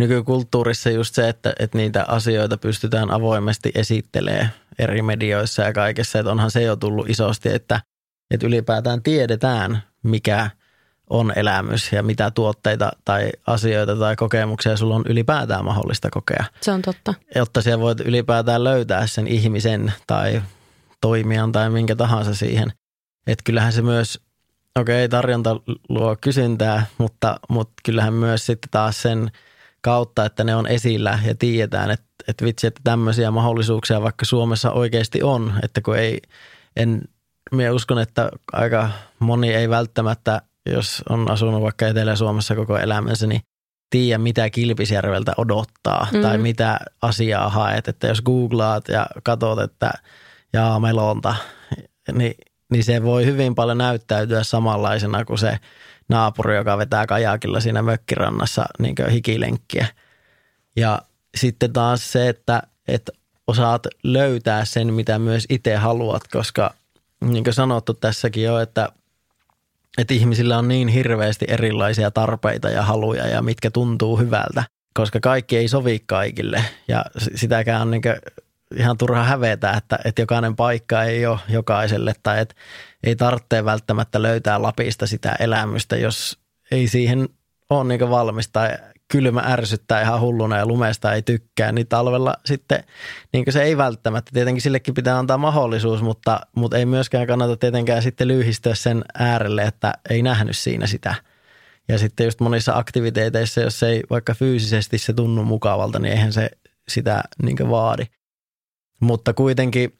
nykykulttuurissa 0.00 0.90
just 0.90 1.14
se, 1.14 1.28
että, 1.28 1.52
että 1.58 1.78
niitä 1.78 2.04
asioita 2.08 2.56
pystytään 2.56 3.10
avoimesti 3.10 3.70
esittelemään 3.74 4.50
eri 4.78 5.02
medioissa 5.02 5.62
ja 5.62 5.72
kaikessa. 5.72 6.18
Että 6.18 6.32
onhan 6.32 6.50
se 6.50 6.62
jo 6.62 6.76
tullut 6.76 7.10
isosti, 7.10 7.48
että 7.48 7.80
että 8.30 8.46
ylipäätään 8.46 9.02
tiedetään, 9.02 9.82
mikä 10.02 10.50
on 11.10 11.32
elämys 11.36 11.92
ja 11.92 12.02
mitä 12.02 12.30
tuotteita 12.30 12.90
tai 13.04 13.30
asioita 13.46 13.96
tai 13.96 14.16
kokemuksia 14.16 14.76
sulla 14.76 14.94
on 14.94 15.04
ylipäätään 15.08 15.64
mahdollista 15.64 16.08
kokea. 16.10 16.44
Se 16.60 16.72
on 16.72 16.82
totta. 16.82 17.14
Jotta 17.34 17.62
siellä 17.62 17.80
voit 17.80 18.00
ylipäätään 18.00 18.64
löytää 18.64 19.06
sen 19.06 19.26
ihmisen 19.26 19.92
tai 20.06 20.42
toimijan 21.00 21.52
tai 21.52 21.70
minkä 21.70 21.96
tahansa 21.96 22.34
siihen. 22.34 22.72
Että 23.26 23.42
kyllähän 23.44 23.72
se 23.72 23.82
myös, 23.82 24.20
okei 24.78 25.04
okay, 25.04 25.08
tarjonta 25.08 25.60
luo 25.88 26.16
kysyntää, 26.20 26.86
mutta, 26.98 27.40
mutta 27.48 27.72
kyllähän 27.84 28.14
myös 28.14 28.46
sitten 28.46 28.70
taas 28.70 29.02
sen 29.02 29.30
kautta, 29.80 30.24
että 30.24 30.44
ne 30.44 30.56
on 30.56 30.66
esillä 30.66 31.18
ja 31.26 31.34
tiedetään, 31.34 31.90
että, 31.90 32.06
että 32.28 32.44
vitsi, 32.44 32.66
että 32.66 32.80
tämmöisiä 32.84 33.30
mahdollisuuksia 33.30 34.02
vaikka 34.02 34.24
Suomessa 34.24 34.72
oikeasti 34.72 35.22
on, 35.22 35.52
että 35.62 35.80
kun 35.80 35.96
ei, 35.96 36.20
en 36.76 37.02
minä 37.52 37.72
uskon, 37.72 37.98
että 37.98 38.30
aika 38.52 38.90
moni 39.18 39.54
ei 39.54 39.70
välttämättä, 39.70 40.42
jos 40.70 41.02
on 41.08 41.30
asunut 41.30 41.62
vaikka 41.62 41.86
Etelä-Suomessa 41.86 42.54
koko 42.54 42.78
elämänsä, 42.78 43.26
niin 43.26 43.40
tiedä, 43.90 44.18
mitä 44.18 44.50
Kilpisjärveltä 44.50 45.32
odottaa 45.36 46.06
mm. 46.12 46.22
tai 46.22 46.38
mitä 46.38 46.78
asiaa 47.02 47.48
haet. 47.48 47.88
Että 47.88 48.06
jos 48.06 48.22
googlaat 48.22 48.88
ja 48.88 49.06
katsot, 49.22 49.58
että 49.60 49.92
jaa 50.52 50.80
melonta, 50.80 51.34
niin, 52.12 52.34
niin 52.72 52.84
se 52.84 53.02
voi 53.02 53.26
hyvin 53.26 53.54
paljon 53.54 53.78
näyttäytyä 53.78 54.42
samanlaisena 54.42 55.24
kuin 55.24 55.38
se 55.38 55.58
naapuri, 56.10 56.56
joka 56.56 56.78
vetää 56.78 57.06
kajakilla 57.06 57.60
siinä 57.60 57.82
mökkirannassa 57.82 58.64
niin 58.78 58.94
hikilenkkiä. 59.10 59.86
Ja 60.76 61.02
sitten 61.36 61.72
taas 61.72 62.12
se, 62.12 62.28
että, 62.28 62.62
että 62.88 63.12
osaat 63.46 63.86
löytää 64.02 64.64
sen, 64.64 64.94
mitä 64.94 65.18
myös 65.18 65.46
itse 65.48 65.76
haluat, 65.76 66.28
koska 66.28 66.74
niin 67.20 67.44
kuin 67.44 67.54
sanottu 67.54 67.94
tässäkin 67.94 68.44
jo, 68.44 68.58
että, 68.58 68.88
että 69.98 70.14
ihmisillä 70.14 70.58
on 70.58 70.68
niin 70.68 70.88
hirveästi 70.88 71.44
erilaisia 71.48 72.10
tarpeita 72.10 72.70
ja 72.70 72.82
haluja 72.82 73.26
ja 73.26 73.42
mitkä 73.42 73.70
tuntuu 73.70 74.16
hyvältä, 74.16 74.64
koska 74.94 75.20
kaikki 75.20 75.56
ei 75.56 75.68
sovi 75.68 76.02
kaikille 76.06 76.64
ja 76.88 77.04
sitäkään 77.34 77.82
on 77.82 77.90
niin 77.90 78.02
ihan 78.76 78.98
turha 78.98 79.24
hävetä, 79.24 79.70
että, 79.70 79.98
että 80.04 80.22
jokainen 80.22 80.56
paikka 80.56 81.02
ei 81.02 81.26
ole 81.26 81.38
jokaiselle 81.48 82.12
tai 82.22 82.40
että 82.40 82.54
ei 83.04 83.16
tarvitse 83.16 83.64
välttämättä 83.64 84.22
löytää 84.22 84.62
Lapista 84.62 85.06
sitä 85.06 85.36
elämystä, 85.40 85.96
jos 85.96 86.38
ei 86.70 86.88
siihen 86.88 87.28
ole 87.70 87.84
niin 87.84 88.10
valmis 88.10 88.48
tai 88.48 88.70
kylmä 89.08 89.42
ärsyttää 89.46 90.02
ihan 90.02 90.20
hulluna 90.20 90.56
ja 90.56 90.66
lumesta 90.66 91.12
ei 91.12 91.22
tykkää, 91.22 91.72
niin 91.72 91.88
talvella 91.88 92.34
sitten 92.44 92.84
niin 93.32 93.44
se 93.50 93.62
ei 93.62 93.76
välttämättä. 93.76 94.30
Tietenkin 94.34 94.62
sillekin 94.62 94.94
pitää 94.94 95.18
antaa 95.18 95.38
mahdollisuus, 95.38 96.02
mutta, 96.02 96.40
mutta 96.56 96.76
ei 96.78 96.86
myöskään 96.86 97.26
kannata 97.26 97.56
tietenkään 97.56 98.02
sitten 98.02 98.28
lyhistyä 98.28 98.74
sen 98.74 99.04
äärelle, 99.18 99.62
että 99.62 99.92
ei 100.10 100.22
nähnyt 100.22 100.56
siinä 100.56 100.86
sitä. 100.86 101.14
Ja 101.88 101.98
sitten 101.98 102.24
just 102.24 102.40
monissa 102.40 102.76
aktiviteeteissa, 102.76 103.60
jos 103.60 103.82
ei 103.82 104.02
vaikka 104.10 104.34
fyysisesti 104.34 104.98
se 104.98 105.12
tunnu 105.12 105.44
mukavalta, 105.44 105.98
niin 105.98 106.12
eihän 106.12 106.32
se 106.32 106.50
sitä 106.88 107.22
niin 107.42 107.70
vaadi. 107.70 108.04
Mutta 109.00 109.34
kuitenkin 109.34 109.98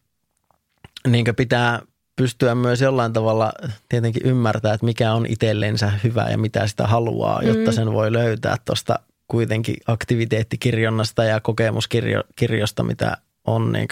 niin 1.07 1.25
pitää 1.37 1.83
pystyä 2.17 2.55
myös 2.55 2.81
jollain 2.81 3.13
tavalla 3.13 3.53
tietenkin 3.89 4.23
ymmärtää, 4.27 4.75
että 4.75 4.87
mikä 4.87 5.15
on 5.15 5.27
itsellensä 5.27 5.93
hyvä 6.05 6.29
ja 6.31 6.39
mitä 6.39 6.67
sitä 6.67 6.87
haluaa, 6.87 7.43
jotta 7.43 7.71
mm. 7.71 7.75
sen 7.75 7.93
voi 7.93 8.13
löytää 8.13 8.57
tuosta 8.65 8.99
kuitenkin 9.29 9.77
aktiviteettikirjonnasta 9.87 11.25
ja 11.25 11.41
kokemuskirjosta, 11.41 12.83
mitä 12.83 13.17
on 13.45 13.73
niin 13.73 13.89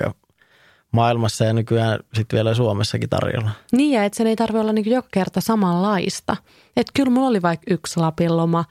maailmassa 0.92 1.44
ja 1.44 1.52
nykyään 1.52 2.00
sitten 2.14 2.36
vielä 2.36 2.54
Suomessakin 2.54 3.08
tarjolla. 3.08 3.50
Niin 3.72 3.92
ja 3.92 4.04
että 4.04 4.16
sen 4.16 4.26
ei 4.26 4.36
tarvitse 4.36 4.60
olla 4.60 4.72
niin 4.72 4.90
joka 4.90 5.08
kerta 5.12 5.40
samanlaista. 5.40 6.36
Että 6.76 6.92
kyllä 6.94 7.10
mulla 7.10 7.28
oli 7.28 7.42
vaikka 7.42 7.74
yksi 7.74 8.00
Lapin 8.00 8.36
loma, 8.36 8.64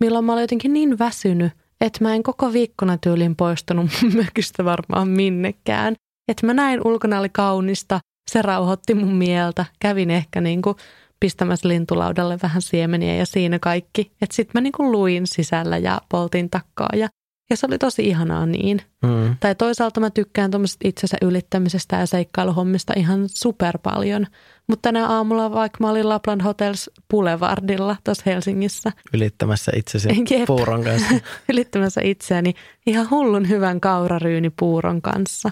milloin 0.00 0.24
mä 0.24 0.32
olin 0.32 0.42
jotenkin 0.42 0.72
niin 0.72 0.98
väsynyt, 0.98 1.52
että 1.80 2.04
mä 2.04 2.14
en 2.14 2.22
koko 2.22 2.52
viikkona 2.52 2.98
tyylin 2.98 3.36
poistunut 3.36 3.90
mökistä 4.24 4.64
varmaan 4.64 5.08
minnekään. 5.08 5.94
Että 6.28 6.46
mä 6.46 6.54
näin 6.54 6.80
ulkona 6.86 7.18
oli 7.18 7.28
kaunista, 7.28 8.00
se 8.30 8.42
rauhoitti 8.42 8.94
mun 8.94 9.14
mieltä. 9.14 9.64
Kävin 9.80 10.10
ehkä 10.10 10.40
niin 10.40 10.62
kuin 10.62 10.76
pistämässä 11.20 11.68
lintulaudalle 11.68 12.38
vähän 12.42 12.62
siemeniä 12.62 13.14
ja 13.14 13.26
siinä 13.26 13.58
kaikki. 13.58 14.12
Että 14.22 14.36
sitten 14.36 14.50
mä 14.54 14.60
niin 14.60 14.72
kuin 14.72 14.92
luin 14.92 15.26
sisällä 15.26 15.78
ja 15.78 16.00
poltin 16.08 16.50
takkaa 16.50 16.88
ja, 16.96 17.08
ja 17.50 17.56
se 17.56 17.66
oli 17.66 17.78
tosi 17.78 18.02
ihanaa 18.08 18.46
niin. 18.46 18.80
Mm. 19.02 19.36
Tai 19.40 19.54
toisaalta 19.54 20.00
mä 20.00 20.10
tykkään 20.10 20.50
tuommoisesta 20.50 20.88
itsensä 20.88 21.16
ylittämisestä 21.22 21.96
ja 21.96 22.06
seikkailuhommista 22.06 22.92
ihan 22.96 23.24
super 23.28 23.78
paljon. 23.78 24.26
Mutta 24.68 24.82
tänä 24.82 25.08
aamulla 25.08 25.50
vaikka 25.50 25.78
mä 25.80 25.90
olin 25.90 26.08
Lapland 26.08 26.42
Hotels 26.42 26.90
Boulevardilla 27.10 27.96
tuossa 28.04 28.22
Helsingissä. 28.26 28.92
Ylittämässä 29.14 29.72
itsesi 29.76 30.08
Jep. 30.30 30.46
puuron 30.46 30.84
kanssa. 30.84 31.14
Ylittämässä 31.52 32.00
itseäni 32.04 32.54
ihan 32.86 33.10
hullun 33.10 33.48
hyvän 33.48 33.80
kauraryyni 33.80 34.50
puuron 34.50 35.02
kanssa. 35.02 35.50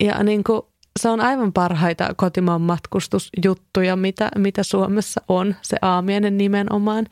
Ja 0.00 0.22
niin 0.22 0.44
kuin 0.44 0.62
se 1.00 1.08
on 1.08 1.20
aivan 1.20 1.52
parhaita 1.52 2.08
kotimaan 2.16 2.60
matkustusjuttuja, 2.60 3.96
mitä, 3.96 4.28
mitä 4.36 4.62
Suomessa 4.62 5.22
on, 5.28 5.54
se 5.62 5.76
aamiainen 5.82 6.38
nimenomaan. 6.38 7.06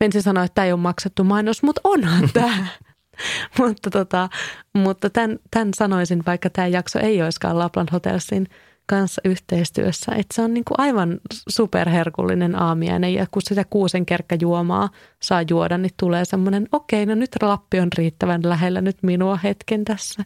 Mensin 0.00 0.22
sanoa, 0.22 0.44
että 0.44 0.54
tämä 0.54 0.66
ei 0.66 0.72
ole 0.72 0.80
maksettu 0.80 1.24
mainos, 1.24 1.62
mutta 1.62 1.80
onhan 1.84 2.28
tämä. 2.32 2.66
mutta 3.58 3.90
tota, 3.90 4.28
mutta 4.74 5.10
tämän, 5.10 5.38
tämän 5.50 5.70
sanoisin, 5.76 6.22
vaikka 6.26 6.50
tämä 6.50 6.68
jakso 6.68 6.98
ei 6.98 7.22
olisikaan 7.22 7.58
Lapland 7.58 7.88
Hotelsin 7.92 8.46
kanssa 8.86 9.20
yhteistyössä. 9.24 10.12
Että 10.12 10.34
se 10.34 10.42
on 10.42 10.54
niin 10.54 10.64
kuin 10.64 10.80
aivan 10.80 11.20
superherkullinen 11.48 12.62
aamiainen 12.62 13.14
ja 13.14 13.26
kun 13.30 13.42
sitä 13.42 13.64
kuusen 13.70 14.06
kerkkäjuomaa 14.06 14.90
saa 15.22 15.42
juoda, 15.50 15.78
niin 15.78 15.92
tulee 15.96 16.24
semmoinen, 16.24 16.68
okei, 16.72 17.06
no 17.06 17.14
nyt 17.14 17.30
Lappi 17.42 17.80
on 17.80 17.88
riittävän 17.98 18.40
lähellä 18.44 18.80
nyt 18.80 19.02
minua 19.02 19.36
hetken 19.36 19.84
tässä. 19.84 20.24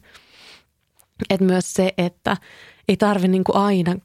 Et 1.31 1.41
myös 1.41 1.73
se, 1.73 1.95
että 1.99 2.37
ei 2.89 2.97
tarvi 2.97 3.29
niin 3.29 3.45
kuin 3.45 3.57
aina 3.57 3.97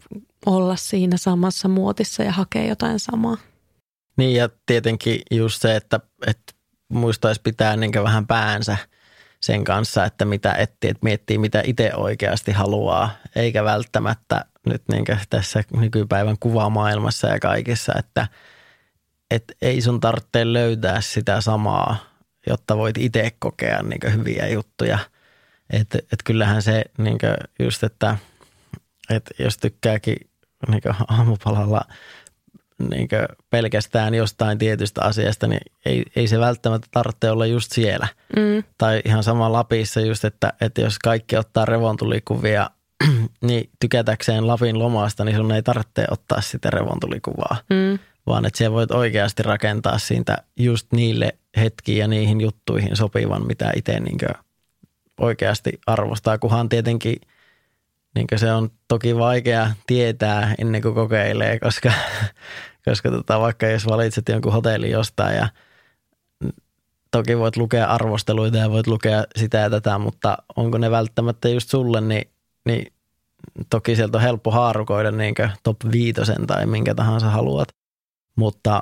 olla 0.45 0.75
siinä 0.75 1.17
samassa 1.17 1.67
muotissa 1.67 2.23
ja 2.23 2.31
hakea 2.31 2.67
jotain 2.67 2.99
samaa. 2.99 3.37
Niin 4.17 4.35
ja 4.35 4.49
tietenkin 4.65 5.21
just 5.31 5.61
se, 5.61 5.75
että, 5.75 5.99
että 6.27 6.53
muistaisi 6.89 7.41
pitää 7.41 7.75
niin 7.75 7.91
vähän 8.03 8.27
päänsä 8.27 8.77
sen 9.41 9.63
kanssa, 9.63 10.05
että 10.05 10.25
mitä 10.25 10.53
etsii, 10.53 10.89
että 10.89 11.03
miettii 11.03 11.37
mitä 11.37 11.61
itse 11.65 11.91
oikeasti 11.95 12.51
haluaa, 12.51 13.09
eikä 13.35 13.63
välttämättä 13.63 14.45
nyt 14.65 14.83
niin 14.91 15.05
tässä 15.29 15.63
nykypäivän 15.77 16.39
kuvamaailmassa 16.39 17.27
ja 17.27 17.39
kaikissa, 17.39 17.93
että, 17.99 18.27
että 19.31 19.53
ei 19.61 19.81
sun 19.81 19.99
tarvitse 19.99 20.53
löytää 20.53 21.01
sitä 21.01 21.41
samaa, 21.41 21.97
jotta 22.47 22.77
voit 22.77 22.97
itse 22.97 23.31
kokea 23.39 23.83
niin 23.83 24.17
hyviä 24.17 24.47
juttuja. 24.47 24.99
Että 25.69 25.97
et 25.97 26.23
kyllähän 26.23 26.61
se 26.61 26.83
niin 26.97 27.17
just, 27.59 27.83
että, 27.83 28.17
että 29.09 29.31
jos 29.39 29.57
tykkääkin 29.57 30.17
niin 30.67 30.81
aamupalalla 31.07 31.81
niin 32.79 33.07
pelkästään 33.49 34.13
jostain 34.13 34.57
tietystä 34.57 35.01
asiasta, 35.03 35.47
niin 35.47 35.61
ei, 35.85 36.03
ei 36.15 36.27
se 36.27 36.39
välttämättä 36.39 36.87
tarvitse 36.91 37.31
olla 37.31 37.45
just 37.45 37.71
siellä. 37.71 38.07
Mm. 38.35 38.63
Tai 38.77 39.01
ihan 39.05 39.23
sama 39.23 39.51
Lapissa 39.51 40.01
just, 40.01 40.25
että, 40.25 40.53
että 40.61 40.81
jos 40.81 40.99
kaikki 40.99 41.37
ottaa 41.37 41.65
revontulikuvia, 41.65 42.69
niin 43.47 43.69
tykätäkseen 43.79 44.47
Lapin 44.47 44.79
lomasta, 44.79 45.25
niin 45.25 45.35
sun 45.35 45.51
ei 45.51 45.63
tarvitse 45.63 46.05
ottaa 46.11 46.41
sitä 46.41 46.69
revontulikuvaa. 46.69 47.57
Mm. 47.69 47.99
Vaan 48.27 48.45
että 48.45 48.57
siellä 48.57 48.75
voit 48.75 48.91
oikeasti 48.91 49.43
rakentaa 49.43 49.97
siitä 49.97 50.37
just 50.55 50.87
niille 50.91 51.35
hetkiin 51.57 51.97
ja 51.97 52.07
niihin 52.07 52.41
juttuihin 52.41 52.95
sopivan, 52.95 53.47
mitä 53.47 53.71
itse 53.75 53.99
niin 53.99 54.17
oikeasti 55.19 55.79
arvostaa, 55.87 56.37
kunhan 56.37 56.69
tietenkin– 56.69 57.15
niin 58.15 58.27
se 58.35 58.53
on 58.53 58.69
toki 58.87 59.17
vaikea 59.17 59.71
tietää 59.87 60.55
ennen 60.57 60.81
kuin 60.81 60.95
kokeilee, 60.95 61.59
koska, 61.59 61.91
koska 62.85 63.11
tota, 63.11 63.39
vaikka 63.39 63.67
jos 63.67 63.87
valitset 63.87 64.29
jonkun 64.29 64.53
hotellin 64.53 64.91
jostain 64.91 65.35
ja 65.35 65.47
toki 67.11 67.37
voit 67.37 67.57
lukea 67.57 67.85
arvosteluita 67.85 68.57
ja 68.57 68.71
voit 68.71 68.87
lukea 68.87 69.23
sitä 69.35 69.57
ja 69.57 69.69
tätä, 69.69 69.97
mutta 69.97 70.37
onko 70.55 70.77
ne 70.77 70.91
välttämättä 70.91 71.49
just 71.49 71.69
sulle, 71.69 72.01
niin, 72.01 72.31
niin 72.65 72.93
toki 73.69 73.95
sieltä 73.95 74.17
on 74.17 74.21
helppo 74.21 74.51
haarukoida 74.51 75.11
niin 75.11 75.35
top 75.63 75.77
viitosen 75.91 76.47
tai 76.47 76.65
minkä 76.65 76.95
tahansa 76.95 77.29
haluat. 77.29 77.67
Mutta 78.35 78.81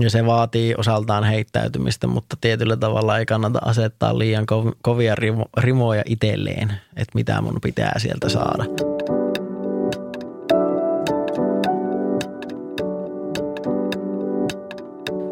ja 0.00 0.10
se 0.10 0.26
vaatii 0.26 0.74
osaltaan 0.78 1.24
heittäytymistä, 1.24 2.06
mutta 2.06 2.36
tietyllä 2.40 2.76
tavalla 2.76 3.18
ei 3.18 3.26
kannata 3.26 3.58
asettaa 3.64 4.18
liian 4.18 4.46
kovia 4.82 5.14
rimo, 5.14 5.44
rimoja 5.56 6.02
itselleen, 6.06 6.68
että 6.96 7.12
mitä 7.14 7.40
mun 7.40 7.58
pitää 7.62 7.92
sieltä 7.98 8.28
saada. 8.28 8.64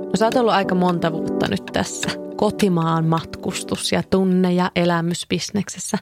No 0.04 0.18
sä 0.18 0.24
oot 0.24 0.34
ollut 0.34 0.52
aika 0.52 0.74
monta 0.74 1.12
vuotta 1.12 1.48
nyt 1.48 1.66
tässä 1.72 2.08
kotimaan 2.36 3.04
matkustus- 3.04 3.92
ja 3.92 4.02
tunne- 4.02 4.52
ja 4.52 4.70
elämysbisneksessä. 4.76 5.98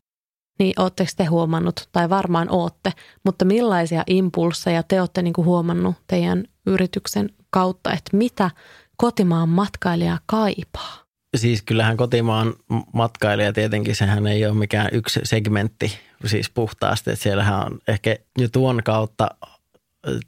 Niin 0.59 0.73
ootteko 0.79 1.11
te 1.17 1.25
huomannut, 1.25 1.89
tai 1.93 2.11
varmaan 2.11 2.51
ootte, 2.51 2.93
mutta 3.25 3.45
millaisia 3.45 4.03
impulseja 4.07 4.83
te 4.83 5.01
olette 5.01 5.23
niinku 5.23 5.45
huomannut 5.45 5.95
teidän 6.07 6.45
yrityksen 6.67 7.29
kautta, 7.53 7.93
että 7.93 8.17
mitä 8.17 8.51
kotimaan 8.97 9.49
matkailija 9.49 10.19
kaipaa? 10.27 11.03
Siis 11.37 11.63
kyllähän 11.63 11.97
kotimaan 11.97 12.55
matkailija 12.93 13.53
tietenkin, 13.53 13.97
sehän 13.97 14.27
ei 14.27 14.47
ole 14.47 14.55
mikään 14.55 14.89
yksi 14.93 15.21
segmentti 15.23 15.99
siis 16.27 16.51
puhtaasti, 16.51 17.11
että 17.11 17.23
siellähän 17.23 17.67
on 17.67 17.79
ehkä 17.89 18.17
jo 18.39 18.49
tuon 18.49 18.83
kautta 18.85 19.29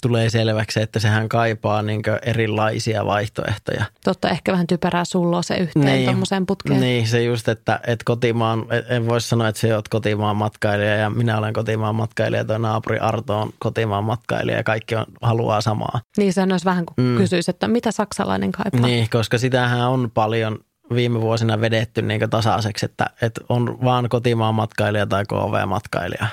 tulee 0.02 0.30
selväksi, 0.30 0.80
että 0.80 0.98
sehän 0.98 1.28
kaipaa 1.28 1.82
niin 1.82 2.02
erilaisia 2.22 3.06
vaihtoehtoja. 3.06 3.84
Totta, 4.04 4.28
ehkä 4.28 4.52
vähän 4.52 4.66
typerää 4.66 5.04
sulloa 5.04 5.42
se 5.42 5.56
yhteen 5.56 5.86
niin, 5.86 6.04
tuommoiseen 6.04 6.46
putkeen. 6.46 6.80
Niin, 6.80 7.08
se 7.08 7.22
just, 7.22 7.48
että, 7.48 7.80
että 7.86 8.02
kotimaan, 8.04 8.66
en 8.88 9.06
voi 9.06 9.20
sanoa, 9.20 9.48
että 9.48 9.60
se 9.60 9.74
oot 9.74 9.88
kotimaan 9.88 10.36
matkailija 10.36 10.94
ja 10.94 11.10
minä 11.10 11.38
olen 11.38 11.52
kotimaan 11.52 11.94
matkailija, 11.94 12.44
tuo 12.44 12.58
naapuri 12.58 12.98
Arto 12.98 13.40
on 13.40 13.50
kotimaan 13.58 14.04
matkailija 14.04 14.56
ja 14.56 14.64
kaikki 14.64 14.96
on, 14.96 15.04
haluaa 15.22 15.60
samaa. 15.60 16.00
Niin, 16.16 16.32
se 16.32 16.42
olisi 16.42 16.64
vähän 16.64 16.86
kuin 16.86 17.06
mm. 17.06 17.16
kysyisi, 17.16 17.50
että 17.50 17.68
mitä 17.68 17.92
saksalainen 17.92 18.52
kaipaa. 18.52 18.80
Niin, 18.80 19.10
koska 19.10 19.38
sitähän 19.38 19.88
on 19.88 20.10
paljon 20.14 20.58
viime 20.94 21.20
vuosina 21.20 21.60
vedetty 21.60 22.02
niin 22.02 22.30
tasaiseksi, 22.30 22.86
että, 22.86 23.06
että 23.22 23.40
on 23.48 23.78
vaan 23.84 24.08
kotimaan 24.08 24.54
matkailija 24.54 25.06
tai 25.06 25.24
KV-matkailija. 25.24 26.26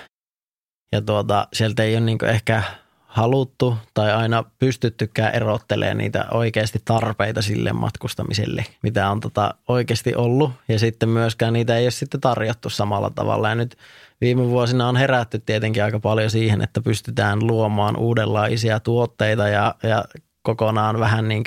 Ja 0.91 1.01
tuota, 1.01 1.47
sieltä 1.53 1.83
ei 1.83 1.95
ole 1.95 2.05
niin 2.05 2.25
ehkä 2.25 2.63
haluttu 3.11 3.77
tai 3.93 4.11
aina 4.13 4.43
pystyttykään 4.59 5.35
erottelemaan 5.35 5.97
niitä 5.97 6.25
oikeasti 6.31 6.79
tarpeita 6.85 7.41
sille 7.41 7.73
matkustamiselle, 7.73 8.65
mitä 8.83 9.09
on 9.09 9.19
tota 9.19 9.53
oikeasti 9.67 10.15
ollut. 10.15 10.51
Ja 10.67 10.79
sitten 10.79 11.09
myöskään 11.09 11.53
niitä 11.53 11.77
ei 11.77 11.85
ole 11.85 11.91
sitten 11.91 12.21
tarjottu 12.21 12.69
samalla 12.69 13.09
tavalla. 13.09 13.49
Ja 13.49 13.55
nyt 13.55 13.77
viime 14.21 14.47
vuosina 14.47 14.87
on 14.87 14.97
herätty 14.97 15.39
tietenkin 15.39 15.83
aika 15.83 15.99
paljon 15.99 16.29
siihen, 16.29 16.61
että 16.61 16.81
pystytään 16.81 17.47
luomaan 17.47 17.97
uudenlaisia 17.97 18.79
tuotteita 18.79 19.47
ja, 19.47 19.75
ja 19.83 20.05
kokonaan 20.41 20.99
vähän 20.99 21.27
niin 21.27 21.43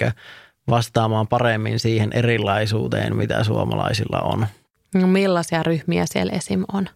vastaamaan 0.70 1.28
paremmin 1.28 1.78
siihen 1.78 2.12
erilaisuuteen, 2.12 3.16
mitä 3.16 3.44
suomalaisilla 3.44 4.20
on. 4.20 4.46
No 4.94 5.06
millaisia 5.06 5.62
ryhmiä 5.62 6.04
siellä 6.06 6.32
esim. 6.32 6.64
on? 6.72 6.88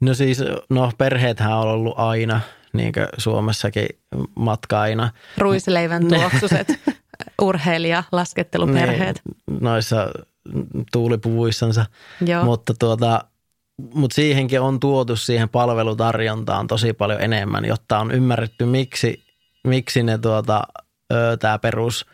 No 0.00 0.14
siis, 0.14 0.44
no 0.70 0.92
perheethän 0.98 1.56
on 1.56 1.68
ollut 1.68 1.94
aina 1.96 2.40
niin 2.72 2.92
kuin 2.92 3.06
Suomessakin 3.18 3.88
matka 4.34 4.80
aina. 4.80 5.10
Ruisleivän 5.38 6.08
tuoksuset, 6.08 6.68
urheilija, 7.42 8.04
lasketteluperheet. 8.12 9.20
Niin, 9.24 9.60
noissa 9.60 10.08
tuulipuvuissansa. 10.92 11.86
Joo. 12.26 12.44
Mutta 12.44 12.74
tuota, 12.78 13.24
mutta 13.94 14.14
siihenkin 14.14 14.60
on 14.60 14.80
tuotu 14.80 15.16
siihen 15.16 15.48
palvelutarjontaan 15.48 16.66
tosi 16.66 16.92
paljon 16.92 17.20
enemmän, 17.20 17.64
jotta 17.64 17.98
on 17.98 18.10
ymmärretty, 18.10 18.64
miksi, 18.64 19.24
miksi 19.64 20.02
ne 20.02 20.18
tuota, 20.18 20.62
tämä 21.40 21.58
perus 21.58 22.06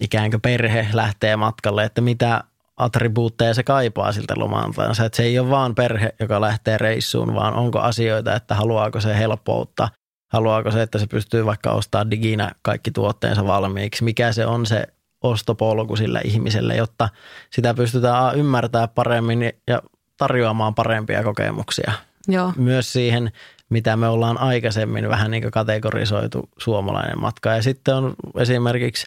ikään 0.00 0.30
kuin 0.30 0.40
perhe 0.40 0.88
lähtee 0.92 1.36
matkalle, 1.36 1.84
että 1.84 2.00
mitä 2.00 2.44
attribuutteja 2.76 3.54
se 3.54 3.62
kaipaa 3.62 4.12
siltä 4.12 4.34
lomaltansa. 4.36 5.04
Että 5.04 5.16
se 5.16 5.22
ei 5.22 5.38
ole 5.38 5.50
vaan 5.50 5.74
perhe, 5.74 6.14
joka 6.20 6.40
lähtee 6.40 6.78
reissuun, 6.78 7.34
vaan 7.34 7.54
onko 7.54 7.78
asioita, 7.78 8.34
että 8.34 8.54
haluaako 8.54 9.00
se 9.00 9.18
helppoutta, 9.18 9.88
haluaako 10.32 10.70
se, 10.70 10.82
että 10.82 10.98
se 10.98 11.06
pystyy 11.06 11.46
vaikka 11.46 11.70
ostamaan 11.70 12.10
diginä 12.10 12.52
kaikki 12.62 12.90
tuotteensa 12.90 13.46
valmiiksi, 13.46 14.04
mikä 14.04 14.32
se 14.32 14.46
on 14.46 14.66
se 14.66 14.86
ostopolku 15.22 15.96
sillä 15.96 16.20
ihmiselle, 16.24 16.76
jotta 16.76 17.08
sitä 17.50 17.74
pystytään 17.74 18.38
ymmärtämään 18.38 18.88
paremmin 18.88 19.52
ja 19.66 19.82
tarjoamaan 20.16 20.74
parempia 20.74 21.22
kokemuksia. 21.22 21.92
Joo. 22.28 22.52
Myös 22.56 22.92
siihen, 22.92 23.32
mitä 23.68 23.96
me 23.96 24.08
ollaan 24.08 24.38
aikaisemmin 24.38 25.08
vähän 25.08 25.30
niin 25.30 25.50
kategorisoitu 25.50 26.48
suomalainen 26.58 27.20
matka. 27.20 27.50
Ja 27.50 27.62
sitten 27.62 27.94
on 27.94 28.14
esimerkiksi 28.38 29.06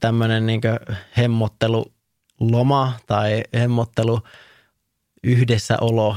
tämmöinen 0.00 0.46
niin 0.46 0.60
hemmottelu 1.16 1.92
loma 2.40 2.92
tai 3.06 3.42
hemmottelu, 3.54 4.20
yhdessäolo, 5.24 6.16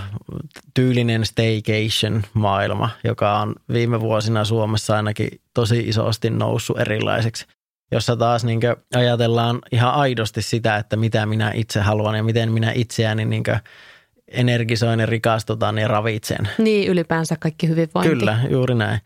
tyylinen 0.74 1.26
staycation 1.26 2.24
maailma, 2.34 2.90
joka 3.04 3.40
on 3.40 3.56
viime 3.74 4.00
vuosina 4.00 4.46
Suomessa 4.46 4.96
ainakin 4.96 5.30
tosi 5.54 5.80
isosti 5.80 6.30
noussut 6.30 6.80
erilaiseksi, 6.80 7.46
jossa 7.92 8.16
taas 8.16 8.44
niin 8.44 8.60
ajatellaan 8.96 9.60
ihan 9.72 9.94
aidosti 9.94 10.42
sitä, 10.42 10.78
että 10.78 10.96
mitä 10.96 11.26
minä 11.26 11.52
itse 11.56 11.80
haluan 11.80 12.16
ja 12.16 12.24
miten 12.24 12.52
minä 12.52 12.72
itseäni 12.72 13.26
niin 13.26 13.44
energisoin 14.28 15.00
ja 15.00 15.06
rikastutan 15.06 15.78
ja 15.78 15.88
ravitsen. 15.88 16.50
Niin, 16.58 16.90
ylipäänsä 16.90 17.36
kaikki 17.40 17.68
hyvinvointi. 17.68 18.10
Kyllä, 18.10 18.40
juuri 18.50 18.76
näin. 18.76 19.00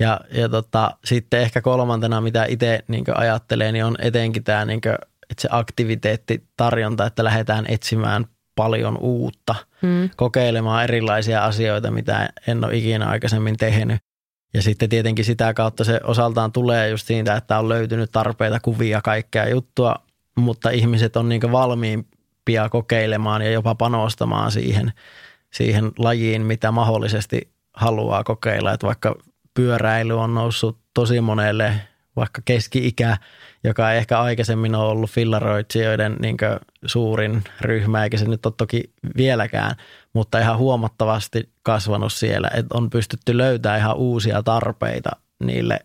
Ja, 0.00 0.20
ja 0.32 0.48
tota, 0.48 0.96
sitten 1.04 1.40
ehkä 1.40 1.60
kolmantena, 1.60 2.20
mitä 2.20 2.44
itse 2.48 2.84
niin 2.88 3.04
ajattelee, 3.14 3.72
niin 3.72 3.84
on 3.84 3.96
etenkin 4.00 4.44
tämä 4.44 4.64
niin 4.64 4.80
että 5.30 5.42
se 5.42 5.48
aktiviteettitarjonta, 5.50 7.06
että 7.06 7.24
lähdetään 7.24 7.64
etsimään 7.68 8.26
paljon 8.56 8.98
uutta, 9.00 9.54
hmm. 9.82 10.10
kokeilemaan 10.16 10.84
erilaisia 10.84 11.44
asioita, 11.44 11.90
mitä 11.90 12.28
en 12.46 12.64
ole 12.64 12.76
ikinä 12.76 13.08
aikaisemmin 13.08 13.56
tehnyt. 13.56 13.98
Ja 14.54 14.62
sitten 14.62 14.88
tietenkin 14.88 15.24
sitä 15.24 15.54
kautta 15.54 15.84
se 15.84 16.00
osaltaan 16.04 16.52
tulee 16.52 16.88
just 16.88 17.06
siitä, 17.06 17.36
että 17.36 17.58
on 17.58 17.68
löytynyt 17.68 18.10
tarpeita, 18.12 18.60
kuvia, 18.60 19.00
kaikkea 19.02 19.48
juttua, 19.48 19.94
mutta 20.36 20.70
ihmiset 20.70 21.16
on 21.16 21.28
niin 21.28 21.52
valmiimpia 21.52 22.68
kokeilemaan 22.68 23.42
ja 23.42 23.50
jopa 23.50 23.74
panostamaan 23.74 24.50
siihen, 24.50 24.92
siihen 25.52 25.92
lajiin, 25.98 26.42
mitä 26.42 26.70
mahdollisesti 26.70 27.50
haluaa 27.72 28.24
kokeilla. 28.24 28.72
Että 28.72 28.86
vaikka 28.86 29.14
pyöräily 29.54 30.20
on 30.20 30.34
noussut 30.34 30.78
tosi 30.94 31.20
monelle, 31.20 31.74
vaikka 32.16 32.42
keski-ikä, 32.44 33.16
joka 33.64 33.92
ei 33.92 33.98
ehkä 33.98 34.20
aikaisemmin 34.20 34.74
ole 34.74 34.90
ollut 34.90 35.10
fillaroitsijoiden 35.10 36.16
niin 36.20 36.36
suurin 36.86 37.44
ryhmä, 37.60 38.04
eikä 38.04 38.16
se 38.16 38.24
nyt 38.24 38.46
ole 38.46 38.54
toki 38.56 38.92
vieläkään, 39.16 39.76
mutta 40.12 40.38
ihan 40.38 40.58
huomattavasti 40.58 41.52
kasvanut 41.62 42.12
siellä, 42.12 42.50
että 42.54 42.78
on 42.78 42.90
pystytty 42.90 43.38
löytämään 43.38 43.80
ihan 43.80 43.96
uusia 43.96 44.42
tarpeita 44.42 45.10
niille 45.44 45.80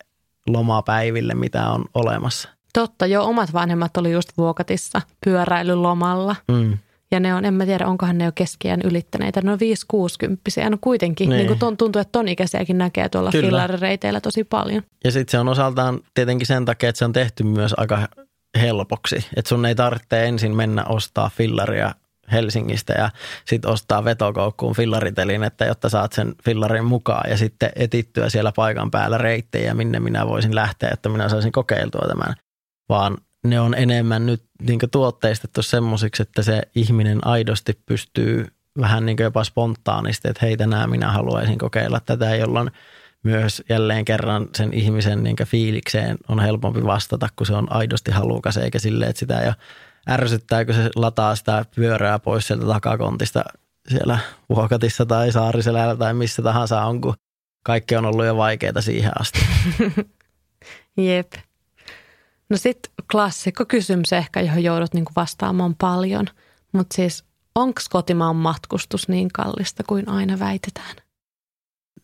lomapäiville, 0.47 1.33
mitä 1.33 1.69
on 1.69 1.85
olemassa. 1.93 2.49
Totta, 2.73 3.05
jo 3.05 3.23
omat 3.23 3.53
vanhemmat 3.53 3.97
oli 3.97 4.11
just 4.11 4.29
Vuokatissa 4.37 5.01
pyöräilylomalla. 5.25 6.35
Mm. 6.47 6.77
Ja 7.11 7.19
ne 7.19 7.33
on, 7.33 7.45
en 7.45 7.53
mä 7.53 7.65
tiedä, 7.65 7.87
onkohan 7.87 8.17
ne 8.17 8.25
jo 8.25 8.31
keskiään 8.31 8.81
ylittäneitä. 8.83 9.41
Ne 9.41 9.51
on 9.51 9.59
5-60. 10.67 10.69
No 10.69 10.77
kuitenkin, 10.81 11.29
niin. 11.29 11.37
Niin 11.37 11.47
kuin 11.47 11.77
tuntuu, 11.77 12.01
että 12.01 12.11
ton 12.11 12.27
ikäisiäkin 12.27 12.77
näkee 12.77 13.09
tuolla 13.09 13.31
fillarireiteillä 13.31 14.21
tosi 14.21 14.43
paljon. 14.43 14.83
Ja 15.03 15.11
sitten 15.11 15.31
se 15.31 15.39
on 15.39 15.47
osaltaan 15.47 15.99
tietenkin 16.13 16.47
sen 16.47 16.65
takia, 16.65 16.89
että 16.89 16.99
se 16.99 17.05
on 17.05 17.13
tehty 17.13 17.43
myös 17.43 17.73
aika 17.77 18.07
helpoksi. 18.61 19.15
Että 19.35 19.49
sun 19.49 19.65
ei 19.65 19.75
tarvitse 19.75 20.25
ensin 20.25 20.55
mennä 20.55 20.85
ostaa 20.85 21.31
fillaria 21.37 21.91
Helsingistä 22.31 22.93
ja 22.93 23.09
sitten 23.45 23.71
ostaa 23.71 24.03
vetokoukkuun 24.03 24.75
että 25.45 25.65
jotta 25.65 25.89
saat 25.89 26.13
sen 26.13 26.35
fillarin 26.43 26.85
mukaan 26.85 27.29
ja 27.29 27.37
sitten 27.37 27.69
etittyä 27.75 28.29
siellä 28.29 28.51
paikan 28.55 28.91
päällä 28.91 29.17
reittejä, 29.17 29.73
minne 29.73 29.99
minä 29.99 30.27
voisin 30.27 30.55
lähteä, 30.55 30.89
että 30.93 31.09
minä 31.09 31.29
saisin 31.29 31.51
kokeiltua 31.51 32.07
tämän. 32.07 32.35
Vaan 32.89 33.17
ne 33.49 33.59
on 33.59 33.73
enemmän 33.73 34.25
nyt 34.25 34.43
niin 34.61 34.79
tuotteistettu 34.91 35.61
semmoisiksi, 35.61 36.23
että 36.23 36.41
se 36.41 36.61
ihminen 36.75 37.27
aidosti 37.27 37.79
pystyy 37.85 38.47
vähän 38.79 39.05
niin 39.05 39.17
jopa 39.19 39.43
spontaanisti, 39.43 40.27
että 40.27 40.45
hei 40.45 40.57
tänään 40.57 40.89
minä 40.89 41.11
haluaisin 41.11 41.57
kokeilla 41.57 41.99
tätä, 41.99 42.35
jolloin 42.35 42.71
myös 43.23 43.63
jälleen 43.69 44.05
kerran 44.05 44.47
sen 44.55 44.73
ihmisen 44.73 45.23
niin 45.23 45.35
fiilikseen 45.45 46.17
on 46.27 46.39
helpompi 46.39 46.83
vastata, 46.83 47.27
kun 47.35 47.47
se 47.47 47.53
on 47.53 47.71
aidosti 47.71 48.11
halukas, 48.11 48.57
eikä 48.57 48.79
silleen, 48.79 49.09
että 49.09 49.19
sitä 49.19 49.39
ei 49.39 49.47
ole 49.47 49.55
ärsyttää, 50.09 50.65
kun 50.65 50.75
se 50.75 50.89
lataa 50.95 51.35
sitä 51.35 51.65
pyörää 51.75 52.19
pois 52.19 52.47
sieltä 52.47 52.65
takakontista 52.65 53.43
siellä 53.87 54.19
Vuokatissa 54.49 55.05
tai 55.05 55.31
Saariselällä 55.31 55.95
tai 55.95 56.13
missä 56.13 56.41
tahansa 56.41 56.81
on, 56.81 57.01
kun 57.01 57.13
kaikki 57.63 57.95
on 57.95 58.05
ollut 58.05 58.25
jo 58.25 58.37
vaikeita 58.37 58.81
siihen 58.81 59.11
asti. 59.19 59.39
Jep. 60.97 61.33
No 62.49 62.57
sitten 62.57 62.91
klassikko 63.11 63.65
kysymys 63.65 64.13
ehkä, 64.13 64.41
johon 64.41 64.63
joudut 64.63 64.93
niinku 64.93 65.11
vastaamaan 65.15 65.75
paljon. 65.75 66.27
Mutta 66.71 66.95
siis 66.95 67.23
onko 67.55 67.81
kotimaan 67.89 68.35
matkustus 68.35 69.07
niin 69.07 69.29
kallista 69.33 69.83
kuin 69.87 70.09
aina 70.09 70.39
väitetään? 70.39 70.95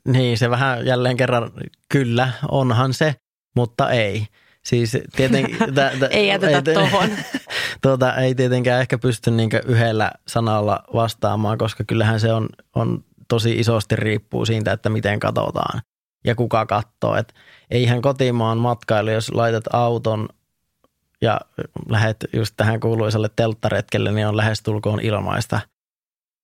Niin, 0.08 0.38
se 0.38 0.50
vähän 0.50 0.86
jälleen 0.86 1.18
kerran 1.18 1.52
kyllä, 1.89 2.32
onhan 2.50 2.94
se, 2.94 3.16
mutta 3.56 3.89
ei. 3.89 4.28
Siis 4.66 4.98
tietenkin... 5.16 5.58
Tä, 5.76 5.92
tä, 6.00 6.08
ei 6.08 6.28
jätetä 6.28 6.74
tuohon. 6.74 7.10
tuota, 7.84 8.16
ei 8.16 8.36
tietenkään 8.36 8.82
ehkä 8.82 8.98
pysty 8.98 9.32
niinku 9.32 9.58
yhdellä 9.66 10.12
sanalla 10.28 10.84
vastaamaan, 10.94 11.58
koska 11.58 11.84
kyllähän 11.84 12.20
se 12.20 12.34
on, 12.34 12.50
on 12.76 13.04
tosi 13.28 13.60
isosti 13.60 13.96
riippuu 13.96 14.46
siitä, 14.46 14.72
että 14.72 14.89
miten 14.89 15.20
katsotaan 15.20 15.82
ja 16.26 16.36
kuka 16.36 16.65
katsoo. 16.65 17.15
Et 17.15 17.34
eihän 17.72 18.01
kotimaan 18.01 18.57
matkailu, 18.57 19.09
jos 19.09 19.32
laitat 19.32 19.63
auton 19.74 20.30
ja 21.22 21.41
lähet 21.89 22.17
just 22.34 22.53
tähän 22.57 22.80
kuuluisalle 22.80 23.30
telttaretkelle, 23.36 24.11
niin 24.11 24.28
on 24.28 24.38
lähestulkoon 24.38 24.99
ilmaista. 24.99 25.59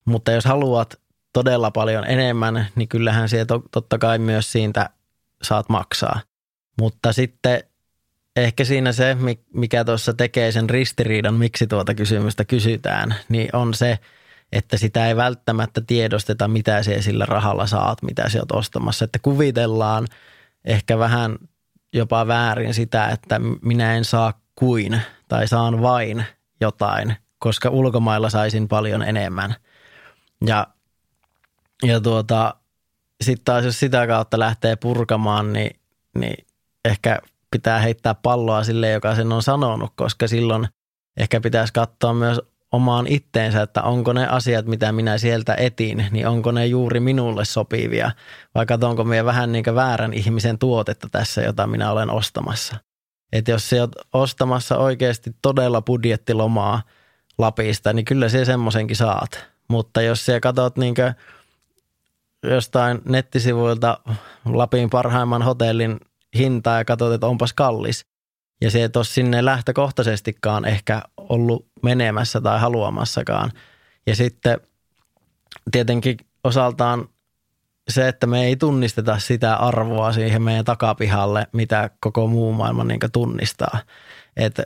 Mutta 0.05 0.31
jos 0.31 0.45
haluat 0.45 0.99
todella 1.33 1.71
paljon 1.71 2.05
enemmän, 2.07 2.67
niin 2.75 2.87
kyllähän 2.87 3.29
se 3.29 3.45
totta 3.71 3.97
kai 3.97 4.19
myös 4.19 4.51
siitä 4.51 4.89
saat 5.41 5.69
maksaa. 5.69 6.21
Mutta 6.81 7.13
sitten 7.13 7.63
ehkä 8.35 8.65
siinä 8.65 8.91
se, 8.91 9.17
mikä 9.53 9.85
tuossa 9.85 10.13
tekee 10.13 10.51
sen 10.51 10.69
ristiriidan, 10.69 11.33
miksi 11.33 11.67
tuota 11.67 11.95
kysymystä 11.95 12.45
kysytään, 12.45 13.15
niin 13.29 13.49
on 13.53 13.73
se, 13.73 13.99
että 14.51 14.77
sitä 14.77 15.07
ei 15.07 15.15
välttämättä 15.15 15.81
tiedosteta, 15.81 16.47
mitä 16.47 16.83
se 16.83 17.01
sillä 17.01 17.25
rahalla 17.25 17.67
saat, 17.67 18.01
mitä 18.01 18.29
se 18.29 18.39
oot 18.39 18.51
ostamassa. 18.51 19.05
Että 19.05 19.19
kuvitellaan 19.21 20.07
ehkä 20.65 20.97
vähän 20.97 21.37
jopa 21.93 22.27
väärin 22.27 22.73
sitä, 22.73 23.07
että 23.07 23.39
minä 23.61 23.95
en 23.95 24.05
saa 24.05 24.33
kuin 24.55 25.01
tai 25.27 25.47
saan 25.47 25.81
vain 25.81 26.25
jotain, 26.61 27.15
koska 27.39 27.69
ulkomailla 27.69 28.29
saisin 28.29 28.67
paljon 28.67 29.01
enemmän. 29.01 29.55
Ja, 30.45 30.67
ja 31.83 32.01
tuota, 32.01 32.55
sitten 33.23 33.45
taas 33.45 33.65
jos 33.65 33.79
sitä 33.79 34.07
kautta 34.07 34.39
lähtee 34.39 34.75
purkamaan, 34.75 35.53
niin, 35.53 35.79
niin 36.17 36.45
ehkä 36.85 37.19
pitää 37.51 37.79
heittää 37.79 38.13
palloa 38.13 38.63
sille, 38.63 38.91
joka 38.91 39.15
sen 39.15 39.31
on 39.31 39.43
sanonut, 39.43 39.93
koska 39.95 40.27
silloin 40.27 40.67
ehkä 41.17 41.41
pitäisi 41.41 41.73
katsoa 41.73 42.13
myös 42.13 42.41
omaan 42.71 43.07
itteensä, 43.07 43.61
että 43.61 43.83
onko 43.83 44.13
ne 44.13 44.27
asiat, 44.27 44.65
mitä 44.65 44.91
minä 44.91 45.17
sieltä 45.17 45.55
etin, 45.55 46.05
niin 46.11 46.27
onko 46.27 46.51
ne 46.51 46.65
juuri 46.65 46.99
minulle 46.99 47.45
sopivia 47.45 48.11
vai 48.55 48.65
katsonko 48.65 49.03
minä 49.03 49.25
vähän 49.25 49.51
niin 49.51 49.75
väärän 49.75 50.13
ihmisen 50.13 50.57
tuotetta 50.57 51.07
tässä, 51.11 51.41
jota 51.41 51.67
minä 51.67 51.91
olen 51.91 52.09
ostamassa. 52.09 52.75
Että 53.33 53.51
jos 53.51 53.69
sä 53.69 53.75
oot 53.75 53.95
ostamassa 54.13 54.77
oikeasti 54.77 55.35
todella 55.41 55.81
budjettilomaa 55.81 56.81
Lapista, 57.37 57.93
niin 57.93 58.05
kyllä 58.05 58.29
se 58.29 58.45
semmoisenkin 58.45 58.95
saat. 58.95 59.45
Mutta 59.69 60.01
jos 60.01 60.25
sä 60.25 60.39
katsot 60.39 60.77
niin 60.77 60.95
jostain 62.43 63.01
nettisivuilta 63.05 63.99
Lapin 64.45 64.89
parhaimman 64.89 65.41
hotellin 65.41 65.99
hintaa 66.37 66.77
ja 66.77 66.85
katsot, 66.85 67.13
että 67.13 67.27
onpas 67.27 67.53
kallis, 67.53 68.05
ja 68.61 68.71
se 68.71 68.83
et 68.83 68.95
ole 68.95 69.05
sinne 69.05 69.45
lähtökohtaisestikaan 69.45 70.65
ehkä 70.65 71.01
ollut 71.17 71.67
menemässä 71.83 72.41
tai 72.41 72.59
haluamassakaan. 72.59 73.51
Ja 74.07 74.15
sitten 74.15 74.59
tietenkin 75.71 76.17
osaltaan 76.43 77.09
se, 77.89 78.07
että 78.07 78.27
me 78.27 78.45
ei 78.45 78.55
tunnisteta 78.55 79.19
sitä 79.19 79.55
arvoa 79.55 80.11
siihen 80.11 80.41
meidän 80.41 80.65
takapihalle, 80.65 81.47
mitä 81.53 81.89
koko 81.99 82.27
muu 82.27 82.53
maailma 82.53 82.83
niin 82.83 82.99
tunnistaa. 83.13 83.79
Että 84.37 84.63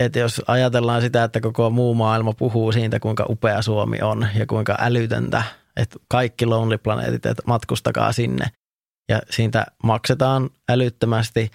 et 0.00 0.16
jos 0.16 0.42
ajatellaan 0.46 1.00
sitä, 1.02 1.24
että 1.24 1.40
koko 1.40 1.70
muu 1.70 1.94
maailma 1.94 2.32
puhuu 2.32 2.72
siitä, 2.72 3.00
kuinka 3.00 3.26
upea 3.28 3.62
Suomi 3.62 4.02
on 4.02 4.28
ja 4.34 4.46
kuinka 4.46 4.76
älytöntä, 4.80 5.42
että 5.76 5.98
kaikki 6.08 6.46
Lonely 6.46 6.78
Planetit, 6.78 7.26
että 7.26 7.42
matkustakaa 7.46 8.12
sinne. 8.12 8.46
Ja 9.08 9.20
siitä 9.30 9.66
maksetaan 9.82 10.50
älyttömästi. 10.68 11.50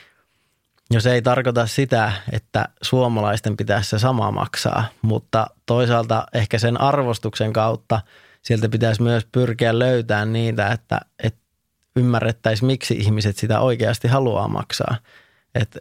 Jos 0.91 1.05
ei 1.05 1.21
tarkoita 1.21 1.67
sitä, 1.67 2.11
että 2.31 2.65
suomalaisten 2.81 3.57
pitäisi 3.57 3.89
se 3.89 3.99
sama 3.99 4.31
maksaa, 4.31 4.85
mutta 5.01 5.47
toisaalta 5.65 6.25
ehkä 6.33 6.59
sen 6.59 6.81
arvostuksen 6.81 7.53
kautta– 7.53 8.01
sieltä 8.41 8.69
pitäisi 8.69 9.01
myös 9.01 9.27
pyrkiä 9.31 9.79
löytämään 9.79 10.33
niitä, 10.33 10.67
että, 10.67 10.99
että 11.23 11.39
ymmärrettäisiin, 11.95 12.67
miksi 12.67 12.93
ihmiset 12.93 13.37
sitä 13.37 13.59
oikeasti 13.59 14.07
haluaa 14.07 14.47
maksaa. 14.47 14.95
Että 15.55 15.79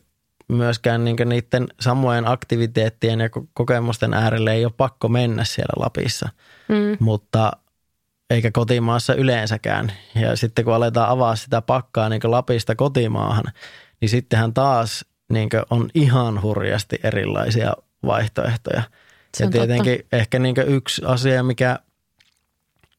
myöskään 0.48 1.04
niin 1.04 1.16
niiden 1.24 1.66
samojen 1.80 2.28
aktiviteettien 2.28 3.20
ja 3.20 3.28
kokemusten 3.54 4.14
äärelle 4.14 4.52
ei 4.52 4.64
ole 4.64 4.72
pakko 4.76 5.08
mennä 5.08 5.44
siellä 5.44 5.82
Lapissa, 5.82 6.28
mm. 6.68 6.96
mutta 7.00 7.52
eikä 8.30 8.50
kotimaassa 8.50 9.14
yleensäkään. 9.14 9.92
Ja 10.14 10.36
sitten 10.36 10.64
kun 10.64 10.74
aletaan 10.74 11.10
avaa 11.10 11.36
sitä 11.36 11.62
pakkaa 11.62 12.08
niin 12.08 12.20
Lapista 12.24 12.74
kotimaahan, 12.74 13.44
niin 14.00 14.08
sittenhän 14.08 14.54
taas 14.54 15.04
niin 15.32 15.48
on 15.70 15.90
ihan 15.94 16.42
hurjasti 16.42 16.98
erilaisia 17.02 17.72
vaihtoehtoja. 18.06 18.82
ja 19.40 19.50
tietenkin 19.50 19.98
totta. 19.98 20.16
ehkä 20.16 20.38
niin 20.38 20.54
yksi 20.66 21.02
asia, 21.04 21.42
mikä 21.42 21.78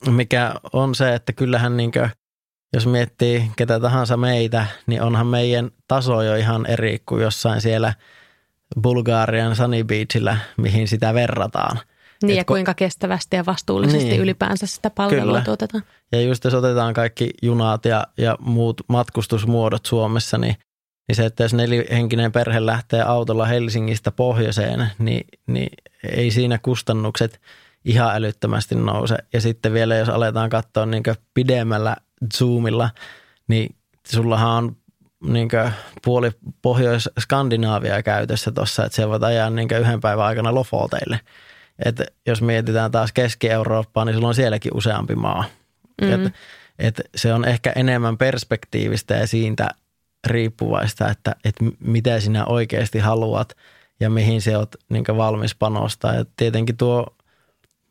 mikä 0.07 0.53
on 0.73 0.95
se, 0.95 1.15
että 1.15 1.33
kyllähän 1.33 1.77
niin 1.77 1.91
kuin, 1.91 2.09
jos 2.73 2.87
miettii 2.87 3.51
ketä 3.55 3.79
tahansa 3.79 4.17
meitä, 4.17 4.65
niin 4.87 5.01
onhan 5.01 5.27
meidän 5.27 5.71
taso 5.87 6.21
jo 6.21 6.35
ihan 6.35 6.65
eri 6.65 7.01
kuin 7.05 7.21
jossain 7.21 7.61
siellä 7.61 7.93
Bulgarian 8.81 9.55
Sunny 9.55 9.83
Beachillä, 9.83 10.37
mihin 10.57 10.87
sitä 10.87 11.13
verrataan. 11.13 11.79
Niin 12.23 12.31
Et 12.31 12.37
ja 12.37 12.45
kuinka 12.45 12.73
kestävästi 12.73 13.35
ja 13.35 13.45
vastuullisesti 13.45 14.09
niin, 14.09 14.21
ylipäänsä 14.21 14.67
sitä 14.67 14.89
palvelua 14.89 15.23
kyllä. 15.23 15.41
tuotetaan. 15.41 15.83
Ja 16.11 16.21
just 16.21 16.43
jos 16.43 16.53
otetaan 16.53 16.93
kaikki 16.93 17.29
junat 17.41 17.85
ja, 17.85 18.07
ja 18.17 18.37
muut 18.39 18.81
matkustusmuodot 18.87 19.85
Suomessa, 19.85 20.37
niin, 20.37 20.55
niin 21.09 21.15
se, 21.15 21.25
että 21.25 21.43
jos 21.43 21.53
nelihenkinen 21.53 22.31
perhe 22.31 22.65
lähtee 22.65 23.01
autolla 23.01 23.45
Helsingistä 23.45 24.11
pohjoiseen, 24.11 24.87
niin, 24.99 25.27
niin 25.47 25.69
ei 26.11 26.31
siinä 26.31 26.59
kustannukset– 26.61 27.39
ihan 27.85 28.15
älyttömästi 28.15 28.75
nouse. 28.75 29.17
Ja 29.33 29.41
sitten 29.41 29.73
vielä 29.73 29.95
jos 29.95 30.09
aletaan 30.09 30.49
katsoa 30.49 30.85
niin 30.85 31.03
pidemmällä 31.33 31.95
zoomilla, 32.37 32.89
niin 33.47 33.75
sullahan 34.07 34.49
on 34.49 34.75
niin 35.23 35.49
puoli 36.05 36.31
Pohjois-Skandinaavia 36.61 38.03
käytössä 38.03 38.51
tuossa, 38.51 38.85
että 38.85 38.95
se 38.95 39.09
voit 39.09 39.23
ajaa 39.23 39.49
niin 39.49 39.67
yhden 39.79 40.01
päivän 40.01 40.25
aikana 40.25 40.53
Lofoteille. 40.53 41.19
Et 41.85 42.01
jos 42.25 42.41
mietitään 42.41 42.91
taas 42.91 43.11
Keski-Eurooppaa, 43.11 44.05
niin 44.05 44.15
sulla 44.15 44.27
on 44.27 44.35
sielläkin 44.35 44.71
useampi 44.75 45.15
maa. 45.15 45.45
Mm-hmm. 46.01 46.25
Et, 46.25 46.33
Et 46.79 47.01
se 47.15 47.33
on 47.33 47.45
ehkä 47.45 47.73
enemmän 47.75 48.17
perspektiivistä 48.17 49.15
ja 49.15 49.27
siitä 49.27 49.69
riippuvaista, 50.27 51.09
että, 51.09 51.35
että 51.45 51.65
mitä 51.79 52.19
sinä 52.19 52.45
oikeasti 52.45 52.99
haluat 52.99 53.55
ja 53.99 54.09
mihin 54.09 54.41
se 54.41 54.57
oot 54.57 54.75
niin 54.89 55.05
valmis 55.17 55.55
panostaa. 55.55 56.13
Ja 56.13 56.25
tietenkin 56.37 56.77
tuo 56.77 57.15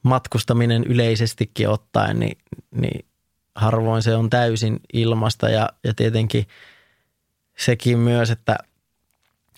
matkustaminen 0.03 0.85
yleisestikin 0.85 1.68
ottaen, 1.68 2.18
niin, 2.20 2.39
niin 2.70 3.07
harvoin 3.55 4.03
se 4.03 4.14
on 4.14 4.31
täysin 4.31 4.81
ilmasta 4.93 5.49
ja, 5.49 5.68
ja 5.85 5.95
tietenkin 5.95 6.47
sekin 7.59 7.99
myös, 7.99 8.31
että, 8.31 8.59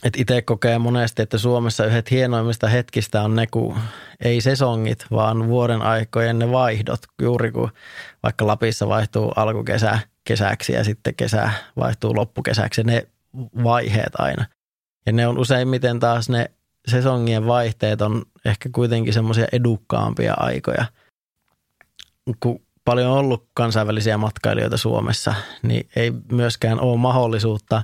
että 0.04 0.20
itse 0.20 0.42
kokee 0.42 0.78
monesti, 0.78 1.22
että 1.22 1.38
Suomessa 1.38 1.86
yhdet 1.86 2.10
hienoimmista 2.10 2.68
hetkistä 2.68 3.22
on 3.22 3.36
ne, 3.36 3.46
kun 3.46 3.78
ei 4.20 4.40
sesongit, 4.40 5.06
vaan 5.10 5.48
vuoden 5.48 5.82
aikojen 5.82 6.38
ne 6.38 6.50
vaihdot. 6.50 7.00
Juuri 7.22 7.52
kun 7.52 7.70
vaikka 8.22 8.46
Lapissa 8.46 8.88
vaihtuu 8.88 9.32
alkukesä 9.36 9.98
kesäksi 10.24 10.72
ja 10.72 10.84
sitten 10.84 11.14
kesä 11.14 11.50
vaihtuu 11.76 12.16
loppukesäksi, 12.16 12.84
ne 12.84 13.06
vaiheet 13.64 14.12
aina. 14.18 14.44
Ja 15.06 15.12
ne 15.12 15.26
on 15.26 15.38
useimmiten 15.38 16.00
taas 16.00 16.28
ne 16.28 16.50
sesongien 16.88 17.46
vaihteet 17.46 18.02
on 18.02 18.22
ehkä 18.44 18.68
kuitenkin 18.72 19.12
semmoisia 19.12 19.46
edukkaampia 19.52 20.34
aikoja. 20.36 20.84
Kun 22.40 22.60
paljon 22.84 23.10
on 23.10 23.18
ollut 23.18 23.46
kansainvälisiä 23.54 24.18
matkailijoita 24.18 24.76
Suomessa, 24.76 25.34
niin 25.62 25.88
ei 25.96 26.12
myöskään 26.32 26.80
ole 26.80 26.98
mahdollisuutta 26.98 27.82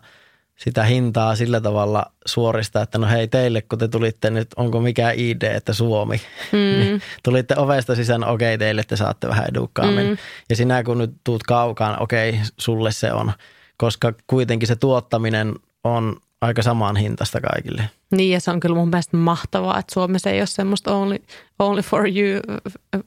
sitä 0.56 0.84
hintaa 0.84 1.36
sillä 1.36 1.60
tavalla 1.60 2.12
suorista, 2.26 2.82
että 2.82 2.98
no 2.98 3.06
hei 3.06 3.28
teille, 3.28 3.62
kun 3.62 3.78
te 3.78 3.88
tulitte 3.88 4.30
nyt, 4.30 4.48
onko 4.56 4.80
mikä 4.80 5.10
ID, 5.10 5.42
että 5.42 5.72
Suomi. 5.72 6.20
Mm. 6.52 6.58
Niin 6.80 7.02
tulitte 7.22 7.54
ovesta 7.58 7.94
sisään, 7.94 8.24
okei 8.24 8.54
okay, 8.54 8.58
teille 8.58 8.82
te 8.84 8.96
saatte 8.96 9.28
vähän 9.28 9.46
edukkaammin. 9.48 10.06
Mm. 10.06 10.16
Ja 10.50 10.56
sinä 10.56 10.82
kun 10.82 10.98
nyt 10.98 11.14
tuut 11.24 11.42
kaukaan, 11.42 12.02
okei 12.02 12.30
okay, 12.30 12.42
sulle 12.58 12.92
se 12.92 13.12
on, 13.12 13.32
koska 13.76 14.12
kuitenkin 14.26 14.68
se 14.68 14.76
tuottaminen 14.76 15.54
on 15.84 16.16
aika 16.46 16.62
samaan 16.62 16.96
hintasta 16.96 17.40
kaikille. 17.40 17.90
Niin 18.10 18.30
ja 18.30 18.40
se 18.40 18.50
on 18.50 18.60
kyllä 18.60 18.76
mun 18.76 18.88
mielestä 18.88 19.16
mahtavaa, 19.16 19.78
että 19.78 19.94
Suomessa 19.94 20.30
ei 20.30 20.40
ole 20.40 20.46
semmoista 20.46 20.94
only, 20.94 21.16
only 21.58 21.82
for 21.82 22.08
you 22.08 22.58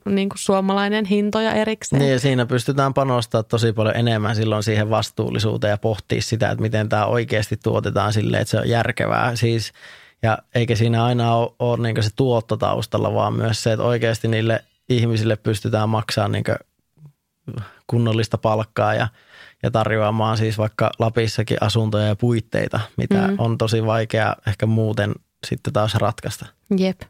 niin 0.06 0.30
kuin 0.30 0.40
suomalainen 0.40 1.06
hintoja 1.06 1.52
erikseen. 1.52 2.02
Niin 2.02 2.12
ja 2.12 2.20
siinä 2.20 2.46
pystytään 2.46 2.94
panostamaan 2.94 3.46
tosi 3.46 3.74
paljon 3.74 3.96
enemmän 3.96 4.36
silloin 4.36 4.64
siihen 4.64 4.90
vastuullisuuteen 4.90 5.72
ja 5.72 5.78
pohtia 5.78 6.22
sitä, 6.22 6.50
että 6.50 6.62
miten 6.62 6.90
tämä 6.90 7.06
oikeasti 7.06 7.58
tuotetaan 7.64 8.14
silleen, 8.14 8.42
että 8.42 8.52
se 8.52 8.60
on 8.60 8.70
järkevää. 8.70 9.36
Siis, 9.36 9.74
ja 10.24 10.38
eikä 10.56 10.76
siinä 10.76 11.04
aina 11.04 11.36
ole, 11.36 11.52
ole 11.60 11.78
niin 11.78 12.04
se 12.04 12.10
tuotto 12.16 12.58
taustalla, 12.58 13.14
vaan 13.14 13.34
myös 13.34 13.64
se, 13.64 13.74
että 13.74 13.84
oikeasti 13.84 14.28
niille 14.28 14.64
ihmisille 14.90 15.36
pystytään 15.36 15.90
maksamaan 15.90 16.32
niin 16.32 16.44
kunnollista 17.88 18.38
palkkaa 18.38 18.94
ja– 18.94 19.08
ja 19.64 19.72
tarjoamaan 19.72 20.38
siis 20.38 20.58
vaikka 20.58 20.92
Lapissakin 21.00 21.58
asuntoja 21.62 22.06
ja 22.08 22.16
puitteita, 22.16 22.80
mitä 22.98 23.28
mm. 23.28 23.36
on 23.38 23.58
tosi 23.58 23.86
vaikea 23.86 24.36
ehkä 24.48 24.66
muuten 24.66 25.14
sitten 25.48 25.74
taas 25.74 25.96
ratkaista. 25.96 26.46
Jep. 26.78 27.02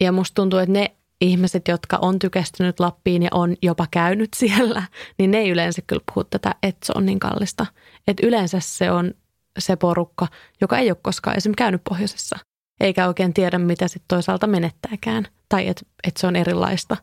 Ja 0.00 0.12
musta 0.12 0.34
tuntuu, 0.34 0.58
että 0.58 0.72
ne 0.72 0.96
ihmiset, 1.20 1.68
jotka 1.68 1.98
on 2.02 2.18
tykästynyt 2.18 2.80
Lappiin 2.80 3.22
ja 3.22 3.28
on 3.32 3.56
jopa 3.62 3.86
käynyt 3.90 4.30
siellä, 4.40 4.82
niin 5.18 5.30
ne 5.30 5.38
ei 5.38 5.50
yleensä 5.50 5.82
kyllä 5.86 6.02
puhu 6.14 6.24
tätä, 6.24 6.54
että 6.62 6.86
se 6.86 6.92
on 6.96 7.06
niin 7.06 7.20
kallista. 7.20 7.66
Että 8.08 8.26
yleensä 8.26 8.60
se 8.60 8.90
on 8.90 9.14
se 9.58 9.76
porukka, 9.76 10.28
joka 10.60 10.78
ei 10.78 10.90
ole 10.90 10.98
koskaan 11.02 11.36
esimerkiksi 11.36 11.58
käynyt 11.58 11.84
pohjoisessa, 11.88 12.38
eikä 12.80 13.08
oikein 13.08 13.34
tiedä, 13.34 13.58
mitä 13.58 13.88
sitten 13.88 14.08
toisaalta 14.08 14.46
menettääkään. 14.46 15.26
Tai 15.48 15.68
että 15.68 15.82
et 16.04 16.16
se 16.16 16.26
on 16.26 16.36
erilaista 16.36 16.96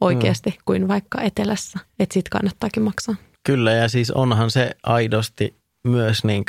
oikeasti 0.00 0.50
mm. 0.50 0.56
kuin 0.64 0.88
vaikka 0.88 1.20
etelässä, 1.20 1.78
että 1.98 2.12
siitä 2.12 2.30
kannattaakin 2.30 2.82
maksaa. 2.82 3.14
Kyllä 3.46 3.72
ja 3.72 3.88
siis 3.88 4.10
onhan 4.10 4.50
se 4.50 4.70
aidosti 4.82 5.56
myös 5.84 6.24
niin 6.24 6.44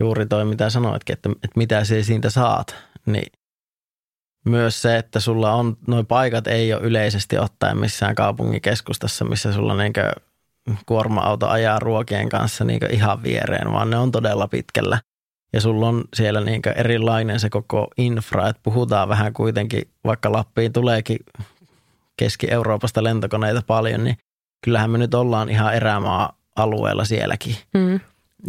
juuri 0.00 0.26
toi 0.26 0.44
mitä 0.44 0.70
sanoitkin, 0.70 1.12
että, 1.12 1.30
että 1.30 1.56
mitä 1.56 1.84
se 1.84 2.02
siitä 2.02 2.30
saat, 2.30 2.76
niin 3.06 3.32
myös 4.44 4.82
se, 4.82 4.96
että 4.96 5.20
sulla 5.20 5.52
on, 5.52 5.76
noin 5.86 6.06
paikat 6.06 6.46
ei 6.46 6.74
ole 6.74 6.82
yleisesti 6.82 7.38
ottaen 7.38 7.78
missään 7.78 8.14
kaupungin 8.14 8.62
keskustassa, 8.62 9.24
missä 9.24 9.52
sulla 9.52 9.76
niin 9.76 9.92
kuorma-auto 10.86 11.48
ajaa 11.48 11.78
ruokien 11.78 12.28
kanssa 12.28 12.64
niin 12.64 12.80
ihan 12.90 13.22
viereen, 13.22 13.72
vaan 13.72 13.90
ne 13.90 13.96
on 13.96 14.12
todella 14.12 14.48
pitkällä. 14.48 15.00
Ja 15.52 15.60
sulla 15.60 15.88
on 15.88 16.04
siellä 16.14 16.40
niin 16.40 16.62
erilainen 16.76 17.40
se 17.40 17.50
koko 17.50 17.88
infra, 17.96 18.48
että 18.48 18.60
puhutaan 18.62 19.08
vähän 19.08 19.32
kuitenkin, 19.32 19.82
vaikka 20.04 20.32
Lappiin 20.32 20.72
tuleekin 20.72 21.18
Keski-Euroopasta 22.16 23.04
lentokoneita 23.04 23.62
paljon, 23.66 24.04
niin 24.04 24.16
kyllähän 24.66 24.90
me 24.90 24.98
nyt 24.98 25.14
ollaan 25.14 25.48
ihan 25.48 25.74
erämaa-alueella 25.74 27.04
sielläkin. 27.04 27.56
Mm. 27.74 28.00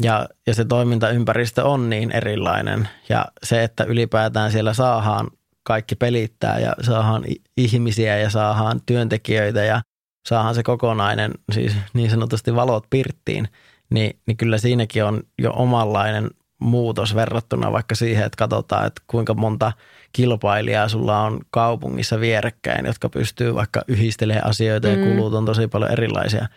Ja, 0.02 0.28
ja 0.48 0.54
se 0.54 0.66
toimintaympäristö 0.66 1.66
on 1.66 1.90
niin 1.90 2.12
erilainen. 2.12 2.90
Ja 3.10 3.26
se, 3.44 3.64
että 3.64 3.84
ylipäätään 3.84 4.52
siellä 4.52 4.74
saadaan 4.74 5.28
kaikki 5.64 5.96
pelittää 5.96 6.60
ja 6.60 6.74
saadaan 6.82 7.24
ihmisiä 7.58 8.18
ja 8.18 8.30
saadaan 8.30 8.82
työntekijöitä 8.86 9.64
ja 9.64 9.82
saadaan 10.28 10.56
se 10.56 10.64
kokonainen, 10.64 11.32
siis 11.52 11.76
niin 11.94 12.10
sanotusti 12.10 12.56
valot 12.56 12.86
pirttiin, 12.90 13.48
niin, 13.90 14.20
niin 14.28 14.38
kyllä 14.38 14.58
siinäkin 14.58 15.04
on 15.04 15.24
jo 15.40 15.54
omanlainen 15.56 16.30
muutos 16.62 17.16
verrattuna 17.16 17.72
vaikka 17.72 17.96
siihen, 17.96 18.26
että 18.26 18.38
katsotaan, 18.38 18.88
että 18.88 19.02
kuinka 19.08 19.34
monta 19.34 19.72
kilpailijaa 20.18 20.90
sulla 20.90 21.22
on 21.22 21.40
kaupungissa 21.52 22.20
vierekkäin, 22.20 22.86
jotka 22.86 23.10
pystyy 23.10 23.56
vaikka 23.56 23.82
yhdistelemään 23.88 24.46
asioita 24.46 24.88
ja 24.88 24.98
mm. 24.98 25.04
kulut 25.04 25.34
on 25.34 25.46
tosi 25.46 25.68
paljon 25.68 25.92
erilaisia. 25.92 26.48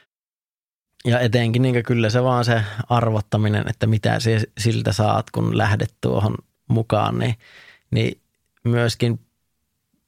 Ja 1.05 1.21
etenkin 1.21 1.63
niin 1.63 1.83
kyllä 1.83 2.11
se 2.11 2.23
vaan 2.23 2.45
se 2.45 2.63
arvottaminen, 2.89 3.65
että 3.71 3.87
mitä 3.87 4.19
siltä 4.59 4.93
saat, 4.93 5.31
kun 5.31 5.59
lähdet 5.59 5.95
tuohon 6.01 6.35
mukaan, 6.69 7.19
niin, 7.19 7.35
niin 7.91 8.21
myöskin 8.65 9.21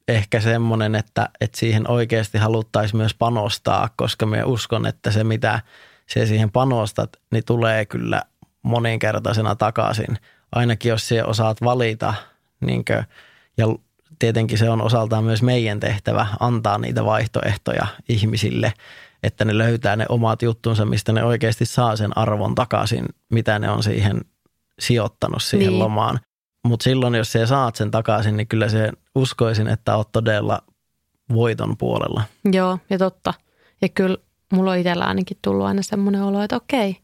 ehkä 0.07 0.39
semmoinen, 0.39 0.95
että, 0.95 1.29
että 1.41 1.59
siihen 1.59 1.89
oikeasti 1.89 2.37
haluttaisiin 2.37 2.97
myös 2.97 3.13
panostaa, 3.13 3.89
koska 3.95 4.25
me 4.25 4.43
uskon, 4.43 4.85
että 4.85 5.11
se 5.11 5.23
mitä 5.23 5.59
se 6.07 6.25
siihen 6.25 6.51
panostat, 6.51 7.09
niin 7.31 7.45
tulee 7.45 7.85
kyllä 7.85 8.21
moninkertaisena 8.63 9.55
takaisin. 9.55 10.17
Ainakin 10.51 10.89
jos 10.89 11.07
siellä 11.07 11.29
osaat 11.29 11.57
valita, 11.63 12.13
niin 12.61 12.85
kuin, 12.85 13.05
ja 13.57 13.67
tietenkin 14.19 14.57
se 14.57 14.69
on 14.69 14.81
osaltaan 14.81 15.23
myös 15.23 15.41
meidän 15.41 15.79
tehtävä 15.79 16.27
antaa 16.39 16.77
niitä 16.77 17.05
vaihtoehtoja 17.05 17.87
ihmisille, 18.09 18.73
että 19.23 19.45
ne 19.45 19.57
löytää 19.57 19.95
ne 19.95 20.05
omat 20.09 20.41
juttunsa, 20.41 20.85
mistä 20.85 21.13
ne 21.13 21.23
oikeasti 21.23 21.65
saa 21.65 21.95
sen 21.95 22.17
arvon 22.17 22.55
takaisin, 22.55 23.05
mitä 23.29 23.59
ne 23.59 23.69
on 23.69 23.83
siihen 23.83 24.21
sijoittanut 24.79 25.43
siihen 25.43 25.67
niin. 25.67 25.79
lomaan. 25.79 26.19
Mutta 26.67 26.83
silloin, 26.83 27.15
jos 27.15 27.31
sä 27.31 27.45
saat 27.45 27.75
sen 27.75 27.91
takaisin, 27.91 28.37
niin 28.37 28.47
kyllä 28.47 28.69
se 28.69 28.91
uskoisin, 29.15 29.67
että 29.67 29.95
oot 29.95 30.11
todella 30.11 30.61
voiton 31.33 31.77
puolella. 31.77 32.23
Joo, 32.51 32.79
ja 32.89 32.97
totta. 32.97 33.33
Ja 33.81 33.89
kyllä 33.89 34.17
mulla 34.53 34.71
on 34.71 34.77
itsellä 34.77 35.05
ainakin 35.05 35.37
tullut 35.41 35.65
aina 35.65 35.81
semmoinen 35.81 36.23
olo, 36.23 36.43
että 36.43 36.55
okei, 36.55 36.97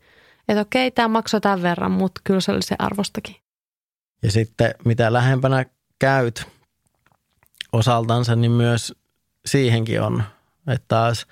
että 0.47 0.62
okei, 0.62 0.91
tämä 0.91 1.08
maksoi 1.08 1.41
tämän 1.41 1.62
verran, 1.62 1.91
mutta 1.91 2.22
kyllä 2.24 2.39
se 2.39 2.52
oli 2.52 2.62
se 2.62 2.76
arvostakin. 2.80 3.36
Ja 4.24 4.32
sitten 4.32 4.76
mitä 4.86 5.14
lähempänä 5.14 5.66
käyt 6.00 6.47
osaltansa, 7.72 8.36
niin 8.36 8.52
myös 8.52 8.93
siihenkin 9.45 10.02
on, 10.02 10.24
että 10.68 10.86
taas 10.88 11.28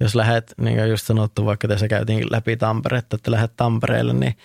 jos 0.00 0.14
lähdet, 0.14 0.54
niin 0.60 0.76
kuin 0.76 0.90
just 0.90 1.06
sanottu, 1.06 1.46
vaikka 1.46 1.68
tässä 1.68 1.88
käytiin 1.88 2.26
läpi 2.30 2.56
Tamperetta, 2.56 3.16
että 3.16 3.30
lähdet 3.30 3.52
Tampereelle, 3.56 4.12
niin, 4.12 4.36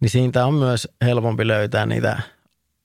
niin 0.00 0.10
siitä 0.10 0.46
on 0.46 0.54
myös 0.54 0.88
helpompi 1.04 1.46
löytää 1.46 1.86
niitä 1.86 2.22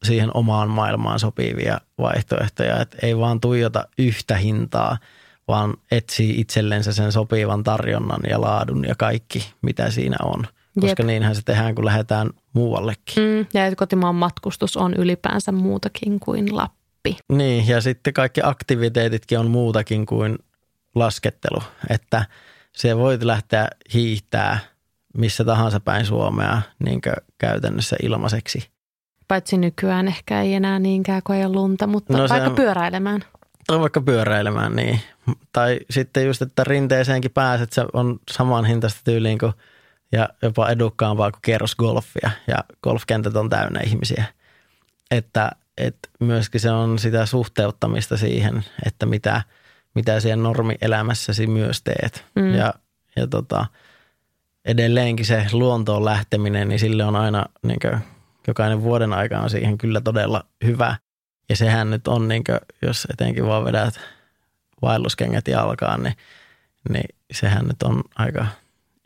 siihen 0.03 0.31
omaan 0.33 0.69
maailmaan 0.69 1.19
sopivia 1.19 1.81
vaihtoehtoja, 1.97 2.81
että 2.81 2.97
ei 3.01 3.17
vaan 3.17 3.39
tuijota 3.39 3.87
yhtä 3.97 4.35
hintaa, 4.35 4.97
vaan 5.47 5.73
etsii 5.91 6.39
itsellensä 6.39 6.93
sen 6.93 7.11
sopivan 7.11 7.63
tarjonnan 7.63 8.21
ja 8.29 8.41
laadun 8.41 8.85
ja 8.87 8.95
kaikki, 8.95 9.53
mitä 9.61 9.91
siinä 9.91 10.17
on. 10.23 10.47
Koska 10.81 11.03
Jep. 11.03 11.07
niinhän 11.07 11.35
se 11.35 11.41
tehdään, 11.41 11.75
kun 11.75 11.85
lähdetään 11.85 12.29
muuallekin. 12.55 13.23
Mm, 13.23 13.45
ja 13.53 13.65
että 13.65 13.75
kotimaan 13.75 14.15
matkustus 14.15 14.77
on 14.77 14.93
ylipäänsä 14.93 15.51
muutakin 15.51 16.19
kuin 16.19 16.55
Lappi. 16.55 17.17
Niin, 17.31 17.67
ja 17.67 17.81
sitten 17.81 18.13
kaikki 18.13 18.41
aktiviteetitkin 18.43 19.39
on 19.39 19.51
muutakin 19.51 20.05
kuin 20.05 20.37
laskettelu. 20.95 21.61
Että 21.89 22.25
se 22.71 22.97
voit 22.97 23.23
lähteä 23.23 23.67
hiihtää 23.93 24.59
missä 25.17 25.45
tahansa 25.45 25.79
päin 25.79 26.05
Suomea 26.05 26.61
niin 26.83 27.01
käytännössä 27.37 27.95
ilmaiseksi. 28.03 28.69
Paitsi 29.27 29.57
nykyään 29.57 30.07
ehkä 30.07 30.41
ei 30.41 30.53
enää 30.53 30.79
niinkään, 30.79 31.21
kun 31.23 31.35
ei 31.35 31.45
ole 31.45 31.53
lunta, 31.53 31.87
mutta 31.87 32.17
no 32.17 32.29
vaikka 32.29 32.49
se, 32.49 32.55
pyöräilemään. 32.55 33.21
Tai 33.67 33.79
vaikka 33.79 34.01
pyöräilemään, 34.01 34.75
niin. 34.75 34.99
Tai 35.53 35.79
sitten 35.89 36.25
just, 36.25 36.41
että 36.41 36.63
rinteeseenkin 36.63 37.31
pääset, 37.31 37.73
se 37.73 37.85
on 37.93 38.19
saman 38.31 38.65
hintaista 38.65 39.01
tyyliin 39.03 39.37
kuin– 39.37 39.53
ja 40.11 40.29
jopa 40.41 40.69
edukkaampaa 40.69 41.31
kuin 41.31 41.41
kierrosgolfia 41.41 42.31
ja 42.47 42.63
golfkentät 42.83 43.35
on 43.35 43.49
täynnä 43.49 43.79
ihmisiä. 43.85 44.25
Että, 45.11 45.51
että 45.77 46.09
myöskin 46.19 46.61
se 46.61 46.71
on 46.71 46.99
sitä 46.99 47.25
suhteuttamista 47.25 48.17
siihen, 48.17 48.65
että 48.85 49.05
mitä, 49.05 49.41
mitä 49.95 50.19
siellä 50.19 50.43
normielämässäsi 50.43 51.47
myös 51.47 51.81
teet. 51.81 52.25
Mm. 52.35 52.53
Ja, 52.55 52.73
ja 53.15 53.27
tota, 53.27 53.65
edelleenkin 54.65 55.25
se 55.25 55.45
luontoon 55.51 56.05
lähteminen, 56.05 56.67
niin 56.67 56.79
sille 56.79 57.03
on 57.03 57.15
aina 57.15 57.45
niin 57.63 57.79
kuin, 57.81 57.99
jokainen 58.47 58.81
vuoden 58.81 59.13
aika 59.13 59.39
on 59.39 59.49
siihen 59.49 59.77
kyllä 59.77 60.01
todella 60.01 60.43
hyvä. 60.63 60.97
Ja 61.49 61.55
sehän 61.55 61.89
nyt 61.89 62.07
on, 62.07 62.27
niin 62.27 62.43
kuin, 62.43 62.59
jos 62.81 63.07
etenkin 63.13 63.47
vaan 63.47 63.65
vedät 63.65 63.99
vaelluskengät 64.81 65.47
jalkaan, 65.47 66.03
niin, 66.03 66.15
niin 66.89 67.15
sehän 67.31 67.67
nyt 67.67 67.83
on 67.83 68.03
aika 68.15 68.47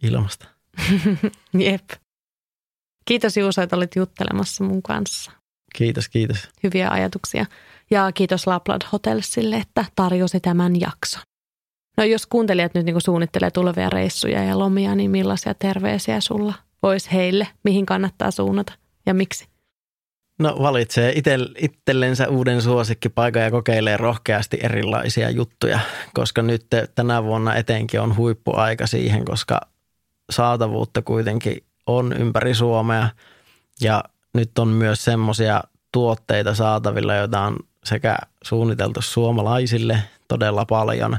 ilmasta. 0.04 0.59
Jep. 1.54 1.90
Kiitos 3.06 3.38
Juuso, 3.38 3.62
että 3.62 3.76
olit 3.76 3.96
juttelemassa 3.96 4.64
mun 4.64 4.84
kanssa. 4.84 5.32
Kiitos, 5.76 6.10
kiitos. 6.10 6.50
Hyviä 6.64 6.90
ajatuksia. 6.90 7.46
Ja 7.92 8.12
kiitos 8.12 8.48
Lapland 8.48 8.82
Hotelsille, 8.92 9.56
että 9.56 9.86
tarjosi 9.96 10.40
tämän 10.40 10.80
jakson. 10.80 11.22
No 11.98 12.04
jos 12.04 12.28
kuuntelijat 12.28 12.74
nyt 12.74 12.86
niin 12.86 13.02
suunnittelee 13.02 13.52
tulevia 13.52 13.90
reissuja 13.90 14.44
ja 14.44 14.60
lomia, 14.60 14.96
niin 14.96 15.12
millaisia 15.12 15.54
terveisiä 15.54 16.22
sulla 16.22 16.54
olisi 16.84 17.12
heille? 17.14 17.48
Mihin 17.64 17.86
kannattaa 17.86 18.32
suunnata 18.32 18.74
ja 19.06 19.14
miksi? 19.14 19.48
No 20.40 20.58
valitsee 20.60 21.14
itsellensä 21.58 22.30
uuden 22.30 22.62
suosikkipaikan 22.62 23.42
ja 23.42 23.52
kokeilee 23.52 23.98
rohkeasti 23.98 24.60
erilaisia 24.64 25.30
juttuja, 25.30 25.80
koska 26.14 26.42
nyt 26.42 26.66
tänä 26.96 27.24
vuonna 27.24 27.56
etenkin 27.56 28.02
on 28.02 28.18
huippuaika 28.18 28.88
siihen, 28.88 29.26
koska 29.26 29.62
saatavuutta 30.30 31.02
kuitenkin 31.02 31.64
on 31.86 32.14
ympäri 32.14 32.54
Suomea 32.54 33.10
ja 33.82 34.04
nyt 34.34 34.60
on 34.60 34.68
myös 34.68 35.06
semmoisia 35.06 35.64
tuotteita 35.92 36.56
saatavilla, 36.56 37.16
joita 37.16 37.42
on 37.42 37.58
sekä 37.84 38.18
suunniteltu 38.44 39.02
suomalaisille 39.02 40.04
todella 40.28 40.66
paljon 40.66 41.18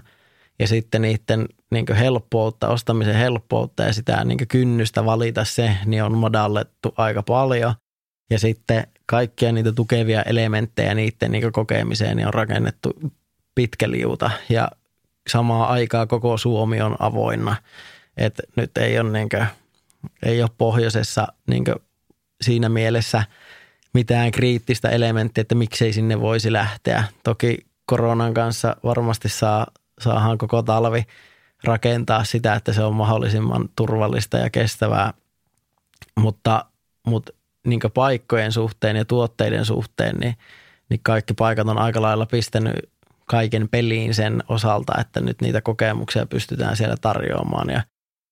ja 0.58 0.68
sitten 0.68 1.02
niiden 1.02 1.48
niin 1.70 1.86
helppoutta, 1.98 2.68
ostamisen 2.68 3.14
helppoutta 3.14 3.82
ja 3.82 3.92
sitä 3.92 4.24
niin 4.24 4.48
kynnystä 4.48 5.04
valita 5.04 5.44
se, 5.44 5.76
niin 5.86 6.04
on 6.04 6.18
madallettu 6.18 6.94
aika 6.96 7.22
paljon. 7.22 7.74
Ja 8.30 8.38
sitten 8.38 8.86
kaikkia 9.06 9.52
niitä 9.52 9.72
tukevia 9.72 10.22
elementtejä 10.22 10.94
niiden 10.94 11.32
niin 11.32 11.52
kokemiseen 11.52 12.16
niin 12.16 12.26
on 12.26 12.34
rakennettu 12.34 12.92
pitkä 13.54 13.90
liuta 13.90 14.30
ja 14.48 14.68
samaa 15.28 15.66
aikaa 15.66 16.06
koko 16.06 16.36
Suomi 16.36 16.80
on 16.80 16.96
avoinna. 16.98 17.56
Et 18.20 18.40
nyt 18.56 18.78
ei 18.78 18.98
ole, 18.98 19.10
niin 19.10 19.28
kuin, 19.28 19.46
ei 20.22 20.42
ole 20.42 20.50
pohjoisessa 20.58 21.28
niin 21.46 21.64
siinä 22.42 22.68
mielessä 22.68 23.22
mitään 23.94 24.30
kriittistä 24.30 24.88
elementtiä, 24.88 25.42
että 25.42 25.54
miksei 25.54 25.92
sinne 25.92 26.20
voisi 26.20 26.52
lähteä. 26.52 27.04
Toki 27.24 27.58
koronan 27.86 28.34
kanssa 28.34 28.76
varmasti 28.84 29.28
saa, 29.28 29.66
saadaan 30.00 30.38
koko 30.38 30.62
talvi 30.62 31.06
rakentaa 31.64 32.24
sitä, 32.24 32.54
että 32.54 32.72
se 32.72 32.82
on 32.82 32.94
mahdollisimman 32.94 33.68
turvallista 33.76 34.38
ja 34.38 34.50
kestävää, 34.50 35.12
mutta, 36.16 36.64
mutta 37.06 37.32
niin 37.66 37.80
paikkojen 37.94 38.52
suhteen 38.52 38.96
ja 38.96 39.04
tuotteiden 39.04 39.64
suhteen, 39.64 40.16
niin, 40.16 40.34
niin 40.88 41.00
kaikki 41.02 41.34
paikat 41.34 41.68
on 41.68 41.78
aika 41.78 42.02
lailla 42.02 42.26
pistänyt 42.26 42.74
kaiken 43.26 43.68
peliin 43.68 44.14
sen 44.14 44.42
osalta, 44.48 44.92
että 45.00 45.20
nyt 45.20 45.40
niitä 45.40 45.60
kokemuksia 45.60 46.26
pystytään 46.26 46.76
siellä 46.76 46.96
tarjoamaan. 47.00 47.70
Ja 47.70 47.82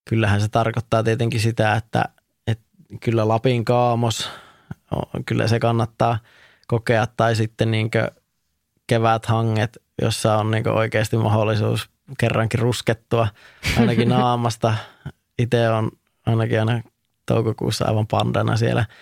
kyllähän 0.08 0.40
se 0.40 0.48
tarkoittaa 0.48 1.02
tietenkin 1.02 1.40
sitä, 1.40 1.74
että, 1.74 2.04
että 2.46 2.64
kyllä 3.00 3.28
Lapin 3.28 3.64
kaamos, 3.64 4.30
kyllä 5.26 5.48
se 5.48 5.60
kannattaa 5.60 6.18
kokea, 6.66 7.06
tai 7.06 7.36
sitten 7.36 7.70
niin 7.70 7.90
hanget, 9.26 9.78
jossa 10.02 10.36
on 10.36 10.50
niin 10.50 10.68
oikeasti 10.68 11.16
mahdollisuus 11.16 11.90
kerrankin 12.18 12.60
ruskettua 12.60 13.28
ainakin 13.78 14.08
naamasta. 14.18 14.74
Itse 15.38 15.68
on 15.68 15.90
ainakin 16.26 16.60
aina 16.60 16.82
toukokuussa 17.26 17.84
aivan 17.84 18.06
pandana 18.06 18.56
siellä– 18.56 18.86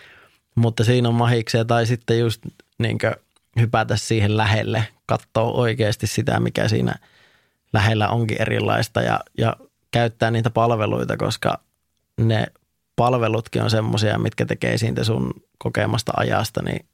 mutta 0.57 0.85
siinä 0.85 1.09
on 1.09 1.15
mahiksia 1.15 1.65
tai 1.65 1.87
sitten 1.87 2.19
just 2.19 2.43
niin 2.79 2.99
hypätä 3.61 3.97
siihen 3.97 4.37
lähelle, 4.37 4.89
katsoa 5.07 5.53
oikeasti 5.53 6.07
sitä, 6.07 6.41
mikä 6.41 6.69
siinä 6.69 6.95
lähellä 7.73 8.09
onkin 8.09 8.43
erilaista 8.43 9.03
ja, 9.03 9.21
ja 9.39 9.57
käyttää 9.97 10.31
niitä 10.31 10.51
palveluita, 10.51 11.17
koska 11.17 11.59
ne 12.21 12.47
palvelutkin 12.97 13.63
on 13.63 13.71
semmoisia, 13.71 14.19
mitkä 14.19 14.47
tekee 14.47 14.79
siitä 14.79 15.05
sun 15.05 15.31
kokemasta 15.59 16.13
ajasta, 16.17 16.63
niin 16.63 16.87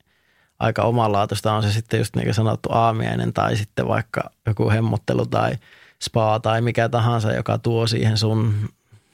aika 0.58 0.82
omanlaatuista 0.82 1.52
on 1.52 1.62
se 1.62 1.72
sitten 1.72 1.98
just 1.98 2.16
niin 2.16 2.24
kuin 2.24 2.34
sanottu 2.34 2.68
aamiainen 2.72 3.32
tai 3.32 3.56
sitten 3.56 3.88
vaikka 3.88 4.30
joku 4.46 4.70
hemmottelu 4.70 5.26
tai 5.26 5.52
spa 6.02 6.40
tai 6.40 6.60
mikä 6.60 6.88
tahansa, 6.88 7.32
joka 7.32 7.58
tuo 7.58 7.86
siihen 7.86 8.18
sun 8.18 8.68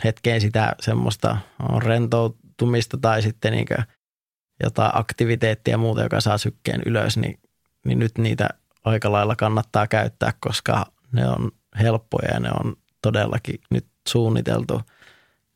hetkeen 0.05 0.41
sitä 0.41 0.75
semmoista 0.81 1.37
rentoutumista 1.79 2.97
tai 2.97 3.23
sitten 3.23 3.53
niin 3.53 3.67
jotain 4.63 4.91
aktiviteettia 4.95 5.75
ja 5.75 5.79
muuta, 5.79 6.03
joka 6.03 6.21
saa 6.21 6.39
sykkeen 6.39 6.83
ylös, 6.87 7.17
niin, 7.17 7.39
niin 7.85 7.99
nyt 7.99 8.19
niitä 8.19 8.49
aika 8.85 9.13
lailla 9.13 9.37
kannattaa 9.37 9.87
käyttää, 9.87 10.33
koska 10.41 10.87
ne 11.13 11.29
on 11.29 11.51
helppoja 11.81 12.29
ja 12.35 12.41
ne 12.41 12.51
on 12.61 12.77
todellakin 13.03 13.61
nyt 13.71 13.87
suunniteltu 14.09 14.81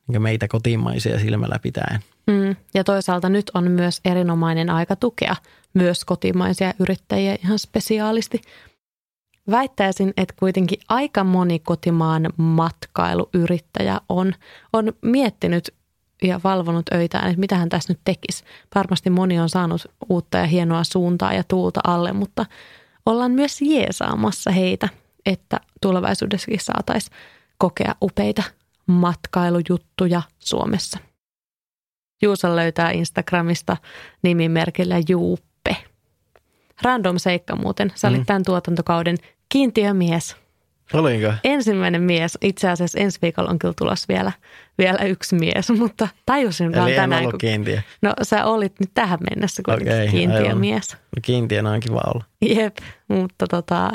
niin 0.07 0.21
meitä 0.21 0.47
kotimaisia 0.47 1.19
silmällä 1.19 1.59
pitäen. 1.61 1.99
Mm, 2.27 2.55
ja 2.73 2.83
toisaalta 2.83 3.29
nyt 3.29 3.51
on 3.53 3.71
myös 3.71 4.01
erinomainen 4.05 4.69
aika 4.69 4.95
tukea 4.95 5.35
myös 5.73 6.05
kotimaisia 6.05 6.73
yrittäjiä 6.79 7.37
ihan 7.43 7.59
spesiaalisti. 7.59 8.41
Väittäisin, 9.51 10.13
että 10.17 10.33
kuitenkin 10.39 10.79
aika 10.89 11.23
moni 11.23 11.59
kotimaan 11.59 12.29
matkailuyrittäjä 12.37 14.01
on, 14.09 14.33
on 14.73 14.93
miettinyt 15.01 15.73
ja 16.23 16.39
valvonut 16.43 16.85
öitään, 16.93 17.27
että 17.27 17.39
mitä 17.39 17.55
hän 17.55 17.69
tässä 17.69 17.93
nyt 17.93 17.99
tekisi. 18.05 18.43
Varmasti 18.75 19.09
moni 19.09 19.39
on 19.39 19.49
saanut 19.49 19.85
uutta 20.09 20.37
ja 20.37 20.45
hienoa 20.45 20.83
suuntaa 20.83 21.33
ja 21.33 21.43
tuulta 21.47 21.81
alle, 21.83 22.13
mutta 22.13 22.45
ollaan 23.05 23.31
myös 23.31 23.61
jeesaamassa 23.61 24.51
heitä, 24.51 24.89
että 25.25 25.59
tulevaisuudessakin 25.81 26.59
saataisiin 26.59 27.17
kokea 27.57 27.95
upeita 28.01 28.43
matkailujuttuja 28.87 30.21
Suomessa. 30.39 30.99
Juusa 32.21 32.55
löytää 32.55 32.91
Instagramista 32.91 33.77
nimimerkillä 34.21 34.95
Juuppe. 35.09 35.75
Random 36.81 37.17
seikka 37.19 37.55
muuten. 37.55 37.91
Sä 37.95 38.07
olit 38.07 38.19
mm. 38.19 38.25
tämän 38.25 38.43
tuotantokauden 38.43 39.17
kiintiömies– 39.49 40.35
Olinko? 40.93 41.33
Ensimmäinen 41.43 42.01
mies. 42.01 42.37
Itse 42.41 42.69
asiassa 42.69 42.99
ensi 42.99 43.19
viikolla 43.21 43.49
on 43.49 43.59
kyllä 43.59 43.73
tulossa 43.77 44.05
vielä, 44.09 44.31
vielä 44.77 44.99
yksi 44.99 45.35
mies, 45.35 45.69
mutta 45.79 46.07
tajusin 46.25 46.67
Eli 46.67 46.75
vaan 46.75 46.91
tänään. 46.91 47.23
Eli 47.23 47.31
kiintiö. 47.39 47.81
No 48.01 48.13
sä 48.21 48.45
olit 48.45 48.79
nyt 48.79 48.89
tähän 48.93 49.19
mennessä 49.29 49.63
kuitenkin 49.65 49.93
okay, 49.93 50.07
kiintiömies. 50.07 50.93
No, 50.93 50.97
kiintiönä 51.21 51.71
on 51.71 51.79
kiva 51.79 52.01
olla. 52.13 52.23
Jep, 52.41 52.77
mutta 53.07 53.47
tota, 53.47 53.91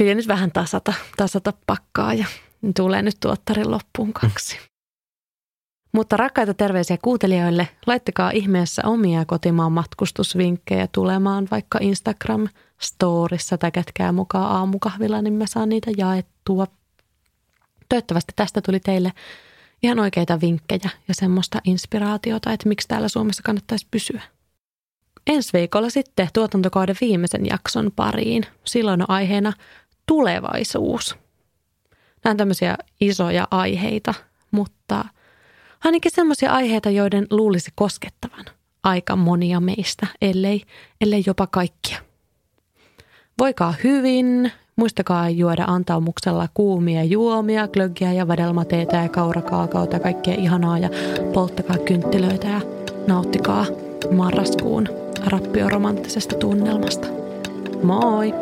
piti 0.00 0.14
nyt 0.14 0.28
vähän 0.28 0.52
tasata, 0.52 0.92
tasata 1.16 1.52
pakkaa 1.66 2.14
ja 2.14 2.26
tulee 2.76 3.02
nyt 3.02 3.16
tuottarin 3.20 3.70
loppuun 3.70 4.12
kaksi. 4.12 4.58
Mutta 5.92 6.16
rakkaita 6.16 6.54
terveisiä 6.54 6.98
kuuntelijoille, 7.02 7.68
laittakaa 7.86 8.30
ihmeessä 8.30 8.82
omia 8.84 9.24
kotimaan 9.24 9.72
matkustusvinkkejä 9.72 10.88
tulemaan 10.92 11.48
vaikka 11.50 11.78
Instagram 11.82 12.48
storissa 12.80 13.58
tai 13.58 13.70
kätkää 13.72 14.12
mukaan 14.12 14.56
aamukahvilla, 14.56 15.22
niin 15.22 15.34
mä 15.34 15.46
saan 15.46 15.68
niitä 15.68 15.90
jaettua. 15.96 16.66
Toivottavasti 17.88 18.32
tästä 18.36 18.60
tuli 18.60 18.80
teille 18.80 19.12
ihan 19.82 19.98
oikeita 19.98 20.40
vinkkejä 20.40 20.90
ja 21.08 21.14
semmoista 21.14 21.60
inspiraatiota, 21.64 22.52
että 22.52 22.68
miksi 22.68 22.88
täällä 22.88 23.08
Suomessa 23.08 23.42
kannattaisi 23.42 23.86
pysyä. 23.90 24.22
Ensi 25.26 25.52
viikolla 25.52 25.90
sitten 25.90 26.28
tuotantokauden 26.32 26.96
viimeisen 27.00 27.46
jakson 27.46 27.92
pariin. 27.96 28.46
Silloin 28.64 29.02
on 29.02 29.10
aiheena 29.10 29.52
tulevaisuus. 30.10 31.16
Nämä 32.24 32.30
on 32.30 32.36
tämmöisiä 32.36 32.76
isoja 33.00 33.48
aiheita, 33.50 34.14
mutta– 34.50 35.04
ainakin 35.84 36.12
sellaisia 36.14 36.52
aiheita, 36.52 36.90
joiden 36.90 37.26
luulisi 37.30 37.70
koskettavan 37.74 38.44
aika 38.82 39.16
monia 39.16 39.60
meistä, 39.60 40.06
ellei, 40.22 40.62
ellei 41.00 41.22
jopa 41.26 41.46
kaikkia. 41.46 41.98
Voikaa 43.38 43.74
hyvin, 43.84 44.52
muistakaa 44.76 45.30
juoda 45.30 45.64
antaumuksella 45.66 46.48
kuumia 46.54 47.04
juomia, 47.04 47.68
glöggiä 47.68 48.12
ja 48.12 48.28
vadelmateetä 48.28 48.96
ja 48.96 49.08
kaurakaakaota 49.08 49.96
ja 49.96 50.00
kaikkea 50.00 50.34
ihanaa 50.34 50.78
ja 50.78 50.90
polttakaa 51.32 51.78
kynttilöitä 51.78 52.48
ja 52.48 52.60
nauttikaa 53.06 53.66
marraskuun 54.10 54.88
rappioromanttisesta 55.26 56.36
tunnelmasta. 56.36 57.06
Moi! 57.82 58.34